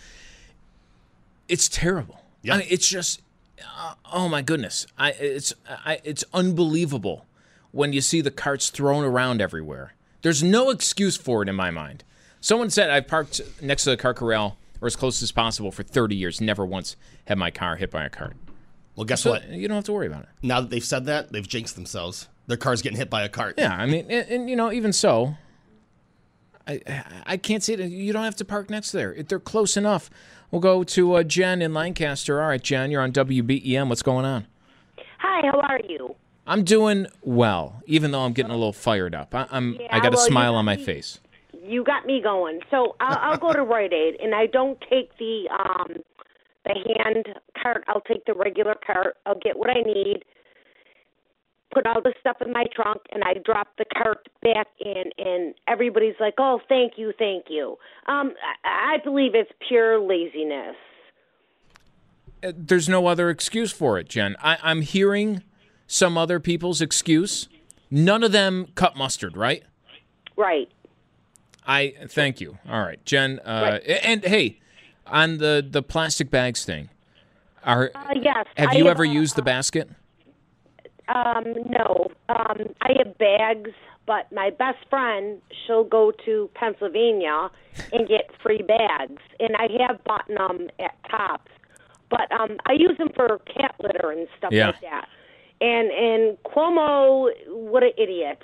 it's 1.48 1.68
terrible. 1.68 2.22
Yeah. 2.44 2.56
I 2.56 2.58
mean, 2.60 2.68
it's 2.70 2.88
just 2.88 3.22
uh, 3.78 3.96
oh 4.12 4.30
my 4.30 4.42
goodness. 4.42 4.86
I 4.98 5.12
it's 5.12 5.54
I 5.68 6.00
it's 6.04 6.24
unbelievable 6.34 7.26
when 7.72 7.94
you 7.94 8.02
see 8.02 8.22
the 8.22 8.32
carts 8.32 8.70
thrown 8.70 9.04
around 9.04 9.42
everywhere. 9.42 9.94
There's 10.22 10.44
no 10.44 10.70
excuse 10.70 11.18
for 11.18 11.42
it 11.44 11.50
in 11.50 11.56
my 11.56 11.72
mind. 11.72 12.04
Someone 12.42 12.70
said 12.70 12.90
I've 12.90 13.08
parked 13.08 13.42
next 13.62 13.84
to 13.84 13.92
the 13.92 13.98
car 13.98 14.14
corral 14.14 14.58
or 14.82 14.88
as 14.88 14.96
close 14.96 15.22
as 15.22 15.32
possible 15.32 15.72
for 15.72 15.84
30 15.84 16.16
years. 16.16 16.40
Never 16.40 16.66
once 16.66 16.96
had 17.26 17.38
my 17.38 17.52
car 17.52 17.76
hit 17.76 17.92
by 17.92 18.06
a 18.06 18.10
cart. 18.10 18.36
Well, 18.96 19.06
guess 19.06 19.22
So 19.22 19.32
what? 19.32 19.50
You 19.50 19.68
don't 19.68 19.76
have 19.76 19.86
to 19.86 19.94
worry 19.94 20.08
about 20.08 20.24
it. 20.24 20.30
Now 20.42 20.62
that 20.62 20.70
they've 20.70 20.84
said 20.84 21.06
that, 21.06 21.32
they've 21.32 21.48
jinxed 21.48 21.76
themselves. 21.76 22.28
Their 22.48 22.58
car's 22.58 22.82
getting 22.82 22.98
hit 22.98 23.10
by 23.10 23.24
a 23.24 23.30
cart. 23.30 23.56
Yeah, 23.58 23.76
I 23.76 23.86
mean, 23.86 24.06
and, 24.10 24.28
and, 24.30 24.50
you 24.50 24.56
know, 24.56 24.72
even 24.72 24.92
so, 24.92 25.36
I 26.68 26.82
I 27.26 27.38
can't 27.38 27.64
see 27.64 27.74
it. 27.74 27.80
You 27.80 28.12
don't 28.12 28.24
have 28.24 28.36
to 28.38 28.46
park 28.46 28.70
next 28.70 28.92
to 28.92 28.98
there. 28.98 29.14
If 29.14 29.28
they're 29.28 29.40
close 29.40 29.78
enough. 29.78 30.10
We'll 30.52 30.62
go 30.62 30.84
to 30.84 31.14
uh, 31.14 31.24
Jen 31.24 31.62
in 31.62 31.76
Lancaster. 31.76 32.42
All 32.42 32.48
right, 32.48 32.62
Jen, 32.62 32.90
you're 32.90 33.04
on 33.04 33.12
WBEN. 33.12 33.88
What's 33.88 34.02
going 34.02 34.26
on? 34.26 34.48
Hi, 35.20 35.48
how 35.48 35.60
are 35.60 35.80
you? 35.88 36.16
I'm 36.48 36.64
doing 36.64 37.06
well, 37.22 37.84
even 37.86 38.10
though 38.10 38.22
I'm 38.22 38.34
getting 38.34 38.52
a 38.52 38.56
little 38.56 38.74
fired 38.74 39.14
up. 39.14 39.36
I, 39.36 39.46
I'm 39.52 39.78
I 39.92 40.00
got 40.00 40.14
a 40.14 40.18
well, 40.18 40.26
you 40.26 40.32
smile 40.32 40.56
on 40.56 40.66
my 40.66 40.76
me- 40.76 40.84
face. 40.84 41.20
You 41.70 41.84
got 41.84 42.06
me 42.08 42.20
going. 42.22 42.62
So 42.72 42.96
I'll, 43.00 43.34
I'll 43.34 43.38
go 43.38 43.54
to 43.54 43.64
Rite 43.74 43.94
Aid, 43.94 44.16
and 44.22 44.34
I 44.34 44.48
don't 44.48 44.80
take 44.90 45.16
the 45.20 45.48
um 45.52 45.98
the 46.66 46.74
hand 46.74 47.28
cart. 47.62 47.84
I'll 47.88 48.02
take 48.02 48.26
the 48.26 48.34
regular 48.34 48.76
cart. 48.86 49.18
I'll 49.26 49.40
get 49.40 49.58
what 49.58 49.70
I 49.70 49.82
need, 49.82 50.24
put 51.74 51.86
all 51.86 52.02
the 52.02 52.14
stuff 52.20 52.38
in 52.46 52.52
my 52.52 52.66
trunk, 52.76 53.02
and 53.12 53.24
I 53.24 53.36
drop 53.46 53.68
the 53.78 53.86
cart 53.96 54.28
back 54.42 54.68
in. 54.80 55.04
And 55.20 55.54
everybody's 55.68 56.16
like, 56.20 56.34
"Oh, 56.40 56.60
thank 56.68 56.94
you, 56.98 57.14
thank 57.20 57.46
you." 57.50 57.78
Um, 58.08 58.34
I, 58.64 58.96
I 58.96 58.98
believe 59.04 59.36
it's 59.36 59.52
pure 59.68 60.00
laziness. 60.00 60.76
Uh, 62.44 62.52
There's 62.56 62.90
no 62.90 63.06
other 63.06 63.30
excuse 63.30 63.72
for 63.72 64.00
it, 64.00 64.10
Jen. 64.10 64.36
I, 64.42 64.58
I'm 64.64 64.82
hearing 64.82 65.44
some 65.86 66.18
other 66.18 66.40
people's 66.40 66.82
excuse. 66.82 67.48
None 67.92 68.24
of 68.24 68.32
them 68.32 68.68
cut 68.74 68.96
mustard, 68.96 69.38
right? 69.38 69.64
Right. 70.36 70.68
I 71.70 71.94
thank 72.08 72.42
you. 72.42 72.58
All 72.68 72.82
right, 72.82 73.04
Jen. 73.06 73.40
Uh, 73.46 73.80
And 74.04 74.24
hey, 74.26 74.60
on 75.06 75.38
the 75.38 75.66
the 75.70 75.84
plastic 75.84 76.30
bags 76.32 76.66
thing, 76.66 76.90
are 77.64 77.92
Uh, 77.94 78.14
yes. 78.22 78.46
have 78.58 78.72
I 78.72 78.78
you 78.78 78.90
ever 78.90 79.04
uh, 79.06 79.12
used 79.22 79.36
the 79.36 79.44
basket? 79.44 79.88
Um, 81.08 81.44
no. 81.70 82.12
Um, 82.30 82.74
I 82.82 82.92
have 82.98 83.18
bags, 83.18 83.72
but 84.06 84.32
my 84.32 84.50
best 84.52 84.78
friend, 84.90 85.42
she'll 85.66 85.84
go 85.84 86.12
to 86.26 86.50
Pennsylvania 86.54 87.50
and 87.94 88.08
get 88.08 88.30
free 88.44 88.62
bags, 88.62 89.22
and 89.40 89.56
I 89.56 89.68
have 89.88 90.04
bought 90.04 90.28
them 90.28 90.70
at 90.80 90.94
Tops, 91.10 91.52
but 92.10 92.32
um, 92.32 92.58
I 92.66 92.74
use 92.74 92.96
them 92.98 93.10
for 93.16 93.40
cat 93.40 93.76
litter 93.82 94.12
and 94.12 94.28
stuff 94.38 94.52
Yeah. 94.52 94.68
like 94.68 94.82
that. 94.82 95.08
And 95.62 95.92
and 95.92 96.38
Cuomo, 96.44 97.30
what 97.48 97.84
an 97.84 97.92
idiot! 97.98 98.42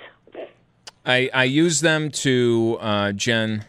I, 1.06 1.30
I 1.32 1.44
use 1.44 1.80
them 1.80 2.10
to 2.10 2.78
uh, 2.80 3.12
Jen. 3.12 3.64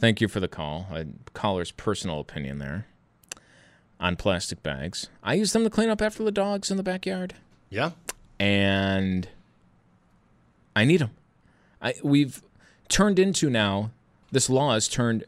Thank 0.00 0.20
you 0.20 0.28
for 0.28 0.40
the 0.40 0.48
call. 0.48 0.86
A 0.90 1.04
caller's 1.34 1.70
personal 1.70 2.20
opinion 2.20 2.58
there 2.58 2.86
on 4.00 4.16
plastic 4.16 4.62
bags. 4.62 5.08
I 5.22 5.34
use 5.34 5.52
them 5.52 5.62
to 5.64 5.70
clean 5.70 5.90
up 5.90 6.02
after 6.02 6.24
the 6.24 6.32
dogs 6.32 6.70
in 6.70 6.76
the 6.76 6.82
backyard. 6.82 7.34
Yeah. 7.68 7.90
And 8.40 9.28
I 10.74 10.84
need 10.84 11.00
them. 11.00 11.10
I, 11.80 11.94
we've 12.02 12.42
turned 12.88 13.18
into 13.18 13.50
now, 13.50 13.90
this 14.32 14.48
law 14.48 14.72
has 14.72 14.88
turned 14.88 15.24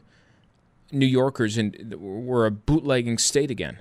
New 0.91 1.05
Yorkers 1.05 1.57
and 1.57 1.93
we're 1.99 2.45
a 2.45 2.51
bootlegging 2.51 3.19
state 3.19 3.51
again. 3.51 3.79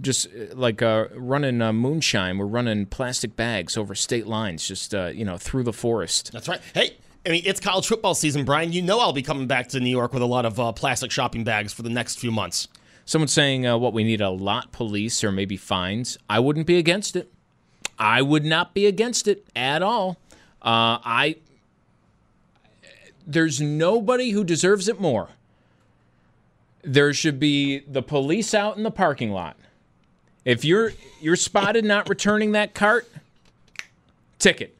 Just 0.00 0.26
uh, 0.28 0.54
like 0.54 0.80
uh, 0.82 1.06
running 1.14 1.60
uh, 1.60 1.72
moonshine, 1.72 2.38
we're 2.38 2.46
running 2.46 2.86
plastic 2.86 3.36
bags 3.36 3.76
over 3.76 3.94
state 3.94 4.26
lines, 4.26 4.66
just 4.66 4.94
uh, 4.94 5.06
you 5.06 5.24
know 5.24 5.36
through 5.36 5.64
the 5.64 5.72
forest. 5.72 6.32
That's 6.32 6.48
right. 6.48 6.60
Hey, 6.74 6.96
I 7.26 7.30
mean, 7.30 7.42
it's 7.44 7.60
college 7.60 7.86
football 7.86 8.14
season, 8.14 8.44
Brian. 8.44 8.72
You 8.72 8.82
know 8.82 9.00
I'll 9.00 9.12
be 9.12 9.22
coming 9.22 9.46
back 9.46 9.68
to 9.70 9.80
New 9.80 9.90
York 9.90 10.12
with 10.12 10.22
a 10.22 10.26
lot 10.26 10.46
of 10.46 10.58
uh, 10.58 10.72
plastic 10.72 11.10
shopping 11.10 11.44
bags 11.44 11.72
for 11.72 11.82
the 11.82 11.90
next 11.90 12.18
few 12.18 12.30
months. 12.30 12.68
Someone's 13.04 13.32
saying 13.32 13.66
uh, 13.66 13.76
what 13.76 13.92
we 13.92 14.04
need 14.04 14.20
a 14.20 14.30
lot 14.30 14.72
police 14.72 15.22
or 15.24 15.32
maybe 15.32 15.56
fines. 15.56 16.16
I 16.28 16.38
wouldn't 16.38 16.66
be 16.66 16.78
against 16.78 17.16
it. 17.16 17.30
I 17.98 18.22
would 18.22 18.44
not 18.44 18.72
be 18.72 18.86
against 18.86 19.28
it 19.28 19.46
at 19.54 19.82
all. 19.82 20.16
Uh, 20.62 20.96
I 21.04 21.36
there's 23.26 23.60
nobody 23.60 24.30
who 24.30 24.44
deserves 24.44 24.88
it 24.88 25.00
more. 25.00 25.30
There 26.82 27.12
should 27.12 27.38
be 27.38 27.80
the 27.80 28.02
police 28.02 28.54
out 28.54 28.76
in 28.76 28.82
the 28.82 28.90
parking 28.90 29.30
lot 29.30 29.56
If 30.44 30.64
you're 30.64 30.92
you're 31.20 31.36
spotted 31.36 31.84
not 31.84 32.08
returning 32.08 32.52
that 32.52 32.74
cart, 32.74 33.08
ticket. 34.38 34.76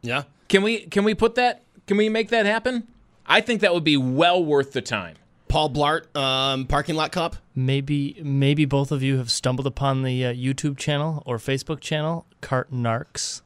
Yeah. 0.00 0.24
Can 0.48 0.62
we 0.62 0.80
can 0.86 1.04
we 1.04 1.14
put 1.14 1.34
that? 1.36 1.62
Can 1.86 1.96
we 1.96 2.08
make 2.08 2.28
that 2.30 2.46
happen? 2.46 2.86
I 3.26 3.40
think 3.40 3.60
that 3.60 3.72
would 3.74 3.84
be 3.84 3.96
well 3.96 4.44
worth 4.44 4.72
the 4.72 4.82
time. 4.82 5.16
Paul 5.48 5.70
Blart, 5.70 6.16
um, 6.16 6.66
parking 6.66 6.94
lot 6.94 7.12
cop. 7.12 7.36
Maybe 7.54 8.16
maybe 8.22 8.64
both 8.64 8.90
of 8.90 9.02
you 9.02 9.18
have 9.18 9.30
stumbled 9.30 9.66
upon 9.66 10.02
the 10.02 10.24
uh, 10.26 10.32
YouTube 10.32 10.78
channel 10.78 11.22
or 11.26 11.38
Facebook 11.38 11.80
channel 11.80 12.26
Cart 12.40 12.72
Narcs. 12.72 13.42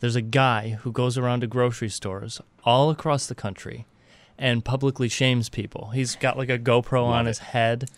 There's 0.00 0.16
a 0.16 0.22
guy 0.22 0.78
who 0.82 0.92
goes 0.92 1.16
around 1.16 1.40
to 1.40 1.46
grocery 1.46 1.88
stores 1.88 2.40
all 2.64 2.90
across 2.90 3.26
the 3.26 3.34
country 3.34 3.86
and 4.38 4.64
publicly 4.64 5.08
shames 5.08 5.48
people. 5.48 5.90
He's 5.90 6.14
got 6.16 6.36
like 6.36 6.50
a 6.50 6.58
GoPro 6.58 7.04
on 7.04 7.26
his 7.26 7.38
head 7.38 7.90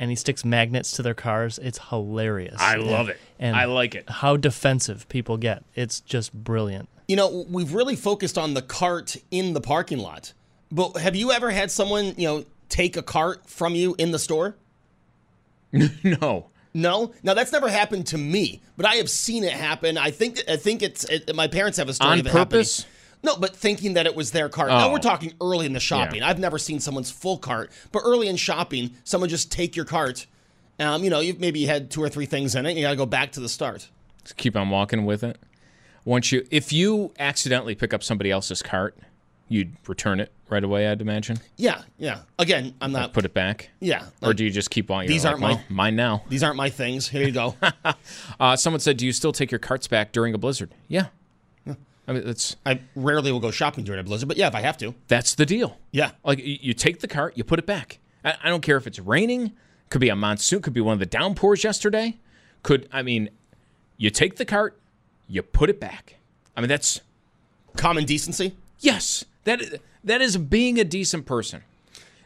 and 0.00 0.08
he 0.08 0.16
sticks 0.16 0.44
magnets 0.46 0.92
to 0.92 1.02
their 1.02 1.14
cars. 1.14 1.58
It's 1.62 1.78
hilarious. 1.90 2.56
I 2.58 2.76
love 2.76 3.10
it. 3.10 3.20
And 3.38 3.54
I 3.54 3.66
like 3.66 3.94
it. 3.94 4.08
How 4.08 4.36
defensive 4.38 5.06
people 5.10 5.36
get. 5.36 5.62
It's 5.74 6.00
just 6.00 6.32
brilliant. 6.32 6.88
You 7.06 7.16
know, 7.16 7.44
we've 7.48 7.74
really 7.74 7.96
focused 7.96 8.38
on 8.38 8.54
the 8.54 8.62
cart 8.62 9.16
in 9.30 9.52
the 9.52 9.60
parking 9.60 9.98
lot. 9.98 10.32
But 10.72 10.96
have 10.96 11.14
you 11.14 11.32
ever 11.32 11.50
had 11.50 11.70
someone, 11.70 12.14
you 12.16 12.26
know, 12.26 12.44
take 12.70 12.96
a 12.96 13.02
cart 13.02 13.46
from 13.46 13.74
you 13.74 13.94
in 13.98 14.10
the 14.10 14.18
store? 14.18 14.56
no. 16.02 16.46
No, 16.72 17.12
now 17.22 17.34
that's 17.34 17.52
never 17.52 17.68
happened 17.68 18.06
to 18.08 18.18
me, 18.18 18.62
but 18.76 18.86
I 18.86 18.94
have 18.96 19.10
seen 19.10 19.42
it 19.42 19.52
happen. 19.52 19.98
I 19.98 20.12
think 20.12 20.40
I 20.48 20.54
think 20.54 20.82
it's 20.82 21.02
it, 21.04 21.34
my 21.34 21.48
parents 21.48 21.78
have 21.78 21.88
a 21.88 21.92
story 21.92 22.12
On 22.12 22.20
of 22.20 22.26
it 22.28 22.32
purpose? 22.32 22.82
happening. 22.82 22.99
No, 23.22 23.36
but 23.36 23.54
thinking 23.54 23.94
that 23.94 24.06
it 24.06 24.14
was 24.14 24.30
their 24.30 24.48
cart. 24.48 24.70
Oh. 24.70 24.78
Now 24.78 24.92
we're 24.92 24.98
talking 24.98 25.34
early 25.40 25.66
in 25.66 25.72
the 25.72 25.80
shopping. 25.80 26.22
I've 26.22 26.38
never 26.38 26.58
seen 26.58 26.80
someone's 26.80 27.10
full 27.10 27.36
cart, 27.38 27.70
but 27.92 28.00
early 28.04 28.28
in 28.28 28.36
shopping, 28.36 28.92
someone 29.04 29.28
just 29.28 29.52
take 29.52 29.76
your 29.76 29.84
cart. 29.84 30.26
Um, 30.78 31.04
you 31.04 31.10
know, 31.10 31.20
you 31.20 31.36
maybe 31.38 31.66
had 31.66 31.90
two 31.90 32.02
or 32.02 32.08
three 32.08 32.24
things 32.26 32.54
in 32.54 32.64
it. 32.64 32.70
And 32.70 32.78
you 32.78 32.84
got 32.84 32.90
to 32.90 32.96
go 32.96 33.04
back 33.06 33.32
to 33.32 33.40
the 33.40 33.48
start. 33.50 33.88
Just 34.24 34.36
keep 34.38 34.56
on 34.56 34.70
walking 34.70 35.04
with 35.04 35.22
it. 35.22 35.38
Once 36.06 36.32
you, 36.32 36.46
if 36.50 36.72
you 36.72 37.12
accidentally 37.18 37.74
pick 37.74 37.92
up 37.92 38.02
somebody 38.02 38.30
else's 38.30 38.62
cart, 38.62 38.96
you'd 39.48 39.76
return 39.86 40.20
it 40.20 40.32
right 40.48 40.64
away. 40.64 40.88
I'd 40.88 41.02
imagine. 41.02 41.36
Yeah, 41.58 41.82
yeah. 41.98 42.20
Again, 42.38 42.74
I'm 42.80 42.92
not. 42.92 43.12
Put 43.12 43.26
it 43.26 43.34
back. 43.34 43.68
Yeah. 43.80 44.06
Or 44.22 44.32
do 44.32 44.42
you 44.44 44.50
just 44.50 44.70
keep 44.70 44.90
on? 44.90 45.06
These 45.06 45.24
like, 45.24 45.32
aren't 45.32 45.40
my- 45.42 45.48
"Well, 45.52 45.62
mine 45.68 45.96
now. 45.96 46.22
These 46.30 46.42
aren't 46.42 46.56
my 46.56 46.70
things. 46.70 47.08
Here 47.08 47.26
you 47.26 47.32
go. 47.32 47.54
Uh, 48.40 48.56
someone 48.56 48.80
said, 48.80 48.96
"Do 48.96 49.04
you 49.04 49.12
still 49.12 49.32
take 49.32 49.50
your 49.50 49.58
carts 49.58 49.86
back 49.86 50.12
during 50.12 50.32
a 50.32 50.38
blizzard?" 50.38 50.72
Yeah. 50.88 51.08
I 52.10 52.12
mean, 52.12 52.24
that's 52.24 52.56
I 52.66 52.80
rarely 52.96 53.30
will 53.30 53.38
go 53.38 53.52
shopping 53.52 53.84
during 53.84 54.00
a 54.00 54.02
blizzard, 54.02 54.26
but 54.26 54.36
yeah, 54.36 54.48
if 54.48 54.54
I 54.56 54.62
have 54.62 54.76
to. 54.78 54.96
that's 55.06 55.36
the 55.36 55.46
deal. 55.46 55.78
Yeah. 55.92 56.10
Like 56.24 56.40
you 56.42 56.74
take 56.74 56.98
the 56.98 57.06
cart, 57.06 57.36
you 57.36 57.44
put 57.44 57.60
it 57.60 57.66
back. 57.66 58.00
I, 58.24 58.34
I 58.42 58.48
don't 58.48 58.62
care 58.62 58.76
if 58.76 58.88
it's 58.88 58.98
raining. 58.98 59.52
Could 59.90 60.00
be 60.00 60.08
a 60.08 60.16
monsoon. 60.16 60.60
Could 60.60 60.72
be 60.72 60.80
one 60.80 60.94
of 60.94 60.98
the 60.98 61.06
downpours 61.06 61.62
yesterday. 61.62 62.18
Could 62.64 62.88
I 62.92 63.02
mean, 63.02 63.30
you 63.96 64.10
take 64.10 64.36
the 64.36 64.44
cart, 64.44 64.76
you 65.28 65.40
put 65.40 65.70
it 65.70 65.78
back. 65.78 66.16
I 66.56 66.60
mean, 66.60 66.68
that's 66.68 67.00
common 67.76 68.04
decency. 68.06 68.56
Yes, 68.80 69.24
that 69.44 69.62
that 70.02 70.20
is 70.20 70.36
being 70.36 70.80
a 70.80 70.84
decent 70.84 71.26
person. 71.26 71.62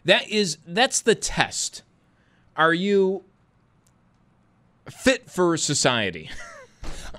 That 0.07 0.27
is 0.31 0.57
that's 0.67 1.03
the 1.03 1.15
test. 1.15 1.83
Are 2.57 2.73
you 2.73 3.23
fit 4.89 5.29
for 5.29 5.59
society? 5.59 6.31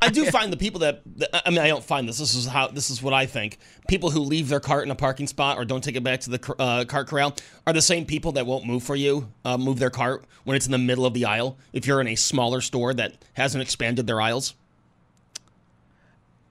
I 0.02 0.10
do 0.10 0.26
find 0.32 0.52
the 0.52 0.58
people 0.58 0.80
that 0.82 1.02
I 1.46 1.50
mean, 1.50 1.60
I 1.60 1.68
don't 1.68 1.84
find 1.84 2.08
this. 2.08 2.18
This 2.18 2.36
is 2.36 2.46
how 2.46 2.68
this 2.68 2.90
is 2.90 3.02
what 3.02 3.14
I 3.14 3.26
think. 3.26 3.58
People 3.88 4.12
who 4.12 4.20
leave 4.20 4.50
their 4.50 4.60
cart 4.60 4.86
in 4.86 4.92
a 4.92 4.96
parking 4.96 5.28
spot 5.28 5.58
or 5.58 5.66
don't 5.66 5.84
take 5.84 5.96
it 5.96 6.04
back 6.04 6.22
to 6.22 6.32
the 6.32 6.56
uh, 6.60 6.86
cart 6.86 7.08
corral 7.08 7.36
are 7.66 7.74
the 7.74 7.82
same 7.82 8.06
people 8.06 8.34
that 8.34 8.46
won't 8.46 8.66
move 8.66 8.84
for 8.84 8.96
you, 8.96 9.32
uh, 9.44 9.58
move 9.58 9.80
their 9.80 9.90
cart 9.90 10.26
when 10.44 10.56
it's 10.56 10.66
in 10.66 10.72
the 10.72 10.78
middle 10.78 11.06
of 11.06 11.14
the 11.14 11.26
aisle. 11.26 11.58
If 11.74 11.88
you're 11.88 12.02
in 12.02 12.08
a 12.08 12.16
smaller 12.16 12.62
store 12.62 12.94
that 12.94 13.14
hasn't 13.34 13.62
expanded 13.62 14.08
their 14.08 14.22
aisles, 14.22 14.54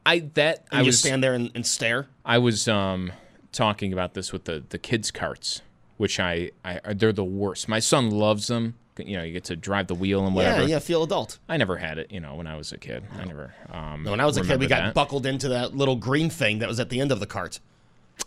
I 0.07 0.21
that 0.35 0.67
and 0.71 0.79
I 0.79 0.81
you 0.81 0.87
was 0.87 0.99
stand 0.99 1.23
there 1.23 1.35
and, 1.35 1.51
and 1.55 1.67
stare. 1.67 2.09
I 2.25 2.39
was 2.39 2.69
um 2.69 3.13
talking 3.53 3.93
about 3.93 4.15
this 4.15 4.33
with 4.33 4.45
the 4.45 4.65
the 4.69 4.79
kids 4.79 5.11
carts, 5.11 5.63
which 5.97 6.21
I, 6.21 6.51
I 6.65 6.95
they're 6.95 7.13
the 7.13 7.25
worst. 7.25 7.69
My 7.69 7.79
son 7.79 8.11
loves 8.11 8.49
them. 8.49 8.75
You 8.97 9.17
know, 9.17 9.23
you 9.25 9.33
get 9.33 9.45
to 9.45 9.57
drive 9.57 9.89
the 9.89 9.95
wheel 9.95 10.25
and 10.27 10.35
whatever. 10.35 10.61
Yeah, 10.63 10.67
yeah, 10.67 10.79
feel 10.79 11.03
adult. 11.03 11.39
I 11.49 11.57
never 11.57 11.77
had 11.77 11.99
it. 11.99 12.13
You 12.13 12.21
know, 12.21 12.35
when 12.37 12.47
I 12.47 12.57
was 12.57 12.71
a 12.73 12.79
kid, 12.79 13.03
I 13.19 13.25
never. 13.25 13.53
Um, 13.73 14.05
When 14.05 14.21
I 14.21 14.25
was 14.27 14.37
a 14.37 14.45
kid, 14.45 14.61
we 14.61 14.67
got 14.67 14.81
that. 14.83 14.95
buckled 14.95 15.27
into 15.27 15.49
that 15.49 15.75
little 15.77 15.97
green 15.97 16.31
thing 16.31 16.61
that 16.61 16.69
was 16.69 16.79
at 16.79 16.91
the 16.91 17.01
end 17.01 17.11
of 17.11 17.19
the 17.21 17.27
cart. 17.27 17.59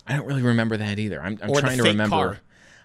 I 0.05 0.17
don't 0.17 0.25
really 0.25 0.41
remember 0.41 0.75
that 0.77 0.99
either. 0.99 1.21
I'm, 1.21 1.39
I'm 1.41 1.49
Or 1.49 1.55
the 1.55 1.61
trying 1.61 1.77
to 1.77 1.83
remember. 1.83 2.15
car. 2.15 2.39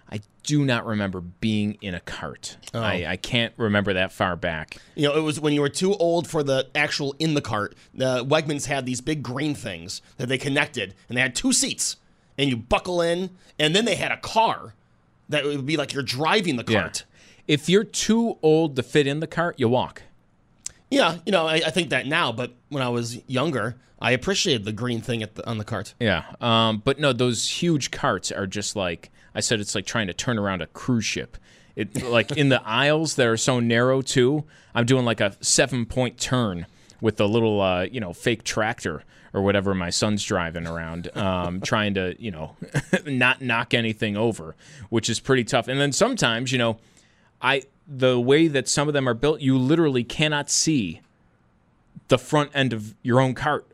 I 0.09 0.19
do 0.43 0.63
not 0.63 0.85
remember 0.85 1.21
being 1.21 1.77
in 1.81 1.95
a 1.95 1.99
cart. 1.99 2.57
Oh. 2.73 2.79
I, 2.79 3.05
I 3.09 3.15
can't 3.17 3.53
remember 3.57 3.93
that 3.93 4.11
far 4.11 4.35
back. 4.35 4.77
You 4.95 5.07
know, 5.07 5.15
it 5.17 5.21
was 5.21 5.39
when 5.39 5.53
you 5.53 5.61
were 5.61 5.69
too 5.69 5.95
old 5.95 6.27
for 6.27 6.43
the 6.43 6.67
actual 6.75 7.15
in 7.19 7.33
the 7.33 7.41
cart. 7.41 7.75
The 7.93 8.23
Wegmans 8.23 8.67
had 8.67 8.85
these 8.85 9.01
big 9.01 9.23
green 9.23 9.55
things 9.55 10.01
that 10.17 10.27
they 10.29 10.37
connected, 10.37 10.93
and 11.09 11.17
they 11.17 11.21
had 11.21 11.35
two 11.35 11.51
seats, 11.51 11.97
and 12.37 12.49
you 12.49 12.55
buckle 12.57 13.01
in, 13.01 13.31
and 13.57 13.75
then 13.75 13.85
they 13.85 13.95
had 13.95 14.11
a 14.11 14.17
car 14.17 14.73
that 15.29 15.45
would 15.45 15.65
be 15.65 15.77
like 15.77 15.93
you're 15.93 16.03
driving 16.03 16.57
the 16.57 16.63
cart. 16.63 17.05
If 17.47 17.69
you're 17.69 17.83
too 17.83 18.37
old 18.41 18.75
to 18.75 18.83
fit 18.83 19.07
in 19.07 19.19
the 19.19 19.27
cart, 19.27 19.59
you 19.59 19.69
walk. 19.69 20.03
Yeah, 20.89 21.17
you 21.25 21.31
know, 21.31 21.47
I, 21.47 21.55
I 21.55 21.69
think 21.71 21.89
that 21.89 22.05
now, 22.05 22.31
but 22.31 22.53
when 22.69 22.83
I 22.83 22.89
was 22.89 23.19
younger, 23.27 23.75
I 23.99 24.11
appreciated 24.11 24.65
the 24.65 24.73
green 24.73 25.01
thing 25.01 25.23
at 25.23 25.35
the, 25.35 25.47
on 25.47 25.57
the 25.57 25.63
cart. 25.63 25.93
Yeah. 25.99 26.23
Um, 26.41 26.81
but 26.83 26.99
no, 26.99 27.13
those 27.13 27.49
huge 27.49 27.89
carts 27.89 28.31
are 28.31 28.45
just 28.45 28.75
like 28.75 29.09
I 29.33 29.39
said. 29.39 29.59
It's 29.59 29.75
like 29.75 29.85
trying 29.85 30.07
to 30.07 30.13
turn 30.13 30.37
around 30.37 30.61
a 30.61 30.67
cruise 30.67 31.05
ship. 31.05 31.37
It 31.75 32.03
like 32.03 32.31
in 32.33 32.49
the 32.49 32.61
aisles 32.65 33.15
that 33.15 33.27
are 33.27 33.37
so 33.37 33.59
narrow 33.59 34.01
too. 34.01 34.43
I'm 34.75 34.85
doing 34.85 35.05
like 35.05 35.21
a 35.21 35.35
seven 35.41 35.85
point 35.85 36.19
turn 36.19 36.65
with 37.01 37.17
the 37.17 37.27
little 37.27 37.61
uh, 37.61 37.83
you 37.83 37.99
know 37.99 38.13
fake 38.13 38.43
tractor 38.43 39.03
or 39.33 39.41
whatever 39.41 39.73
my 39.73 39.89
son's 39.89 40.23
driving 40.23 40.67
around, 40.67 41.15
um, 41.17 41.61
trying 41.63 41.93
to 41.95 42.15
you 42.21 42.31
know 42.31 42.55
not 43.05 43.41
knock 43.41 43.73
anything 43.73 44.17
over, 44.17 44.55
which 44.89 45.09
is 45.09 45.19
pretty 45.19 45.45
tough. 45.45 45.67
And 45.67 45.79
then 45.79 45.93
sometimes 45.93 46.51
you 46.51 46.57
know, 46.57 46.77
I 47.43 47.63
the 47.87 48.19
way 48.19 48.47
that 48.47 48.67
some 48.67 48.87
of 48.87 48.93
them 48.93 49.07
are 49.07 49.13
built, 49.13 49.41
you 49.41 49.57
literally 49.57 50.03
cannot 50.03 50.49
see 50.49 51.01
the 52.07 52.17
front 52.17 52.51
end 52.53 52.73
of 52.73 52.95
your 53.03 53.19
own 53.19 53.35
cart. 53.35 53.67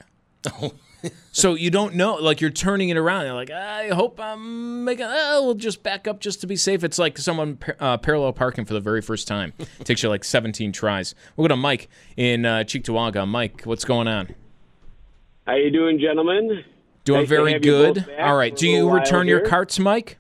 so 1.32 1.53
you 1.53 1.70
don't 1.70 1.95
know, 1.95 2.15
like 2.15 2.41
you're 2.41 2.49
turning 2.49 2.89
it 2.89 2.97
around. 2.97 3.26
You're 3.26 3.36
like, 3.36 3.51
I 3.51 3.89
hope 3.89 4.20
I'm 4.20 4.84
making. 4.84 5.05
Oh, 5.07 5.43
we'll 5.45 5.55
just 5.55 5.84
back 5.84 6.07
up 6.07 6.20
just 6.20 6.41
to 6.41 6.47
be 6.47 6.55
safe. 6.55 6.84
It's 6.84 6.97
like 6.99 7.17
someone 7.17 7.57
par- 7.57 7.76
uh, 7.80 7.97
parallel 7.97 8.34
parking 8.34 8.65
for 8.65 8.74
the 8.74 8.80
very 8.80 9.01
first 9.01 9.28
time. 9.28 9.53
It 9.59 9.67
takes 9.86 10.03
you 10.03 10.09
like 10.09 10.24
17 10.24 10.72
tries. 10.72 11.15
We'll 11.36 11.45
go 11.45 11.49
to 11.49 11.57
Mike 11.57 11.89
in 12.17 12.45
uh, 12.45 12.59
Cheektowaga. 12.59 13.28
Mike, 13.28 13.61
what's 13.63 13.86
going 13.86 14.07
on? 14.07 14.36
How 15.45 15.55
you 15.55 15.72
doing, 15.72 15.99
gentlemen? 15.99 16.63
Doing 17.05 17.22
Nice 17.22 17.30
very 17.30 17.53
have 17.53 17.65
you 17.65 17.72
both 17.72 18.05
good. 18.05 18.20
All 18.20 18.36
right. 18.36 18.55
Do 18.55 18.67
you 18.67 18.89
return 18.89 19.28
your 19.28 19.41
carts, 19.41 19.80
Mike? 19.80 20.18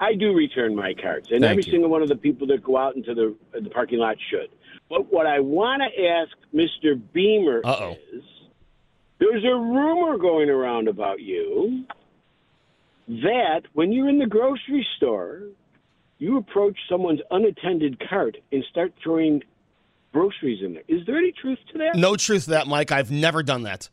I 0.00 0.14
do 0.14 0.32
return 0.32 0.76
my 0.76 0.94
carts, 0.94 1.28
and 1.30 1.40
Thank 1.40 1.50
every 1.50 1.64
you. 1.64 1.72
single 1.72 1.90
one 1.90 2.02
of 2.02 2.08
the 2.08 2.16
people 2.16 2.46
that 2.48 2.62
go 2.62 2.76
out 2.76 2.96
into 2.96 3.14
the 3.14 3.34
the 3.58 3.70
parking 3.70 3.98
lot 3.98 4.16
should. 4.30 4.48
But 4.88 5.12
what 5.12 5.26
I 5.26 5.40
want 5.40 5.82
to 5.82 6.06
ask 6.06 6.30
Mr. 6.54 7.00
Beamer 7.12 7.58
is, 8.12 8.22
there's 9.18 9.44
a 9.44 9.54
rumor 9.54 10.16
going 10.16 10.48
around 10.48 10.88
about 10.88 11.20
you 11.20 11.84
that 13.08 13.62
when 13.72 13.92
you're 13.92 14.08
in 14.08 14.18
the 14.18 14.26
grocery 14.26 14.86
store, 14.96 15.42
you 16.18 16.38
approach 16.38 16.78
someone's 16.88 17.20
unattended 17.30 18.00
cart 18.08 18.36
and 18.52 18.64
start 18.70 18.92
throwing 19.02 19.42
groceries 20.12 20.62
in 20.64 20.74
there. 20.74 20.82
Is 20.88 21.04
there 21.06 21.16
any 21.16 21.32
truth 21.32 21.58
to 21.72 21.78
that? 21.78 21.96
No 21.96 22.16
truth 22.16 22.44
to 22.44 22.50
that, 22.50 22.66
Mike. 22.66 22.92
I've 22.92 23.10
never 23.10 23.42
done 23.42 23.62
that. 23.64 23.88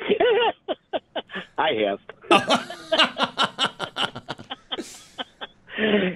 I 1.58 1.98
have. 2.30 3.70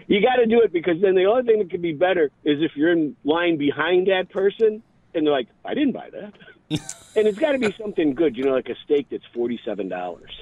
you 0.07 0.21
got 0.23 0.37
to 0.37 0.47
do 0.47 0.61
it 0.61 0.73
because 0.73 1.01
then 1.01 1.15
the 1.15 1.25
only 1.27 1.45
thing 1.45 1.59
that 1.59 1.71
could 1.71 1.83
be 1.83 1.93
better 1.93 2.31
is 2.45 2.63
if 2.63 2.73
you're 2.77 2.93
in 2.93 3.17
line 3.25 3.57
behind 3.57 4.09
that 4.09 4.31
person 4.31 4.83
and 5.15 5.27
they're 5.27 5.33
like, 5.33 5.49
"I 5.65 5.75
didn't 5.75 5.93
buy 5.93 6.11
that," 6.11 6.33
and 7.17 7.27
it's 7.29 7.39
got 7.39 7.53
to 7.53 7.59
be 7.59 7.73
something 7.81 8.15
good, 8.15 8.37
you 8.37 8.45
know, 8.45 8.53
like 8.53 8.69
a 8.69 8.77
steak 8.85 9.09
that's 9.11 9.25
forty-seven 9.35 9.89
dollars. 9.89 10.33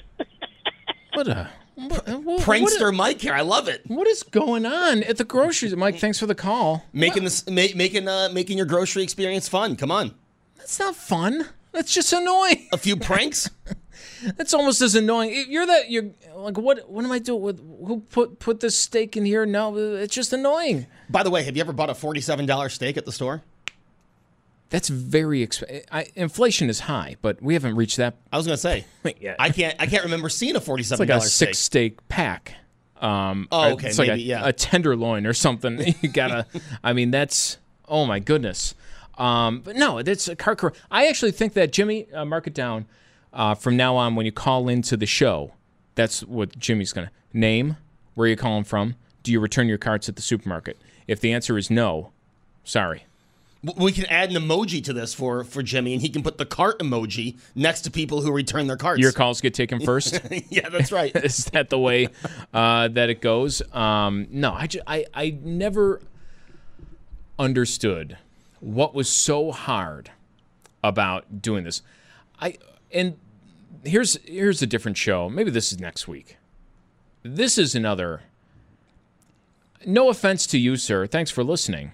What 1.14 1.28
a 1.28 1.50
Prankster 1.88 2.94
Mike 2.94 3.20
here. 3.20 3.32
I 3.32 3.40
love 3.40 3.68
it. 3.68 3.82
What 3.86 4.06
is 4.06 4.22
going 4.22 4.66
on 4.66 5.02
at 5.02 5.16
the 5.16 5.24
groceries? 5.24 5.74
Mike, 5.74 5.98
thanks 5.98 6.18
for 6.18 6.26
the 6.26 6.34
call. 6.34 6.84
Making 6.92 7.24
this, 7.24 7.48
ma- 7.48 7.66
making, 7.74 8.06
uh, 8.06 8.28
making 8.32 8.58
your 8.58 8.66
grocery 8.66 9.02
experience 9.02 9.48
fun. 9.48 9.76
Come 9.76 9.90
on. 9.90 10.14
That's 10.56 10.78
not 10.78 10.94
fun. 10.94 11.46
That's 11.72 11.92
just 11.94 12.12
annoying. 12.12 12.68
A 12.72 12.76
few 12.76 12.96
pranks. 12.96 13.48
That's 14.36 14.52
almost 14.54 14.80
as 14.82 14.94
annoying. 14.94 15.30
If 15.32 15.48
You're 15.48 15.66
that. 15.66 15.90
You're 15.90 16.10
like, 16.34 16.58
what? 16.58 16.88
What 16.90 17.04
am 17.04 17.12
I 17.12 17.18
doing? 17.18 17.40
With, 17.42 17.58
who 17.58 18.00
put 18.10 18.38
put 18.38 18.60
this 18.60 18.76
steak 18.76 19.16
in 19.16 19.24
here? 19.24 19.46
No, 19.46 19.76
it's 19.76 20.14
just 20.14 20.32
annoying. 20.32 20.86
By 21.08 21.22
the 21.22 21.30
way, 21.30 21.42
have 21.44 21.56
you 21.56 21.60
ever 21.62 21.72
bought 21.72 21.90
a 21.90 21.94
forty-seven 21.94 22.46
dollar 22.46 22.68
steak 22.68 22.96
at 22.96 23.04
the 23.06 23.12
store? 23.12 23.42
That's 24.68 24.88
very 24.88 25.42
expensive. 25.42 25.84
I, 25.90 26.06
inflation 26.14 26.68
is 26.70 26.80
high, 26.80 27.16
but 27.22 27.42
we 27.42 27.54
haven't 27.54 27.74
reached 27.74 27.96
that. 27.96 28.14
I 28.32 28.36
was 28.36 28.46
gonna 28.46 28.56
say. 28.56 28.84
yeah. 29.20 29.34
I 29.38 29.50
can't. 29.50 29.74
I 29.80 29.86
can't 29.86 30.04
remember 30.04 30.28
seeing 30.28 30.54
a 30.54 30.58
It's 30.58 30.66
forty-seven 30.66 31.00
like 31.00 31.08
a 31.08 31.18
dollar 31.18 31.26
steak. 31.28 31.48
six 31.48 31.58
steak 31.58 32.08
pack. 32.08 32.54
Um, 33.00 33.48
Oh, 33.50 33.72
okay, 33.72 33.88
It's 33.88 33.98
like 33.98 34.08
maybe, 34.08 34.22
a, 34.22 34.26
yeah. 34.26 34.46
a 34.46 34.52
tenderloin 34.52 35.26
or 35.26 35.32
something. 35.32 35.94
You 36.02 36.08
gotta. 36.08 36.46
I 36.84 36.92
mean, 36.92 37.10
that's. 37.10 37.58
Oh 37.88 38.06
my 38.06 38.20
goodness. 38.20 38.74
Um, 39.18 39.60
but 39.60 39.74
no, 39.76 39.98
it's 39.98 40.28
a 40.28 40.36
car. 40.36 40.54
car. 40.54 40.72
I 40.90 41.08
actually 41.08 41.32
think 41.32 41.54
that 41.54 41.72
Jimmy, 41.72 42.10
uh, 42.12 42.24
mark 42.24 42.46
it 42.46 42.54
down. 42.54 42.86
Uh, 43.32 43.54
from 43.54 43.76
now 43.76 43.96
on, 43.96 44.14
when 44.16 44.26
you 44.26 44.32
call 44.32 44.68
into 44.68 44.96
the 44.96 45.06
show, 45.06 45.52
that's 45.94 46.22
what 46.24 46.58
Jimmy's 46.58 46.92
gonna 46.92 47.10
name. 47.32 47.76
Where 48.14 48.26
you're 48.26 48.36
calling 48.36 48.64
from? 48.64 48.96
Do 49.22 49.32
you 49.32 49.40
return 49.40 49.68
your 49.68 49.78
carts 49.78 50.08
at 50.08 50.16
the 50.16 50.22
supermarket? 50.22 50.76
If 51.06 51.20
the 51.20 51.32
answer 51.32 51.56
is 51.56 51.70
no, 51.70 52.10
sorry. 52.64 53.04
We 53.76 53.92
can 53.92 54.06
add 54.06 54.30
an 54.30 54.42
emoji 54.42 54.82
to 54.84 54.92
this 54.94 55.12
for 55.12 55.44
for 55.44 55.62
Jimmy, 55.62 55.92
and 55.92 56.00
he 56.00 56.08
can 56.08 56.22
put 56.22 56.38
the 56.38 56.46
cart 56.46 56.78
emoji 56.78 57.38
next 57.54 57.82
to 57.82 57.90
people 57.90 58.22
who 58.22 58.32
return 58.32 58.66
their 58.66 58.78
carts. 58.78 59.00
Your 59.00 59.12
calls 59.12 59.42
get 59.42 59.52
taken 59.52 59.80
first. 59.80 60.18
yeah, 60.48 60.70
that's 60.70 60.90
right. 60.90 61.14
is 61.24 61.44
that 61.46 61.68
the 61.68 61.78
way 61.78 62.08
uh, 62.54 62.88
that 62.88 63.10
it 63.10 63.20
goes? 63.20 63.60
Um, 63.74 64.26
no, 64.30 64.54
I, 64.54 64.66
ju- 64.66 64.80
I 64.86 65.04
I 65.12 65.38
never 65.42 66.00
understood 67.38 68.16
what 68.60 68.94
was 68.94 69.10
so 69.10 69.52
hard 69.52 70.10
about 70.82 71.42
doing 71.42 71.64
this. 71.64 71.82
I 72.40 72.56
and 72.92 73.16
here's 73.84 74.16
here's 74.24 74.62
a 74.62 74.66
different 74.66 74.96
show. 74.96 75.28
Maybe 75.28 75.50
this 75.50 75.72
is 75.72 75.80
next 75.80 76.08
week. 76.08 76.36
This 77.22 77.58
is 77.58 77.74
another. 77.74 78.22
No 79.86 80.10
offense 80.10 80.46
to 80.48 80.58
you, 80.58 80.76
sir. 80.76 81.06
Thanks 81.06 81.30
for 81.30 81.42
listening, 81.42 81.92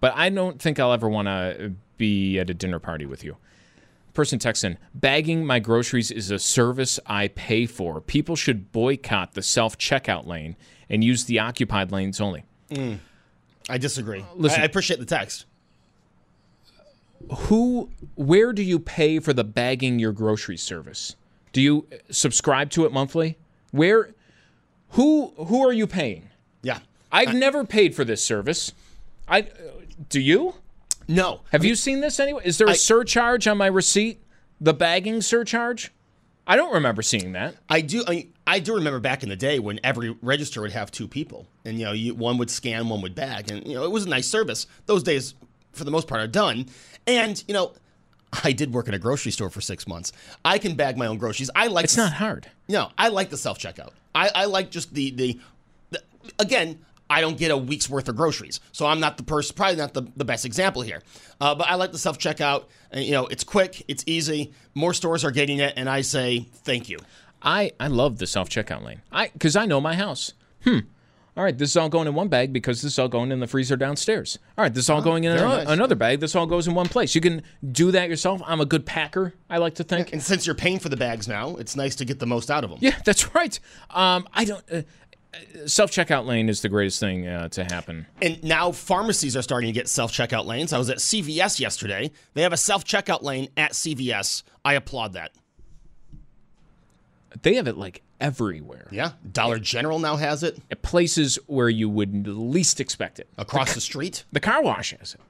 but 0.00 0.12
I 0.16 0.30
don't 0.30 0.60
think 0.60 0.78
I'll 0.80 0.92
ever 0.92 1.08
want 1.08 1.28
to 1.28 1.72
be 1.98 2.38
at 2.38 2.48
a 2.48 2.54
dinner 2.54 2.78
party 2.78 3.04
with 3.06 3.22
you. 3.24 3.36
Person 4.14 4.38
texts 4.38 4.64
in, 4.64 4.78
bagging 4.94 5.44
my 5.44 5.58
groceries 5.58 6.10
is 6.10 6.30
a 6.30 6.38
service 6.38 6.98
I 7.04 7.28
pay 7.28 7.66
for. 7.66 8.00
People 8.00 8.34
should 8.34 8.72
boycott 8.72 9.34
the 9.34 9.42
self 9.42 9.76
checkout 9.76 10.26
lane 10.26 10.56
and 10.88 11.04
use 11.04 11.24
the 11.24 11.38
occupied 11.38 11.92
lanes 11.92 12.20
only. 12.20 12.44
Mm. 12.70 12.98
I 13.68 13.76
disagree. 13.76 14.24
Listen- 14.34 14.60
I, 14.60 14.62
I 14.62 14.66
appreciate 14.66 15.00
the 15.00 15.06
text. 15.06 15.44
Who, 17.32 17.90
where 18.14 18.52
do 18.52 18.62
you 18.62 18.78
pay 18.78 19.18
for 19.18 19.32
the 19.32 19.44
bagging 19.44 19.98
your 19.98 20.12
grocery 20.12 20.56
service? 20.56 21.16
Do 21.52 21.60
you 21.60 21.86
subscribe 22.10 22.70
to 22.70 22.84
it 22.84 22.92
monthly? 22.92 23.36
Where, 23.70 24.14
who, 24.90 25.32
who 25.36 25.66
are 25.66 25.72
you 25.72 25.86
paying? 25.86 26.28
Yeah. 26.62 26.80
I've 27.10 27.34
never 27.34 27.64
paid 27.64 27.94
for 27.94 28.04
this 28.04 28.24
service. 28.24 28.72
I, 29.28 29.48
do 30.08 30.20
you? 30.20 30.54
No. 31.08 31.40
Have 31.52 31.64
you 31.64 31.74
seen 31.74 32.00
this 32.00 32.20
anyway? 32.20 32.42
Is 32.44 32.58
there 32.58 32.68
a 32.68 32.74
surcharge 32.74 33.46
on 33.46 33.58
my 33.58 33.66
receipt? 33.66 34.22
The 34.60 34.74
bagging 34.74 35.20
surcharge? 35.20 35.92
I 36.46 36.56
don't 36.56 36.72
remember 36.72 37.02
seeing 37.02 37.32
that. 37.32 37.56
I 37.68 37.80
do. 37.80 38.04
I, 38.06 38.28
I 38.46 38.60
do 38.60 38.74
remember 38.76 39.00
back 39.00 39.22
in 39.22 39.28
the 39.28 39.36
day 39.36 39.58
when 39.58 39.80
every 39.82 40.16
register 40.22 40.62
would 40.62 40.72
have 40.72 40.92
two 40.92 41.08
people, 41.08 41.48
and 41.64 41.78
you 41.78 41.84
know, 41.84 41.92
you, 41.92 42.14
one 42.14 42.38
would 42.38 42.50
scan, 42.50 42.88
one 42.88 43.02
would 43.02 43.16
bag, 43.16 43.50
and 43.50 43.66
you 43.66 43.74
know, 43.74 43.84
it 43.84 43.90
was 43.90 44.06
a 44.06 44.08
nice 44.08 44.28
service. 44.28 44.68
Those 44.86 45.02
days, 45.02 45.34
for 45.76 45.84
the 45.84 45.90
most 45.90 46.08
part, 46.08 46.20
are 46.20 46.26
done. 46.26 46.66
And 47.06 47.42
you 47.46 47.54
know, 47.54 47.72
I 48.44 48.52
did 48.52 48.72
work 48.72 48.88
in 48.88 48.94
a 48.94 48.98
grocery 48.98 49.32
store 49.32 49.50
for 49.50 49.60
six 49.60 49.86
months. 49.86 50.12
I 50.44 50.58
can 50.58 50.74
bag 50.74 50.96
my 50.96 51.06
own 51.06 51.18
groceries. 51.18 51.50
I 51.54 51.68
like. 51.68 51.84
It's 51.84 51.96
not 51.96 52.12
hard. 52.12 52.50
No, 52.68 52.90
I 52.98 53.08
like 53.08 53.30
the 53.30 53.36
self 53.36 53.58
checkout. 53.58 53.90
I, 54.14 54.30
I 54.34 54.44
like 54.46 54.70
just 54.70 54.94
the, 54.94 55.10
the 55.10 55.40
the 55.90 56.02
again. 56.38 56.80
I 57.08 57.20
don't 57.20 57.38
get 57.38 57.52
a 57.52 57.56
week's 57.56 57.88
worth 57.88 58.08
of 58.08 58.16
groceries, 58.16 58.58
so 58.72 58.84
I'm 58.84 58.98
not 58.98 59.16
the 59.16 59.22
person. 59.22 59.54
Probably 59.54 59.76
not 59.76 59.94
the, 59.94 60.08
the 60.16 60.24
best 60.24 60.44
example 60.44 60.82
here. 60.82 61.02
Uh, 61.40 61.54
but 61.54 61.68
I 61.68 61.76
like 61.76 61.92
the 61.92 61.98
self 61.98 62.18
checkout. 62.18 62.64
And, 62.90 63.04
you 63.04 63.12
know, 63.12 63.26
it's 63.26 63.44
quick, 63.44 63.84
it's 63.86 64.02
easy. 64.08 64.52
More 64.74 64.92
stores 64.92 65.24
are 65.24 65.30
getting 65.30 65.58
it, 65.58 65.74
and 65.76 65.88
I 65.88 66.00
say 66.00 66.48
thank 66.64 66.88
you. 66.88 66.98
I, 67.40 67.70
I 67.78 67.86
love 67.86 68.18
the 68.18 68.26
self 68.26 68.48
checkout 68.48 68.82
lane. 68.82 69.02
I 69.12 69.28
because 69.28 69.54
I 69.54 69.66
know 69.66 69.80
my 69.80 69.94
house. 69.94 70.32
Hmm. 70.64 70.80
All 71.36 71.44
right, 71.44 71.56
this 71.56 71.70
is 71.70 71.76
all 71.76 71.90
going 71.90 72.08
in 72.08 72.14
one 72.14 72.28
bag 72.28 72.50
because 72.52 72.80
this 72.80 72.92
is 72.92 72.98
all 72.98 73.08
going 73.08 73.30
in 73.30 73.40
the 73.40 73.46
freezer 73.46 73.76
downstairs. 73.76 74.38
All 74.56 74.62
right, 74.62 74.72
this 74.72 74.84
is 74.84 74.90
all 74.90 75.02
going 75.02 75.24
in 75.24 75.32
another, 75.32 75.64
nice. 75.64 75.68
another 75.68 75.94
bag. 75.94 76.20
This 76.20 76.34
all 76.34 76.46
goes 76.46 76.66
in 76.66 76.74
one 76.74 76.88
place. 76.88 77.14
You 77.14 77.20
can 77.20 77.42
do 77.72 77.90
that 77.90 78.08
yourself. 78.08 78.40
I'm 78.46 78.62
a 78.62 78.64
good 78.64 78.86
packer. 78.86 79.34
I 79.50 79.58
like 79.58 79.74
to 79.74 79.84
think. 79.84 80.14
And 80.14 80.22
since 80.22 80.46
you're 80.46 80.54
paying 80.54 80.78
for 80.78 80.88
the 80.88 80.96
bags 80.96 81.28
now, 81.28 81.56
it's 81.56 81.76
nice 81.76 81.94
to 81.96 82.06
get 82.06 82.20
the 82.20 82.26
most 82.26 82.50
out 82.50 82.64
of 82.64 82.70
them. 82.70 82.78
Yeah, 82.80 82.96
that's 83.04 83.34
right. 83.34 83.58
Um, 83.90 84.26
I 84.32 84.46
don't. 84.46 84.64
Uh, 84.72 84.82
self 85.66 85.90
checkout 85.90 86.24
lane 86.24 86.48
is 86.48 86.62
the 86.62 86.70
greatest 86.70 87.00
thing 87.00 87.26
uh, 87.26 87.48
to 87.50 87.64
happen. 87.64 88.06
And 88.22 88.42
now 88.42 88.72
pharmacies 88.72 89.36
are 89.36 89.42
starting 89.42 89.68
to 89.68 89.72
get 89.72 89.88
self 89.88 90.12
checkout 90.12 90.46
lanes. 90.46 90.72
I 90.72 90.78
was 90.78 90.88
at 90.88 90.98
CVS 90.98 91.60
yesterday. 91.60 92.12
They 92.32 92.42
have 92.42 92.54
a 92.54 92.58
self 92.58 92.84
checkout 92.84 93.22
lane 93.22 93.48
at 93.58 93.72
CVS. 93.72 94.42
I 94.64 94.72
applaud 94.72 95.12
that. 95.12 95.32
They 97.42 97.56
have 97.56 97.68
it 97.68 97.76
like 97.76 98.02
everywhere. 98.20 98.88
Yeah. 98.90 99.12
Dollar 99.32 99.58
General 99.58 99.98
now 99.98 100.16
has 100.16 100.42
it. 100.42 100.58
At 100.70 100.82
places 100.82 101.38
where 101.46 101.68
you 101.68 101.88
would 101.88 102.26
least 102.26 102.80
expect 102.80 103.18
it. 103.18 103.28
Across 103.38 103.74
the 103.74 103.80
street? 103.80 104.24
The 104.32 104.40
car 104.40 104.62
wash 104.62 104.94
has 104.98 105.14
it. 105.14 105.20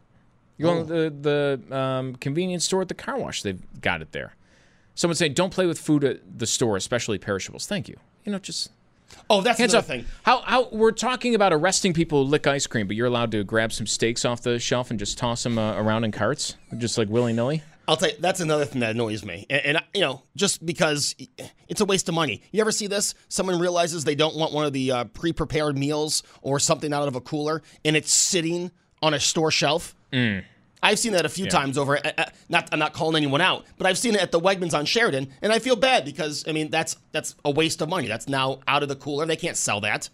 You 0.59 0.69
Oh. 0.69 0.85
go 0.85 0.87
to 0.87 1.11
the, 1.11 1.61
the 1.69 1.77
um, 1.77 2.17
convenience 2.17 2.65
store 2.65 2.83
at 2.83 2.89
the 2.89 2.95
car 2.95 3.19
wash, 3.19 3.43
they've 3.43 3.61
got 3.81 4.01
it 4.03 4.13
there. 4.13 4.35
Someone 4.95 5.17
saying, 5.17 5.35
don't 5.35 5.53
play 5.53 5.67
with 5.67 5.79
food 5.79 6.03
at 6.05 6.39
the 6.39 6.47
store, 6.47 6.77
especially 6.77 7.19
perishables. 7.19 7.67
Thank 7.67 7.89
you. 7.89 7.97
You 8.25 8.33
know, 8.33 8.39
just. 8.39 8.71
Oh, 9.29 9.41
that's 9.43 9.59
hands 9.59 9.75
another 9.75 9.85
off. 9.85 9.87
thing. 9.87 10.05
How, 10.23 10.41
how 10.41 10.69
we're 10.71 10.91
talking 10.91 11.35
about 11.35 11.53
arresting 11.53 11.93
people 11.93 12.25
who 12.25 12.31
lick 12.31 12.47
ice 12.47 12.67
cream, 12.67 12.87
but 12.87 12.97
you're 12.97 13.07
allowed 13.07 13.31
to 13.33 13.45
grab 13.45 13.73
some 13.73 13.87
steaks 13.87 14.25
off 14.25 14.43
the 14.43 14.59
shelf 14.59 14.91
and 14.91 14.99
just 14.99 15.17
toss 15.19 15.43
them 15.43 15.59
uh, 15.59 15.75
around 15.81 16.05
in 16.05 16.13
carts, 16.13 16.57
just 16.79 16.97
like 16.99 17.09
willy 17.09 17.33
nilly. 17.33 17.63
I'll 17.89 17.97
tell 17.97 18.09
you, 18.11 18.17
that's 18.19 18.41
another 18.41 18.65
thing 18.65 18.81
that 18.81 18.91
annoys 18.91 19.25
me. 19.25 19.47
And, 19.49 19.65
and, 19.65 19.81
you 19.95 20.01
know, 20.01 20.23
just 20.35 20.65
because 20.67 21.15
it's 21.69 21.81
a 21.81 21.85
waste 21.85 22.09
of 22.09 22.15
money. 22.17 22.43
You 22.51 22.61
ever 22.61 22.73
see 22.73 22.87
this? 22.89 23.15
Someone 23.29 23.59
realizes 23.61 24.03
they 24.05 24.15
don't 24.17 24.35
want 24.37 24.53
one 24.53 24.67
of 24.67 24.73
the 24.73 24.91
uh, 24.91 25.05
pre 25.05 25.33
prepared 25.33 25.79
meals 25.79 26.23
or 26.43 26.59
something 26.59 26.93
out 26.93 27.07
of 27.07 27.15
a 27.15 27.21
cooler, 27.21 27.63
and 27.85 27.95
it's 27.97 28.13
sitting 28.13 28.71
on 29.03 29.15
a 29.15 29.21
store 29.21 29.51
shelf. 29.53 29.95
Mm. 30.13 30.43
I've 30.83 30.99
seen 30.99 31.13
that 31.13 31.25
a 31.25 31.29
few 31.29 31.45
Yeah. 31.45 31.51
times 31.51 31.79
over. 31.79 31.97
uh, 31.97 32.11
uh, 32.19 32.25
Not, 32.49 32.69
I'm 32.73 32.79
not 32.79 32.93
calling 32.93 33.17
anyone 33.17 33.41
out, 33.41 33.65
but 33.79 33.87
I've 33.87 33.99
seen 33.99 34.15
it 34.15 34.21
at 34.21 34.31
the 34.33 34.41
Wegmans 34.41 34.75
on 34.75 34.85
Sheridan, 34.85 35.29
and 35.43 35.53
I 35.53 35.59
feel 35.59 35.75
bad 35.77 36.05
because 36.05 36.45
I 36.47 36.53
mean 36.53 36.71
that's 36.71 36.97
that's 37.13 37.35
a 37.45 37.51
waste 37.51 37.81
of 37.83 37.89
money. 37.89 38.09
That's 38.09 38.29
now 38.29 38.61
out 38.69 38.83
of 38.83 38.89
the 38.89 38.97
cooler. 38.97 39.27
They 39.27 39.37
can't 39.37 39.57
sell 39.57 39.81
that. 39.83 40.11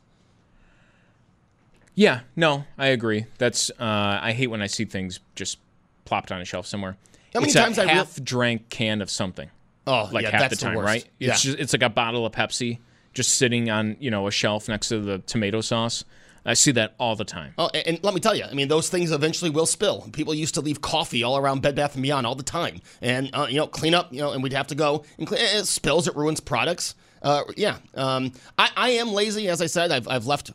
Yeah, 1.94 2.20
no, 2.36 2.64
I 2.78 2.86
agree. 2.88 3.26
That's 3.38 3.70
uh, 3.70 4.18
I 4.22 4.32
hate 4.32 4.46
when 4.48 4.62
I 4.62 4.66
see 4.66 4.84
things 4.84 5.20
just 5.34 5.58
plopped 6.04 6.32
on 6.32 6.40
a 6.40 6.44
shelf 6.44 6.66
somewhere. 6.66 6.96
How 7.34 7.40
many 7.40 7.50
it's 7.50 7.54
times 7.60 7.78
a 7.78 7.82
I 7.82 7.84
real- 7.86 7.94
half-drank 7.94 8.68
can 8.68 9.02
of 9.02 9.10
something. 9.10 9.50
Oh, 9.86 10.08
like 10.12 10.22
yeah, 10.24 10.30
half 10.30 10.40
that's 10.42 10.50
the 10.58 10.64
the 10.64 10.66
time, 10.66 10.76
worst. 10.76 10.86
right? 10.86 11.04
Yeah. 11.18 11.30
It's 11.32 11.42
just 11.42 11.58
it's 11.58 11.72
like 11.72 11.82
a 11.82 11.88
bottle 11.90 12.24
of 12.24 12.32
Pepsi 12.32 12.78
just 13.14 13.36
sitting 13.36 13.68
on 13.70 13.96
you 14.00 14.10
know 14.10 14.26
a 14.26 14.30
shelf 14.30 14.68
next 14.68 14.88
to 14.88 15.00
the 15.00 15.18
tomato 15.18 15.60
sauce. 15.60 16.04
I 16.44 16.54
see 16.54 16.72
that 16.72 16.94
all 16.98 17.14
the 17.14 17.24
time. 17.24 17.54
Oh, 17.56 17.68
and, 17.72 17.86
and 17.86 18.04
let 18.04 18.14
me 18.14 18.20
tell 18.20 18.34
you, 18.34 18.44
I 18.44 18.52
mean, 18.52 18.66
those 18.66 18.88
things 18.88 19.12
eventually 19.12 19.48
will 19.50 19.66
spill. 19.66 20.08
People 20.12 20.34
used 20.34 20.54
to 20.54 20.60
leave 20.60 20.80
coffee 20.80 21.22
all 21.22 21.36
around 21.36 21.62
Bed 21.62 21.76
Bath 21.76 21.94
and 21.94 22.02
Beyond 22.02 22.26
all 22.26 22.34
the 22.34 22.42
time, 22.42 22.80
and 23.00 23.30
uh, 23.32 23.46
you 23.48 23.56
know, 23.56 23.66
clean 23.68 23.94
up, 23.94 24.12
you 24.12 24.20
know, 24.20 24.32
and 24.32 24.42
we'd 24.42 24.52
have 24.52 24.66
to 24.68 24.74
go 24.74 25.04
and 25.18 25.26
clean. 25.26 25.40
It 25.40 25.66
spills, 25.66 26.08
it 26.08 26.16
ruins 26.16 26.40
products. 26.40 26.94
Uh, 27.22 27.44
yeah, 27.56 27.76
um, 27.94 28.32
I, 28.58 28.70
I 28.76 28.88
am 28.90 29.12
lazy, 29.12 29.48
as 29.48 29.62
I 29.62 29.66
said. 29.66 29.92
I've, 29.92 30.08
I've 30.08 30.26
left. 30.26 30.50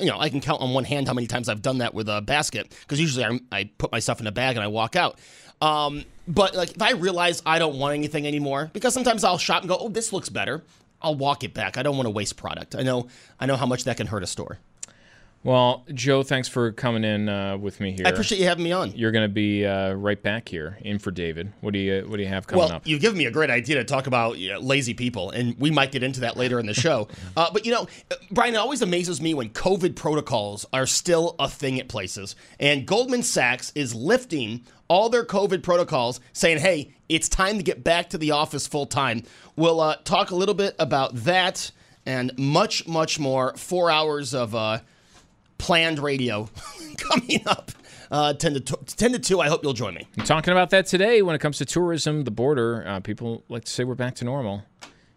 You 0.00 0.06
know, 0.06 0.18
I 0.18 0.30
can 0.30 0.40
count 0.40 0.62
on 0.62 0.72
one 0.72 0.84
hand 0.84 1.06
how 1.06 1.14
many 1.14 1.26
times 1.26 1.48
I've 1.48 1.60
done 1.62 1.78
that 1.78 1.92
with 1.94 2.08
a 2.08 2.22
basket 2.22 2.74
because 2.80 2.98
usually 2.98 3.24
I, 3.24 3.38
I 3.52 3.70
put 3.78 3.92
my 3.92 3.98
stuff 3.98 4.18
in 4.20 4.26
a 4.26 4.32
bag 4.32 4.56
and 4.56 4.64
I 4.64 4.68
walk 4.68 4.96
out. 4.96 5.18
Um, 5.62 6.04
but 6.26 6.54
like, 6.56 6.72
if 6.72 6.82
I 6.82 6.90
realize 6.92 7.40
I 7.46 7.58
don't 7.58 7.78
want 7.78 7.94
anything 7.94 8.26
anymore, 8.26 8.70
because 8.72 8.92
sometimes 8.92 9.22
I'll 9.22 9.38
shop 9.38 9.62
and 9.62 9.68
go, 9.68 9.78
"Oh, 9.78 9.88
this 9.88 10.12
looks 10.12 10.28
better," 10.28 10.62
I'll 11.00 11.14
walk 11.14 11.44
it 11.44 11.54
back. 11.54 11.78
I 11.78 11.82
don't 11.82 11.96
want 11.96 12.06
to 12.06 12.10
waste 12.10 12.36
product. 12.36 12.74
I 12.74 12.82
know, 12.82 13.06
I 13.38 13.46
know 13.46 13.56
how 13.56 13.66
much 13.66 13.84
that 13.84 13.96
can 13.96 14.08
hurt 14.08 14.22
a 14.22 14.26
store. 14.26 14.58
Well, 15.44 15.84
Joe, 15.92 16.22
thanks 16.22 16.46
for 16.46 16.70
coming 16.70 17.02
in 17.02 17.28
uh, 17.28 17.56
with 17.56 17.80
me 17.80 17.90
here. 17.90 18.06
I 18.06 18.10
appreciate 18.10 18.40
you 18.40 18.46
having 18.46 18.62
me 18.62 18.70
on. 18.70 18.92
You're 18.92 19.10
going 19.10 19.28
to 19.28 19.32
be 19.32 19.66
uh, 19.66 19.92
right 19.94 20.22
back 20.22 20.48
here 20.48 20.78
in 20.82 21.00
for 21.00 21.10
David. 21.10 21.52
What 21.60 21.72
do 21.72 21.80
you 21.80 22.04
What 22.06 22.18
do 22.18 22.22
you 22.22 22.28
have 22.28 22.46
coming 22.46 22.66
well, 22.66 22.72
up? 22.76 22.86
you've 22.86 23.00
given 23.00 23.18
me 23.18 23.26
a 23.26 23.30
great 23.30 23.50
idea 23.50 23.76
to 23.76 23.84
talk 23.84 24.06
about 24.06 24.38
you 24.38 24.52
know, 24.52 24.60
lazy 24.60 24.94
people, 24.94 25.30
and 25.30 25.58
we 25.58 25.70
might 25.72 25.90
get 25.90 26.04
into 26.04 26.20
that 26.20 26.36
later 26.36 26.60
in 26.60 26.66
the 26.66 26.74
show. 26.74 27.08
uh, 27.36 27.50
but 27.52 27.66
you 27.66 27.72
know, 27.72 27.88
Brian, 28.30 28.54
it 28.54 28.58
always 28.58 28.82
amazes 28.82 29.20
me 29.20 29.34
when 29.34 29.48
COVID 29.50 29.96
protocols 29.96 30.64
are 30.72 30.86
still 30.86 31.34
a 31.40 31.48
thing 31.48 31.80
at 31.80 31.88
places, 31.88 32.36
and 32.60 32.86
Goldman 32.86 33.24
Sachs 33.24 33.72
is 33.74 33.96
lifting 33.96 34.64
all 34.86 35.08
their 35.08 35.24
COVID 35.24 35.64
protocols, 35.64 36.20
saying, 36.32 36.58
"Hey, 36.58 36.94
it's 37.08 37.28
time 37.28 37.56
to 37.56 37.64
get 37.64 37.82
back 37.82 38.10
to 38.10 38.18
the 38.18 38.30
office 38.30 38.68
full 38.68 38.86
time." 38.86 39.24
We'll 39.56 39.80
uh, 39.80 39.96
talk 40.04 40.30
a 40.30 40.36
little 40.36 40.54
bit 40.54 40.76
about 40.78 41.16
that 41.24 41.72
and 42.06 42.36
much, 42.38 42.86
much 42.86 43.18
more. 43.18 43.56
Four 43.56 43.90
hours 43.90 44.34
of 44.34 44.54
uh, 44.54 44.78
planned 45.62 46.00
radio 46.00 46.48
coming 46.98 47.40
up. 47.46 47.70
Uh, 48.10 48.34
10 48.34 48.54
to 48.54 48.60
t- 48.60 48.74
10 48.84 49.12
to 49.12 49.18
2. 49.18 49.40
I 49.40 49.48
hope 49.48 49.62
you'll 49.62 49.72
join 49.72 49.94
me. 49.94 50.06
I'm 50.18 50.24
talking 50.24 50.52
about 50.52 50.70
that 50.70 50.86
today 50.86 51.22
when 51.22 51.34
it 51.36 51.38
comes 51.38 51.56
to 51.58 51.64
tourism, 51.64 52.24
the 52.24 52.30
border. 52.32 52.84
Uh, 52.86 53.00
people 53.00 53.44
like 53.48 53.64
to 53.64 53.70
say 53.70 53.84
we're 53.84 53.94
back 53.94 54.16
to 54.16 54.24
normal. 54.24 54.64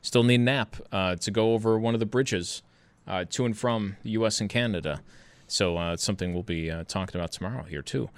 Still 0.01 0.23
need 0.23 0.39
an 0.39 0.47
app 0.47 0.75
uh, 0.91 1.15
to 1.15 1.31
go 1.31 1.53
over 1.53 1.79
one 1.79 1.95
of 1.95 1.99
the 1.99 2.05
bridges 2.05 2.61
uh, 3.07 3.25
to 3.31 3.45
and 3.45 3.57
from 3.57 3.97
the 4.03 4.11
U.S. 4.11 4.39
and 4.39 4.47
Canada. 4.49 5.01
So 5.47 5.77
uh, 5.77 5.93
it's 5.93 6.03
something 6.03 6.33
we'll 6.33 6.43
be 6.43 6.69
uh, 6.71 6.83
talking 6.87 7.19
about 7.19 7.31
tomorrow 7.31 7.63
here, 7.63 7.81
too. 7.81 8.09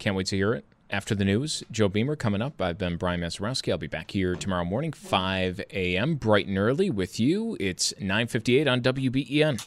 Can't 0.00 0.16
wait 0.16 0.26
to 0.26 0.36
hear 0.36 0.54
it. 0.54 0.64
After 0.90 1.14
the 1.14 1.24
news, 1.24 1.62
Joe 1.70 1.88
Beamer 1.88 2.16
coming 2.16 2.42
up. 2.42 2.60
I've 2.60 2.78
been 2.78 2.96
Brian 2.96 3.20
Mazeroski. 3.20 3.70
I'll 3.70 3.78
be 3.78 3.86
back 3.86 4.10
here 4.10 4.34
tomorrow 4.34 4.64
morning, 4.64 4.92
5 4.92 5.62
a.m., 5.70 6.16
bright 6.16 6.46
and 6.48 6.58
early 6.58 6.90
with 6.90 7.18
you. 7.18 7.56
It's 7.58 7.92
9.58 7.94 8.70
on 8.70 8.80
WBEN. 8.82 9.66